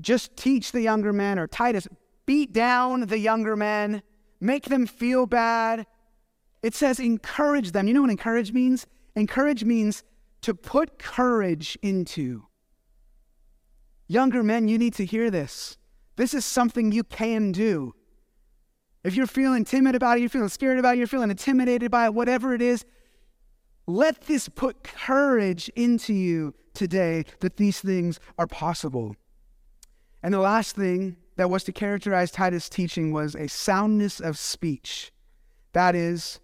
just 0.00 0.36
teach 0.36 0.72
the 0.72 0.80
younger 0.82 1.12
men, 1.12 1.38
or 1.38 1.46
Titus, 1.46 1.88
beat 2.26 2.52
down 2.52 3.06
the 3.06 3.18
younger 3.18 3.56
men, 3.56 4.02
make 4.40 4.66
them 4.66 4.86
feel 4.86 5.26
bad, 5.26 5.86
It 6.62 6.74
says 6.74 6.98
encourage 6.98 7.72
them. 7.72 7.86
You 7.86 7.94
know 7.94 8.02
what 8.02 8.10
encourage 8.10 8.52
means? 8.52 8.86
Encourage 9.14 9.64
means 9.64 10.02
to 10.42 10.54
put 10.54 10.98
courage 10.98 11.78
into. 11.82 12.46
Younger 14.06 14.42
men, 14.42 14.68
you 14.68 14.78
need 14.78 14.94
to 14.94 15.04
hear 15.04 15.30
this. 15.30 15.76
This 16.16 16.34
is 16.34 16.44
something 16.44 16.90
you 16.90 17.04
can 17.04 17.52
do. 17.52 17.94
If 19.04 19.14
you're 19.14 19.26
feeling 19.26 19.64
timid 19.64 19.94
about 19.94 20.16
it, 20.16 20.20
you're 20.20 20.28
feeling 20.28 20.48
scared 20.48 20.78
about 20.78 20.94
it, 20.94 20.98
you're 20.98 21.06
feeling 21.06 21.30
intimidated 21.30 21.90
by 21.90 22.06
it, 22.06 22.14
whatever 22.14 22.54
it 22.54 22.62
is, 22.62 22.84
let 23.88 24.20
this 24.22 24.50
put 24.50 24.84
courage 24.84 25.70
into 25.70 26.12
you 26.12 26.54
today 26.74 27.24
that 27.40 27.56
these 27.56 27.80
things 27.80 28.20
are 28.38 28.46
possible. 28.46 29.16
And 30.22 30.34
the 30.34 30.40
last 30.40 30.76
thing 30.76 31.16
that 31.36 31.48
was 31.48 31.64
to 31.64 31.72
characterize 31.72 32.30
Titus' 32.30 32.68
teaching 32.68 33.12
was 33.12 33.34
a 33.34 33.48
soundness 33.48 34.20
of 34.20 34.38
speech. 34.38 35.10
That 35.72 35.94
is, 35.94 36.38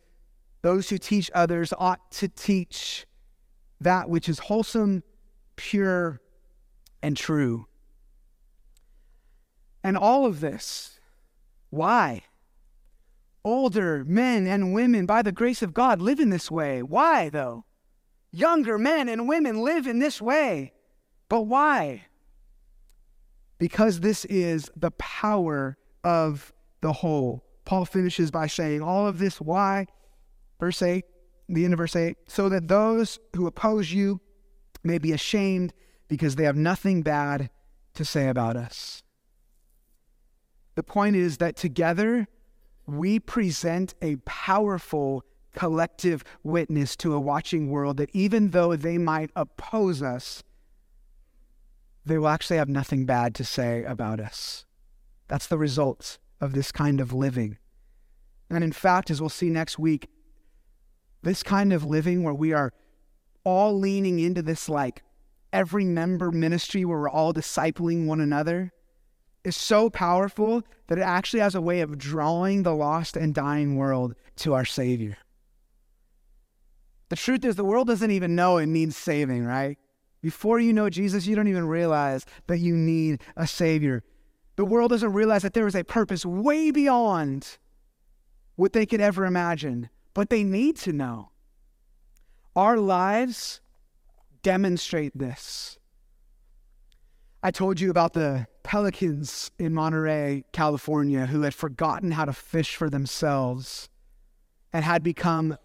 those 0.63 0.89
who 0.89 0.97
teach 0.97 1.31
others 1.35 1.75
ought 1.79 2.11
to 2.13 2.29
teach 2.29 3.07
that 3.79 4.09
which 4.09 4.29
is 4.29 4.39
wholesome, 4.39 5.03
pure, 5.57 6.23
and 7.03 7.15
true. 7.15 7.67
And 9.83 9.99
all 9.99 10.25
of 10.25 10.41
this, 10.41 10.99
why? 11.69 12.23
Older 13.45 14.05
men 14.05 14.47
and 14.47 14.73
women, 14.73 15.05
by 15.05 15.21
the 15.23 15.33
grace 15.33 15.61
of 15.63 15.75
God, 15.75 16.01
live 16.01 16.19
in 16.19 16.31
this 16.31 16.51
way. 16.51 16.83
Why, 16.83 17.29
though? 17.29 17.65
Younger 18.31 18.79
men 18.79 19.09
and 19.09 19.29
women 19.29 19.63
live 19.63 19.87
in 19.87 19.99
this 19.99 20.21
way. 20.21 20.73
But 21.29 21.43
why? 21.43 22.07
Because 23.59 24.01
this 24.01 24.25
is 24.27 24.71
the 24.75 24.91
power 24.93 25.77
of 26.03 26.53
the 26.81 26.93
whole. 26.93 27.45
Paul 27.65 27.85
finishes 27.85 28.31
by 28.31 28.47
saying, 28.47 28.83
All 28.83 29.07
of 29.07 29.19
this, 29.19 29.41
why? 29.41 29.87
Verse 30.59 30.81
8, 30.81 31.05
the 31.49 31.65
end 31.65 31.75
of 31.75 31.79
verse 31.79 31.97
8, 31.97 32.17
so 32.27 32.49
that 32.49 32.69
those 32.69 33.19
who 33.37 33.47
oppose 33.47 33.93
you 33.93 34.21
may 34.83 34.99
be 34.99 35.13
ashamed 35.13 35.73
because 36.09 36.37
they 36.37 36.45
have 36.45 36.57
nothing 36.57 37.03
bad 37.03 37.51
to 37.95 38.05
say 38.05 38.29
about 38.29 38.57
us. 38.57 39.03
The 40.75 40.83
point 40.83 41.17
is 41.17 41.39
that 41.39 41.57
together 41.57 42.29
we 42.87 43.19
present 43.19 43.95
a 44.03 44.17
powerful 44.25 45.25
collective 45.55 46.25
witness 46.43 46.97
to 46.97 47.15
a 47.15 47.21
watching 47.21 47.71
world 47.71 47.97
that 47.97 48.11
even 48.13 48.51
though 48.51 48.77
they 48.77 48.99
might 48.99 49.31
oppose 49.37 50.03
us, 50.03 50.43
they 52.05 52.19
will 52.19 52.29
actually 52.29 52.57
have 52.57 52.69
nothing 52.69 53.07
bad 53.07 53.35
to 53.35 53.45
say 53.45 53.85
about 53.85 54.21
us. 54.21 54.67
That's 55.29 55.47
the 55.47 55.59
result 55.59 56.19
of 56.41 56.53
this 56.53 56.71
kind 56.71 57.01
of 57.01 57.13
living. 57.13 57.59
And 58.51 58.63
in 58.63 58.73
fact, 58.73 59.11
as 59.11 59.21
we'll 59.21 59.31
see 59.31 59.49
next 59.49 59.79
week, 59.79 60.09
this 61.23 61.43
kind 61.43 61.73
of 61.73 61.85
living 61.85 62.23
where 62.23 62.35
we 62.35 62.53
are 62.53 62.73
all 63.45 63.79
leaning 63.79 64.19
into 64.19 64.43
this 64.43 64.69
like 64.69 65.03
every 65.53 65.85
member 65.85 66.31
ministry 66.31 66.85
where 66.85 66.99
we're 66.99 67.09
all 67.09 67.33
discipling 67.33 68.07
one 68.07 68.21
another 68.21 68.73
is 69.45 69.57
so 69.57 69.91
powerful 69.91 70.63
that 70.87 70.99
it 70.99 71.03
actually 71.03 71.41
has 71.41 71.55
a 71.55 71.61
way 71.61 71.81
of 71.81 71.99
drawing 71.99 72.63
the 72.63 72.75
lost 72.75 73.17
and 73.17 73.35
dying 73.35 73.77
world 73.77 74.15
to 74.37 74.55
our 74.55 74.65
Savior. 74.65 75.19
The 77.11 77.17
truth 77.17 77.45
is, 77.45 77.57
the 77.57 77.65
world 77.65 77.87
doesn't 77.87 78.11
even 78.11 78.35
know 78.35 78.57
it 78.57 78.67
needs 78.67 78.97
saving, 78.97 79.45
right? 79.45 79.79
Before 80.23 80.59
you 80.59 80.73
know 80.73 80.89
Jesus, 80.89 81.27
you 81.27 81.37
don't 81.37 81.49
even 81.49 81.69
realize 81.69 82.25
that 82.47 82.59
you 82.59 82.75
need 82.75 83.21
a 83.37 83.47
Savior. 83.47 84.03
The 84.57 84.65
world 84.65 84.91
doesn't 84.91 85.13
realize 85.13 85.43
that 85.43 85.53
there 85.53 85.67
is 85.67 85.75
a 85.75 85.85
purpose 85.85 86.25
way 86.25 86.71
beyond 86.71 87.59
what 88.57 88.73
they 88.73 88.87
could 88.87 89.01
ever 89.01 89.27
imagine, 89.27 89.91
but 90.15 90.31
they 90.31 90.43
need 90.43 90.77
to 90.77 90.93
know. 90.93 91.31
Our 92.57 92.79
lives 92.79 93.61
demonstrate 94.43 95.17
this. 95.17 95.79
I 97.47 97.51
told 97.51 97.79
you 97.79 97.91
about 97.91 98.15
the 98.15 98.47
pelicans 98.63 99.51
in 99.59 99.75
Monterey, 99.75 100.47
California, 100.53 101.27
who 101.27 101.43
had 101.43 101.53
forgotten 101.53 102.13
how 102.13 102.25
to 102.25 102.33
fish 102.33 102.75
for 102.75 102.89
themselves 102.89 103.91
and 104.73 104.83
had 104.83 105.03
become 105.03 105.59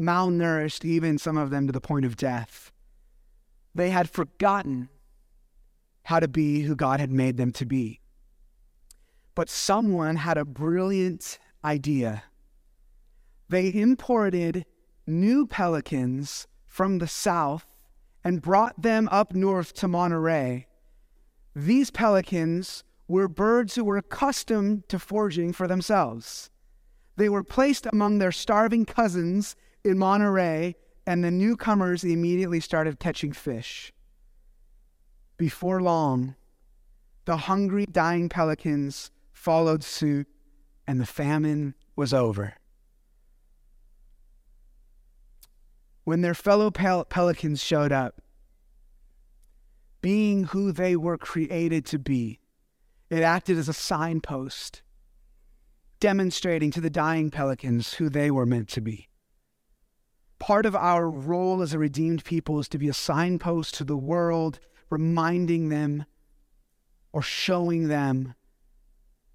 malnourished, 0.00 0.86
even 0.86 1.18
some 1.18 1.36
of 1.36 1.50
them 1.50 1.66
to 1.66 1.74
the 1.74 1.80
point 1.82 2.06
of 2.06 2.16
death. 2.16 2.72
They 3.74 3.90
had 3.90 4.08
forgotten 4.08 4.88
how 6.04 6.20
to 6.20 6.26
be 6.26 6.62
who 6.62 6.74
God 6.74 7.00
had 7.00 7.12
made 7.12 7.36
them 7.36 7.52
to 7.52 7.66
be. 7.66 8.00
But 9.34 9.50
someone 9.50 10.16
had 10.16 10.38
a 10.38 10.46
brilliant 10.46 11.38
idea. 11.62 12.22
They 13.50 13.70
imported 13.74 14.64
new 15.06 15.46
pelicans 15.46 16.46
from 16.66 16.96
the 16.96 17.06
south 17.06 17.66
and 18.24 18.40
brought 18.40 18.80
them 18.80 19.06
up 19.12 19.34
north 19.34 19.74
to 19.74 19.86
Monterey. 19.86 20.64
These 21.58 21.90
pelicans 21.90 22.84
were 23.08 23.26
birds 23.26 23.74
who 23.74 23.82
were 23.82 23.96
accustomed 23.96 24.88
to 24.90 24.96
foraging 25.00 25.52
for 25.52 25.66
themselves. 25.66 26.50
They 27.16 27.28
were 27.28 27.42
placed 27.42 27.84
among 27.86 28.18
their 28.18 28.30
starving 28.30 28.84
cousins 28.84 29.56
in 29.82 29.98
Monterey, 29.98 30.76
and 31.04 31.24
the 31.24 31.32
newcomers 31.32 32.04
immediately 32.04 32.60
started 32.60 33.00
catching 33.00 33.32
fish. 33.32 33.92
Before 35.36 35.82
long, 35.82 36.36
the 37.24 37.38
hungry, 37.38 37.86
dying 37.86 38.28
pelicans 38.28 39.10
followed 39.32 39.82
suit, 39.82 40.28
and 40.86 41.00
the 41.00 41.06
famine 41.06 41.74
was 41.96 42.14
over. 42.14 42.54
When 46.04 46.20
their 46.20 46.34
fellow 46.34 46.70
pel- 46.70 47.04
pelicans 47.06 47.60
showed 47.60 47.90
up, 47.90 48.22
being 50.00 50.44
who 50.44 50.72
they 50.72 50.96
were 50.96 51.18
created 51.18 51.84
to 51.86 51.98
be, 51.98 52.40
it 53.10 53.22
acted 53.22 53.58
as 53.58 53.68
a 53.68 53.72
signpost, 53.72 54.82
demonstrating 56.00 56.70
to 56.70 56.80
the 56.80 56.90
dying 56.90 57.30
pelicans 57.30 57.94
who 57.94 58.08
they 58.08 58.30
were 58.30 58.46
meant 58.46 58.68
to 58.68 58.80
be. 58.80 59.08
Part 60.38 60.66
of 60.66 60.76
our 60.76 61.10
role 61.10 61.62
as 61.62 61.74
a 61.74 61.78
redeemed 61.78 62.24
people 62.24 62.60
is 62.60 62.68
to 62.68 62.78
be 62.78 62.88
a 62.88 62.94
signpost 62.94 63.74
to 63.74 63.84
the 63.84 63.96
world, 63.96 64.60
reminding 64.88 65.68
them 65.68 66.04
or 67.12 67.22
showing 67.22 67.88
them 67.88 68.34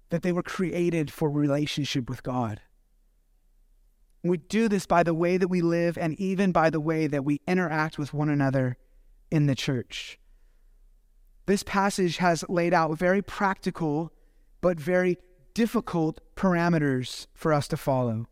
that 0.08 0.22
they 0.22 0.32
were 0.32 0.42
created 0.42 1.10
for 1.10 1.30
relationship 1.30 2.08
with 2.08 2.22
God. 2.22 2.60
We 4.22 4.38
do 4.38 4.68
this 4.68 4.86
by 4.86 5.02
the 5.02 5.12
way 5.12 5.36
that 5.36 5.48
we 5.48 5.60
live 5.60 5.98
and 5.98 6.18
even 6.18 6.50
by 6.50 6.70
the 6.70 6.80
way 6.80 7.06
that 7.06 7.24
we 7.24 7.42
interact 7.46 7.98
with 7.98 8.14
one 8.14 8.30
another 8.30 8.78
in 9.30 9.46
the 9.46 9.54
church. 9.54 10.18
This 11.46 11.62
passage 11.62 12.18
has 12.18 12.44
laid 12.48 12.72
out 12.72 12.96
very 12.98 13.22
practical 13.22 14.12
but 14.60 14.80
very 14.80 15.18
difficult 15.52 16.20
parameters 16.36 17.26
for 17.34 17.52
us 17.52 17.68
to 17.68 17.76
follow 17.76 18.26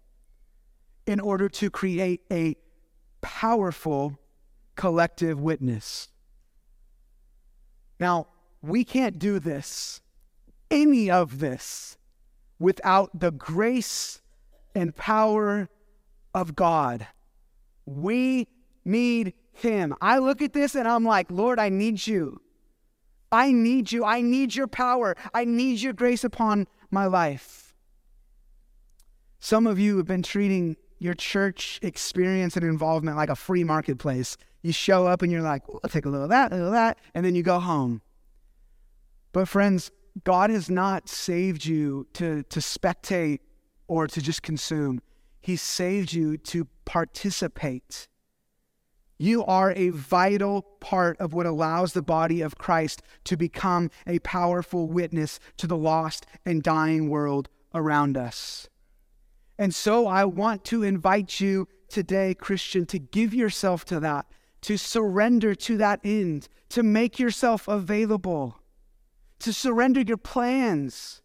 in 1.06 1.20
order 1.20 1.48
to 1.48 1.70
create 1.70 2.22
a 2.30 2.56
powerful 3.20 4.18
collective 4.76 5.40
witness. 5.40 6.08
Now, 8.00 8.28
we 8.62 8.84
can't 8.84 9.18
do 9.18 9.38
this, 9.38 10.00
any 10.70 11.10
of 11.10 11.38
this, 11.38 11.96
without 12.58 13.18
the 13.18 13.30
grace 13.30 14.20
and 14.74 14.94
power 14.96 15.68
of 16.34 16.56
God. 16.56 17.06
We 17.84 18.48
need 18.84 19.34
Him. 19.52 19.94
I 20.00 20.18
look 20.18 20.40
at 20.40 20.52
this 20.52 20.74
and 20.74 20.88
I'm 20.88 21.04
like, 21.04 21.30
Lord, 21.30 21.58
I 21.58 21.68
need 21.68 22.06
you. 22.06 22.40
I 23.32 23.50
need 23.50 23.90
you. 23.90 24.04
I 24.04 24.20
need 24.20 24.54
your 24.54 24.66
power. 24.66 25.16
I 25.32 25.44
need 25.46 25.80
your 25.80 25.94
grace 25.94 26.22
upon 26.22 26.68
my 26.90 27.06
life. 27.06 27.74
Some 29.40 29.66
of 29.66 29.78
you 29.78 29.96
have 29.96 30.06
been 30.06 30.22
treating 30.22 30.76
your 30.98 31.14
church 31.14 31.80
experience 31.82 32.56
and 32.56 32.64
involvement 32.64 33.16
like 33.16 33.30
a 33.30 33.34
free 33.34 33.64
marketplace. 33.64 34.36
You 34.60 34.72
show 34.72 35.06
up 35.06 35.22
and 35.22 35.32
you're 35.32 35.42
like, 35.42 35.66
well, 35.66 35.80
I'll 35.82 35.90
take 35.90 36.06
a 36.06 36.08
little 36.08 36.24
of 36.24 36.30
that, 36.30 36.52
a 36.52 36.54
little 36.54 36.68
of 36.68 36.74
that, 36.74 36.98
and 37.14 37.24
then 37.24 37.34
you 37.34 37.42
go 37.42 37.58
home. 37.58 38.02
But, 39.32 39.48
friends, 39.48 39.90
God 40.24 40.50
has 40.50 40.70
not 40.70 41.08
saved 41.08 41.64
you 41.64 42.06
to, 42.12 42.42
to 42.44 42.60
spectate 42.60 43.40
or 43.88 44.06
to 44.06 44.20
just 44.20 44.42
consume. 44.42 45.00
He 45.40 45.56
saved 45.56 46.12
you 46.12 46.36
to 46.36 46.68
participate. 46.84 48.06
You 49.22 49.44
are 49.44 49.72
a 49.76 49.90
vital 49.90 50.62
part 50.80 51.16
of 51.20 51.32
what 51.32 51.46
allows 51.46 51.92
the 51.92 52.02
body 52.02 52.40
of 52.40 52.58
Christ 52.58 53.02
to 53.22 53.36
become 53.36 53.88
a 54.04 54.18
powerful 54.18 54.88
witness 54.88 55.38
to 55.58 55.68
the 55.68 55.76
lost 55.76 56.26
and 56.44 56.60
dying 56.60 57.08
world 57.08 57.48
around 57.72 58.16
us. 58.16 58.68
And 59.56 59.72
so 59.72 60.08
I 60.08 60.24
want 60.24 60.64
to 60.64 60.82
invite 60.82 61.38
you 61.38 61.68
today, 61.88 62.34
Christian, 62.34 62.84
to 62.86 62.98
give 62.98 63.32
yourself 63.32 63.84
to 63.84 64.00
that, 64.00 64.26
to 64.62 64.76
surrender 64.76 65.54
to 65.54 65.76
that 65.76 66.00
end, 66.02 66.48
to 66.70 66.82
make 66.82 67.20
yourself 67.20 67.68
available, 67.68 68.58
to 69.38 69.52
surrender 69.52 70.00
your 70.00 70.16
plans, 70.16 71.22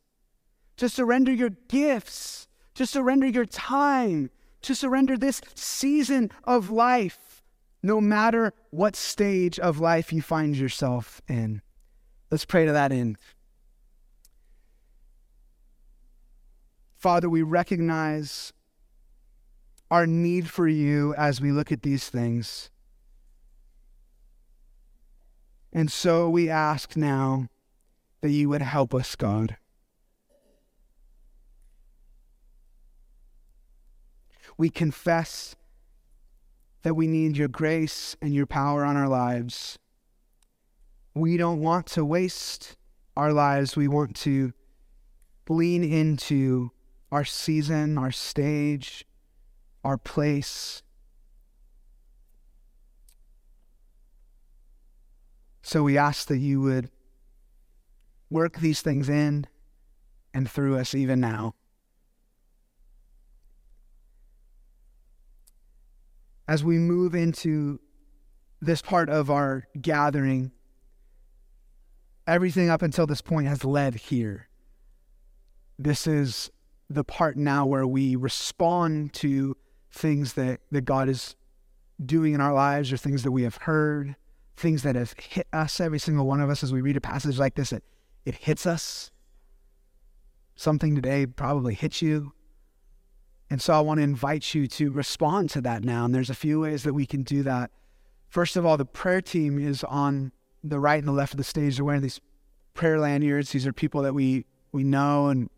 to 0.76 0.88
surrender 0.88 1.34
your 1.34 1.50
gifts 1.68 2.48
to 2.78 2.86
surrender 2.86 3.26
your 3.26 3.46
time, 3.48 4.30
to 4.62 4.76
surrender 4.76 5.18
this 5.18 5.42
season 5.56 6.30
of 6.44 6.70
life, 6.70 7.27
no 7.82 8.02
matter 8.02 8.54
what 8.72 8.96
stage 8.96 9.60
of 9.60 9.80
life 9.80 10.12
you 10.12 10.22
find 10.22 10.56
yourself 10.56 11.22
in. 11.28 11.62
Let's 12.32 12.46
pray 12.46 12.66
to 12.66 12.72
that 12.72 12.92
end. 12.92 13.18
Father, 16.96 17.30
we 17.30 17.44
recognize 17.44 18.52
our 19.90 20.06
need 20.06 20.50
for 20.50 20.68
you 20.68 21.14
as 21.16 21.40
we 21.40 21.52
look 21.52 21.72
at 21.72 21.84
these 21.84 22.10
things. 22.10 22.70
And 25.72 25.92
so 25.92 26.30
we 26.30 26.50
ask 26.50 26.98
now 26.98 27.48
that 28.22 28.32
you 28.32 28.50
would 28.50 28.64
help 28.64 28.96
us, 28.96 29.16
God. 29.16 29.58
We 34.58 34.70
confess 34.70 35.56
that 36.88 36.94
we 36.94 37.06
need 37.06 37.36
your 37.36 37.50
grace 37.50 38.16
and 38.22 38.34
your 38.34 38.46
power 38.46 38.86
on 38.86 38.96
our 38.96 39.10
lives. 39.10 39.78
We 41.14 41.36
don't 41.36 41.60
want 41.60 41.86
to 41.88 42.06
waste 42.06 42.78
our 43.18 43.34
lives. 43.34 43.76
We 43.76 43.90
want 43.90 44.16
to 44.20 44.54
lean 45.50 45.84
into 45.84 46.72
our 47.12 47.26
season, 47.26 47.98
our 47.98 48.14
stage, 48.14 49.06
our 49.84 49.98
place. 49.98 50.82
So 55.62 55.84
we 55.84 55.98
ask 55.98 56.30
that 56.30 56.38
you 56.38 56.62
would 56.62 56.90
work 58.30 58.60
these 58.60 58.82
things 58.82 59.10
in 59.10 59.46
and 60.34 60.50
through 60.50 60.78
us 60.78 60.96
even 60.96 61.20
now. 61.20 61.54
As 66.48 66.64
we 66.64 66.78
move 66.78 67.14
into 67.14 67.80
this 68.62 68.82
part 68.82 69.10
of 69.10 69.30
our 69.30 69.68
gathering, 69.80 70.52
everything 72.26 72.70
up 72.70 72.82
until 72.82 73.06
this 73.06 73.22
point 73.22 73.48
has 73.48 73.64
led 73.64 73.96
here. 73.96 74.48
This 75.78 76.08
is 76.08 76.50
the 76.90 77.04
part 77.04 77.38
now 77.38 77.66
where 77.66 77.86
we 77.86 78.16
respond 78.16 79.14
to 79.14 79.56
things 79.92 80.34
that, 80.34 80.62
that 80.72 80.82
God 80.82 81.10
is 81.10 81.36
doing 82.04 82.34
in 82.34 82.42
our 82.42 82.54
lives 82.54 82.92
or 82.92 82.98
things 82.98 83.24
that 83.24 83.32
we 83.32 83.44
have 83.44 83.58
heard, 83.58 84.16
things 84.56 84.84
that 84.84 84.96
have 84.96 85.14
hit 85.20 85.48
us, 85.52 85.80
every 85.80 86.00
single 86.00 86.26
one 86.26 86.42
of 86.42 86.50
us, 86.50 86.64
as 86.64 86.72
we 86.72 86.82
read 86.82 86.98
a 86.98 87.02
passage 87.02 87.38
like 87.38 87.56
this, 87.56 87.72
it, 87.72 87.84
it 88.26 88.36
hits 88.36 88.66
us. 88.66 89.12
Something 90.56 90.96
today 90.96 91.26
probably 91.26 91.74
hit 91.74 92.02
you. 92.02 92.34
And 93.50 93.62
so 93.62 93.74
I 93.74 93.80
want 93.80 94.00
to 94.00 94.04
invite 94.04 94.54
you 94.54 94.68
to 94.68 94.92
respond 94.92 95.50
to 95.52 95.62
that 95.62 95.84
now. 95.84 96.06
And 96.06 96.14
there's 96.14 96.30
a 96.30 96.36
few 96.36 96.60
ways 96.62 96.84
that 96.84 96.94
we 96.94 97.06
can 97.06 97.24
do 97.24 97.44
that. 97.44 97.72
First 98.28 98.58
of 98.58 98.66
all, 98.66 98.76
the 98.76 98.86
prayer 98.86 99.22
team 99.22 99.58
is 99.58 99.84
on 99.86 100.34
the 100.64 100.80
right 100.80 101.00
and 101.00 101.08
the 101.08 101.14
left 101.14 101.34
of 101.34 101.38
the 101.38 101.44
stage. 101.44 101.78
They're 101.78 101.86
wearing 101.86 102.02
these 102.02 102.20
prayer 102.74 103.00
lanyards. 103.00 103.52
These 103.52 103.66
are 103.66 103.74
people 103.74 104.02
that 104.02 104.14
we 104.14 104.46
we 104.74 104.84
know 104.84 105.28
and 105.28 105.50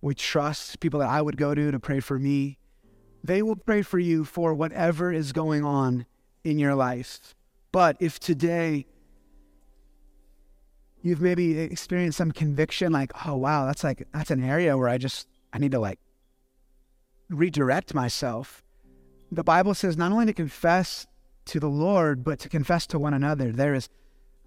we 0.00 0.14
trust, 0.14 0.78
people 0.78 1.00
that 1.00 1.08
I 1.08 1.20
would 1.20 1.36
go 1.36 1.54
to 1.54 1.70
to 1.70 1.80
pray 1.80 2.00
for 2.00 2.18
me. 2.18 2.58
They 3.24 3.42
will 3.42 3.56
pray 3.56 3.82
for 3.82 3.98
you 3.98 4.24
for 4.24 4.54
whatever 4.54 5.12
is 5.12 5.32
going 5.32 5.64
on 5.64 6.06
in 6.44 6.60
your 6.60 6.76
life. 6.76 7.34
But 7.72 7.96
if 7.98 8.20
today 8.20 8.86
you've 11.02 11.20
maybe 11.20 11.58
experienced 11.58 12.18
some 12.18 12.30
conviction, 12.30 12.92
like, 12.92 13.12
oh, 13.26 13.36
wow, 13.36 13.66
that's 13.66 13.82
like, 13.82 14.06
that's 14.14 14.30
an 14.30 14.44
area 14.44 14.76
where 14.78 14.88
I 14.88 14.96
just, 14.96 15.26
I 15.52 15.58
need 15.58 15.72
to 15.72 15.80
like 15.80 15.98
redirect 17.28 17.94
myself. 17.94 18.62
The 19.30 19.44
Bible 19.44 19.74
says 19.74 19.96
not 19.96 20.12
only 20.12 20.26
to 20.26 20.32
confess 20.32 21.06
to 21.46 21.60
the 21.60 21.68
Lord, 21.68 22.24
but 22.24 22.38
to 22.40 22.48
confess 22.48 22.86
to 22.88 22.98
one 22.98 23.14
another. 23.14 23.52
There 23.52 23.74
is 23.74 23.88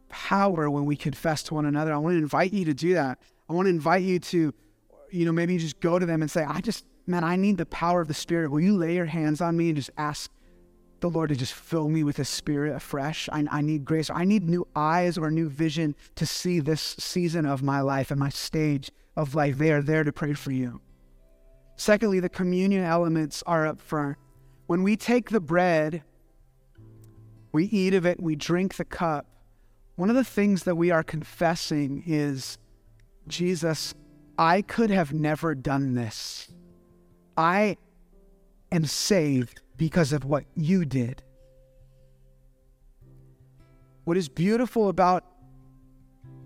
power 0.09 0.69
when 0.69 0.85
we 0.85 0.95
confess 0.95 1.43
to 1.43 1.53
one 1.53 1.65
another. 1.65 1.93
I 1.93 1.97
want 1.97 2.13
to 2.13 2.19
invite 2.19 2.53
you 2.53 2.65
to 2.65 2.73
do 2.73 2.93
that. 2.93 3.19
I 3.49 3.53
want 3.53 3.65
to 3.65 3.69
invite 3.69 4.03
you 4.03 4.19
to 4.19 4.53
you 5.11 5.25
know, 5.25 5.31
maybe 5.31 5.57
just 5.57 5.79
go 5.79 5.99
to 5.99 6.05
them 6.05 6.21
and 6.21 6.29
say, 6.29 6.43
I 6.43 6.61
just, 6.61 6.85
man, 7.07 7.23
I 7.23 7.35
need 7.35 7.57
the 7.57 7.65
power 7.65 8.01
of 8.01 8.07
the 8.07 8.13
Spirit. 8.13 8.51
Will 8.51 8.61
you 8.61 8.77
lay 8.77 8.95
your 8.95 9.05
hands 9.05 9.41
on 9.41 9.57
me 9.57 9.69
and 9.69 9.75
just 9.75 9.91
ask 9.97 10.31
the 10.99 11.09
Lord 11.09 11.29
to 11.29 11.35
just 11.35 11.53
fill 11.53 11.89
me 11.89 12.03
with 12.03 12.17
His 12.17 12.29
Spirit 12.29 12.75
afresh? 12.75 13.29
I, 13.31 13.45
I 13.51 13.61
need 13.61 13.85
grace. 13.85 14.09
I 14.09 14.25
need 14.25 14.47
new 14.47 14.67
eyes 14.75 15.17
or 15.17 15.31
new 15.31 15.49
vision 15.49 15.95
to 16.15 16.25
see 16.25 16.59
this 16.59 16.81
season 16.99 17.45
of 17.45 17.63
my 17.63 17.81
life 17.81 18.11
and 18.11 18.19
my 18.19 18.29
stage 18.29 18.91
of 19.15 19.35
life. 19.35 19.57
They 19.57 19.71
are 19.71 19.81
there 19.81 20.03
to 20.03 20.11
pray 20.11 20.33
for 20.33 20.51
you. 20.51 20.81
Secondly, 21.79 22.19
the 22.19 22.27
communion 22.27 22.83
elements 22.83 23.41
are 23.47 23.65
up 23.65 23.79
front. 23.79 24.17
When 24.67 24.83
we 24.83 24.97
take 24.97 25.29
the 25.29 25.39
bread, 25.39 26.03
we 27.53 27.67
eat 27.67 27.93
of 27.93 28.05
it, 28.05 28.21
we 28.21 28.35
drink 28.35 28.75
the 28.75 28.83
cup. 28.83 29.25
One 29.95 30.09
of 30.09 30.17
the 30.17 30.25
things 30.25 30.63
that 30.63 30.75
we 30.75 30.91
are 30.91 31.03
confessing 31.03 32.03
is 32.05 32.57
Jesus, 33.29 33.93
I 34.37 34.61
could 34.61 34.89
have 34.89 35.13
never 35.13 35.55
done 35.55 35.93
this. 35.93 36.51
I 37.37 37.77
am 38.73 38.83
saved 38.83 39.61
because 39.77 40.11
of 40.11 40.25
what 40.25 40.43
you 40.55 40.83
did. 40.83 41.23
What 44.03 44.17
is 44.17 44.27
beautiful 44.27 44.89
about 44.89 45.23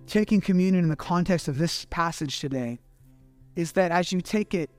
taking 0.06 0.42
communion 0.42 0.84
in 0.84 0.90
the 0.92 0.96
context 0.96 1.48
of 1.48 1.58
this 1.58 1.86
passage 1.90 2.40
today 2.40 2.78
is 3.56 3.72
that 3.72 3.90
as 3.90 4.12
you 4.12 4.22
take 4.22 4.54
it, 4.54 4.70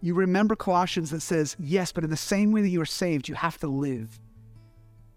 you 0.00 0.14
remember 0.14 0.56
Colossians 0.56 1.10
that 1.10 1.20
says, 1.20 1.56
yes, 1.58 1.92
but 1.92 2.04
in 2.04 2.10
the 2.10 2.16
same 2.16 2.52
way 2.52 2.62
that 2.62 2.68
you 2.68 2.80
are 2.80 2.86
saved, 2.86 3.28
you 3.28 3.34
have 3.34 3.58
to 3.58 3.68
live. 3.68 4.18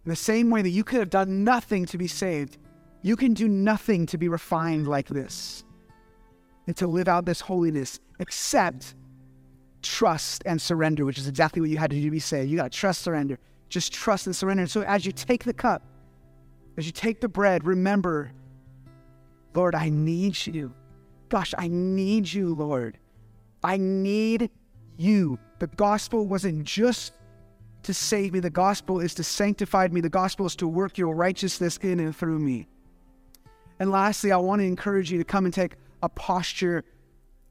In 0.06 0.10
the 0.10 0.16
same 0.16 0.50
way 0.50 0.62
that 0.62 0.70
you 0.70 0.84
could 0.84 1.00
have 1.00 1.10
done 1.10 1.44
nothing 1.44 1.86
to 1.86 1.98
be 1.98 2.08
saved, 2.08 2.58
you 3.02 3.16
can 3.16 3.34
do 3.34 3.48
nothing 3.48 4.06
to 4.08 4.18
be 4.18 4.28
refined 4.28 4.88
like 4.88 5.08
this 5.08 5.64
and 6.68 6.76
to 6.78 6.88
live 6.88 7.08
out 7.08 7.26
this 7.26 7.42
holiness 7.42 8.00
except 8.20 8.96
trust 9.82 10.44
and 10.46 10.62
surrender, 10.62 11.06
which 11.06 11.18
is 11.18 11.28
exactly 11.28 11.62
what 11.62 11.70
you 11.70 11.78
had 11.78 11.90
to 11.90 11.96
do 11.96 12.04
to 12.04 12.12
be 12.12 12.20
saved. 12.20 12.50
You 12.50 12.58
got 12.58 12.72
to 12.72 12.78
trust, 12.78 13.02
surrender. 13.02 13.40
Just 13.70 13.94
trust 13.94 14.28
and 14.28 14.36
surrender. 14.36 14.62
And 14.64 14.72
so 14.72 14.82
as 14.84 15.06
you 15.06 15.12
take 15.12 15.44
the 15.44 15.54
cup, 15.54 15.84
as 16.78 16.86
you 16.86 16.92
take 16.92 17.22
the 17.22 17.30
bread, 17.30 17.66
remember, 17.66 18.32
Lord, 19.54 19.76
I 19.76 19.90
need 19.90 20.48
you. 20.48 20.74
Gosh, 21.30 21.54
I 21.58 21.68
need 21.68 22.32
you, 22.32 22.54
Lord. 22.56 22.98
I 23.64 23.78
need 23.78 24.50
you. 24.98 25.40
The 25.60 25.68
gospel 25.68 26.28
wasn't 26.28 26.64
just 26.64 27.14
to 27.84 27.94
save 27.94 28.34
me, 28.34 28.40
the 28.40 28.50
gospel 28.50 29.00
is 29.00 29.14
to 29.16 29.24
sanctify 29.24 29.90
me, 29.90 30.02
the 30.02 30.10
gospel 30.10 30.46
is 30.46 30.56
to 30.58 30.68
work 30.68 30.98
your 30.98 31.16
righteousness 31.16 31.78
in 31.78 32.00
and 32.00 32.16
through 32.16 32.40
me. 32.40 32.68
And 33.80 33.92
lastly, 33.92 34.32
I 34.32 34.38
want 34.38 34.62
to 34.62 34.66
encourage 34.66 35.12
you 35.12 35.18
to 35.18 35.24
come 35.24 35.46
and 35.46 35.54
take 35.54 35.76
a 36.02 36.10
posture 36.10 36.84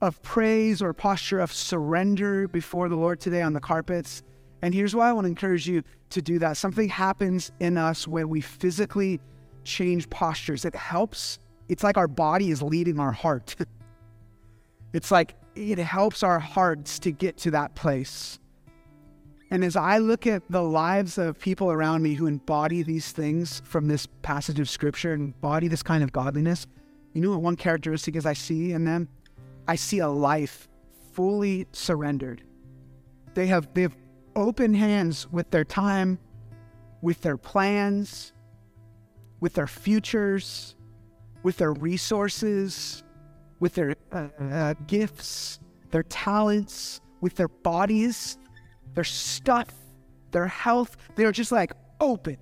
of 0.01 0.21
praise 0.23 0.83
or 0.83 0.91
a 0.91 0.95
posture 0.95 1.41
of 1.41 1.53
surrender 1.53 2.49
before 2.49 2.89
the 2.89 2.97
Lord 2.97 3.21
today 3.21 3.43
on 3.43 3.53
the 3.53 3.61
carpets. 3.61 4.23
And 4.63 4.75
here's 4.75 4.95
why 4.95 5.09
I 5.09 5.13
want 5.13 5.27
to 5.27 5.29
encourage 5.29 5.67
you 5.69 5.83
to 6.11 6.23
do 6.23 6.39
that. 6.41 6.57
Something 6.57 6.89
happens 6.89 7.53
in 7.61 7.77
us 7.77 8.09
when 8.09 8.29
we 8.29 8.41
physically 8.41 9.21
change 9.65 10.09
postures. 10.11 10.65
It 10.65 10.75
helps. 10.75 11.39
It's 11.69 11.85
like 11.85 11.97
our 11.97 12.09
body 12.09 12.51
is 12.51 12.63
leading 12.63 12.99
our 12.99 13.13
heart. 13.13 13.55
it's 14.93 15.11
like 15.11 15.35
it 15.55 15.79
helps 15.79 16.23
our 16.23 16.39
hearts 16.39 16.99
to 17.01 17.11
get 17.11 17.37
to 17.39 17.51
that 17.53 17.75
place. 17.75 18.39
And 19.51 19.63
as 19.63 19.77
I 19.77 19.99
look 19.99 20.27
at 20.27 20.43
the 20.49 20.63
lives 20.63 21.19
of 21.19 21.39
people 21.39 21.71
around 21.71 22.03
me 22.03 22.15
who 22.15 22.27
embody 22.27 22.83
these 22.83 23.13
things 23.13 23.61
from 23.67 23.87
this 23.87 24.07
passage 24.23 24.59
of 24.59 24.71
scripture 24.71 25.13
and 25.13 25.35
embody 25.35 25.69
this 25.69 25.83
kind 25.83 26.03
of 26.03 26.11
godliness, 26.11 26.67
you 27.13 27.21
know 27.21 27.31
what 27.33 27.43
one 27.43 27.57
characteristic 27.57 28.17
is 28.17 28.25
I 28.25 28.33
see 28.33 28.73
in 28.73 28.85
them? 28.87 29.09
I 29.69 29.77
see 29.77 29.99
a 29.99 30.09
life 30.09 30.69
fully 31.13 31.67
surrendered. 31.73 32.43
They 33.35 33.47
have 33.49 33.69
they 33.75 33.83
have 33.83 33.97
open 34.35 34.73
hands 34.73 35.31
with 35.31 35.51
their 35.51 35.65
time, 35.65 36.19
with 37.03 37.21
their 37.21 37.37
plans, 37.37 38.33
with 39.41 39.53
their 39.53 39.67
futures, 39.67 40.77
with 41.43 41.59
their 41.59 41.73
resources, 41.73 43.02
with 43.63 43.75
their 43.75 43.95
uh, 44.11 44.27
uh, 44.41 44.75
gifts, 44.89 45.61
their 45.93 46.03
talents, 46.03 47.01
with 47.21 47.37
their 47.37 47.47
bodies, 47.47 48.37
their 48.95 49.05
stuff, 49.05 49.69
their 50.33 50.49
health. 50.49 50.97
They're 51.15 51.31
just 51.31 51.53
like 51.53 51.73
open. 52.01 52.39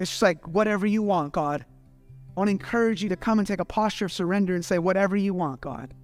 It's 0.00 0.10
just 0.10 0.22
like 0.22 0.48
whatever 0.48 0.84
you 0.84 1.00
want, 1.04 1.32
God. 1.32 1.64
I 1.64 2.40
want 2.40 2.48
to 2.48 2.50
encourage 2.50 3.04
you 3.04 3.08
to 3.10 3.14
come 3.16 3.38
and 3.38 3.46
take 3.46 3.60
a 3.60 3.64
posture 3.64 4.06
of 4.06 4.12
surrender 4.12 4.56
and 4.56 4.64
say, 4.64 4.80
whatever 4.80 5.16
you 5.16 5.32
want, 5.32 5.60
God. 5.60 5.94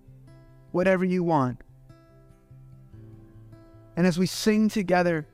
Whatever 0.71 1.05
you 1.05 1.25
want. 1.25 1.61
And 3.97 4.07
as 4.07 4.21
we 4.21 4.27
sing 4.27 4.69
together, 4.69 5.27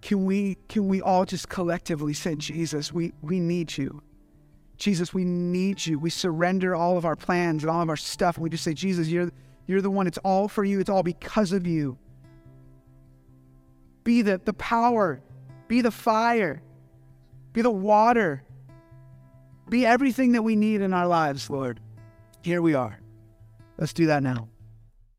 can 0.00 0.24
we 0.24 0.56
can 0.68 0.88
we 0.88 1.02
all 1.02 1.26
just 1.26 1.50
collectively 1.50 2.14
say, 2.14 2.34
Jesus, 2.34 2.94
we, 2.94 3.12
we 3.20 3.40
need 3.40 3.76
you. 3.76 4.02
Jesus, 4.80 5.12
we 5.12 5.24
need 5.24 5.84
you. 5.84 5.98
We 5.98 6.08
surrender 6.08 6.74
all 6.74 6.96
of 6.96 7.04
our 7.04 7.14
plans 7.14 7.62
and 7.62 7.70
all 7.70 7.82
of 7.82 7.90
our 7.90 7.98
stuff. 7.98 8.36
And 8.36 8.42
we 8.42 8.48
just 8.48 8.64
say, 8.64 8.72
Jesus, 8.72 9.08
you're, 9.08 9.30
you're 9.66 9.82
the 9.82 9.90
one. 9.90 10.06
It's 10.06 10.18
all 10.18 10.48
for 10.48 10.64
you. 10.64 10.80
It's 10.80 10.88
all 10.88 11.02
because 11.02 11.52
of 11.52 11.66
you. 11.66 11.98
Be 14.02 14.22
the, 14.22 14.40
the 14.42 14.54
power, 14.54 15.20
be 15.68 15.82
the 15.82 15.90
fire, 15.90 16.62
be 17.52 17.60
the 17.60 17.70
water, 17.70 18.42
be 19.68 19.84
everything 19.84 20.32
that 20.32 20.42
we 20.42 20.56
need 20.56 20.80
in 20.80 20.94
our 20.94 21.06
lives, 21.06 21.50
Lord. 21.50 21.78
Here 22.42 22.62
we 22.62 22.72
are. 22.72 22.98
Let's 23.76 23.92
do 23.92 24.06
that 24.06 24.22
now. 24.22 24.48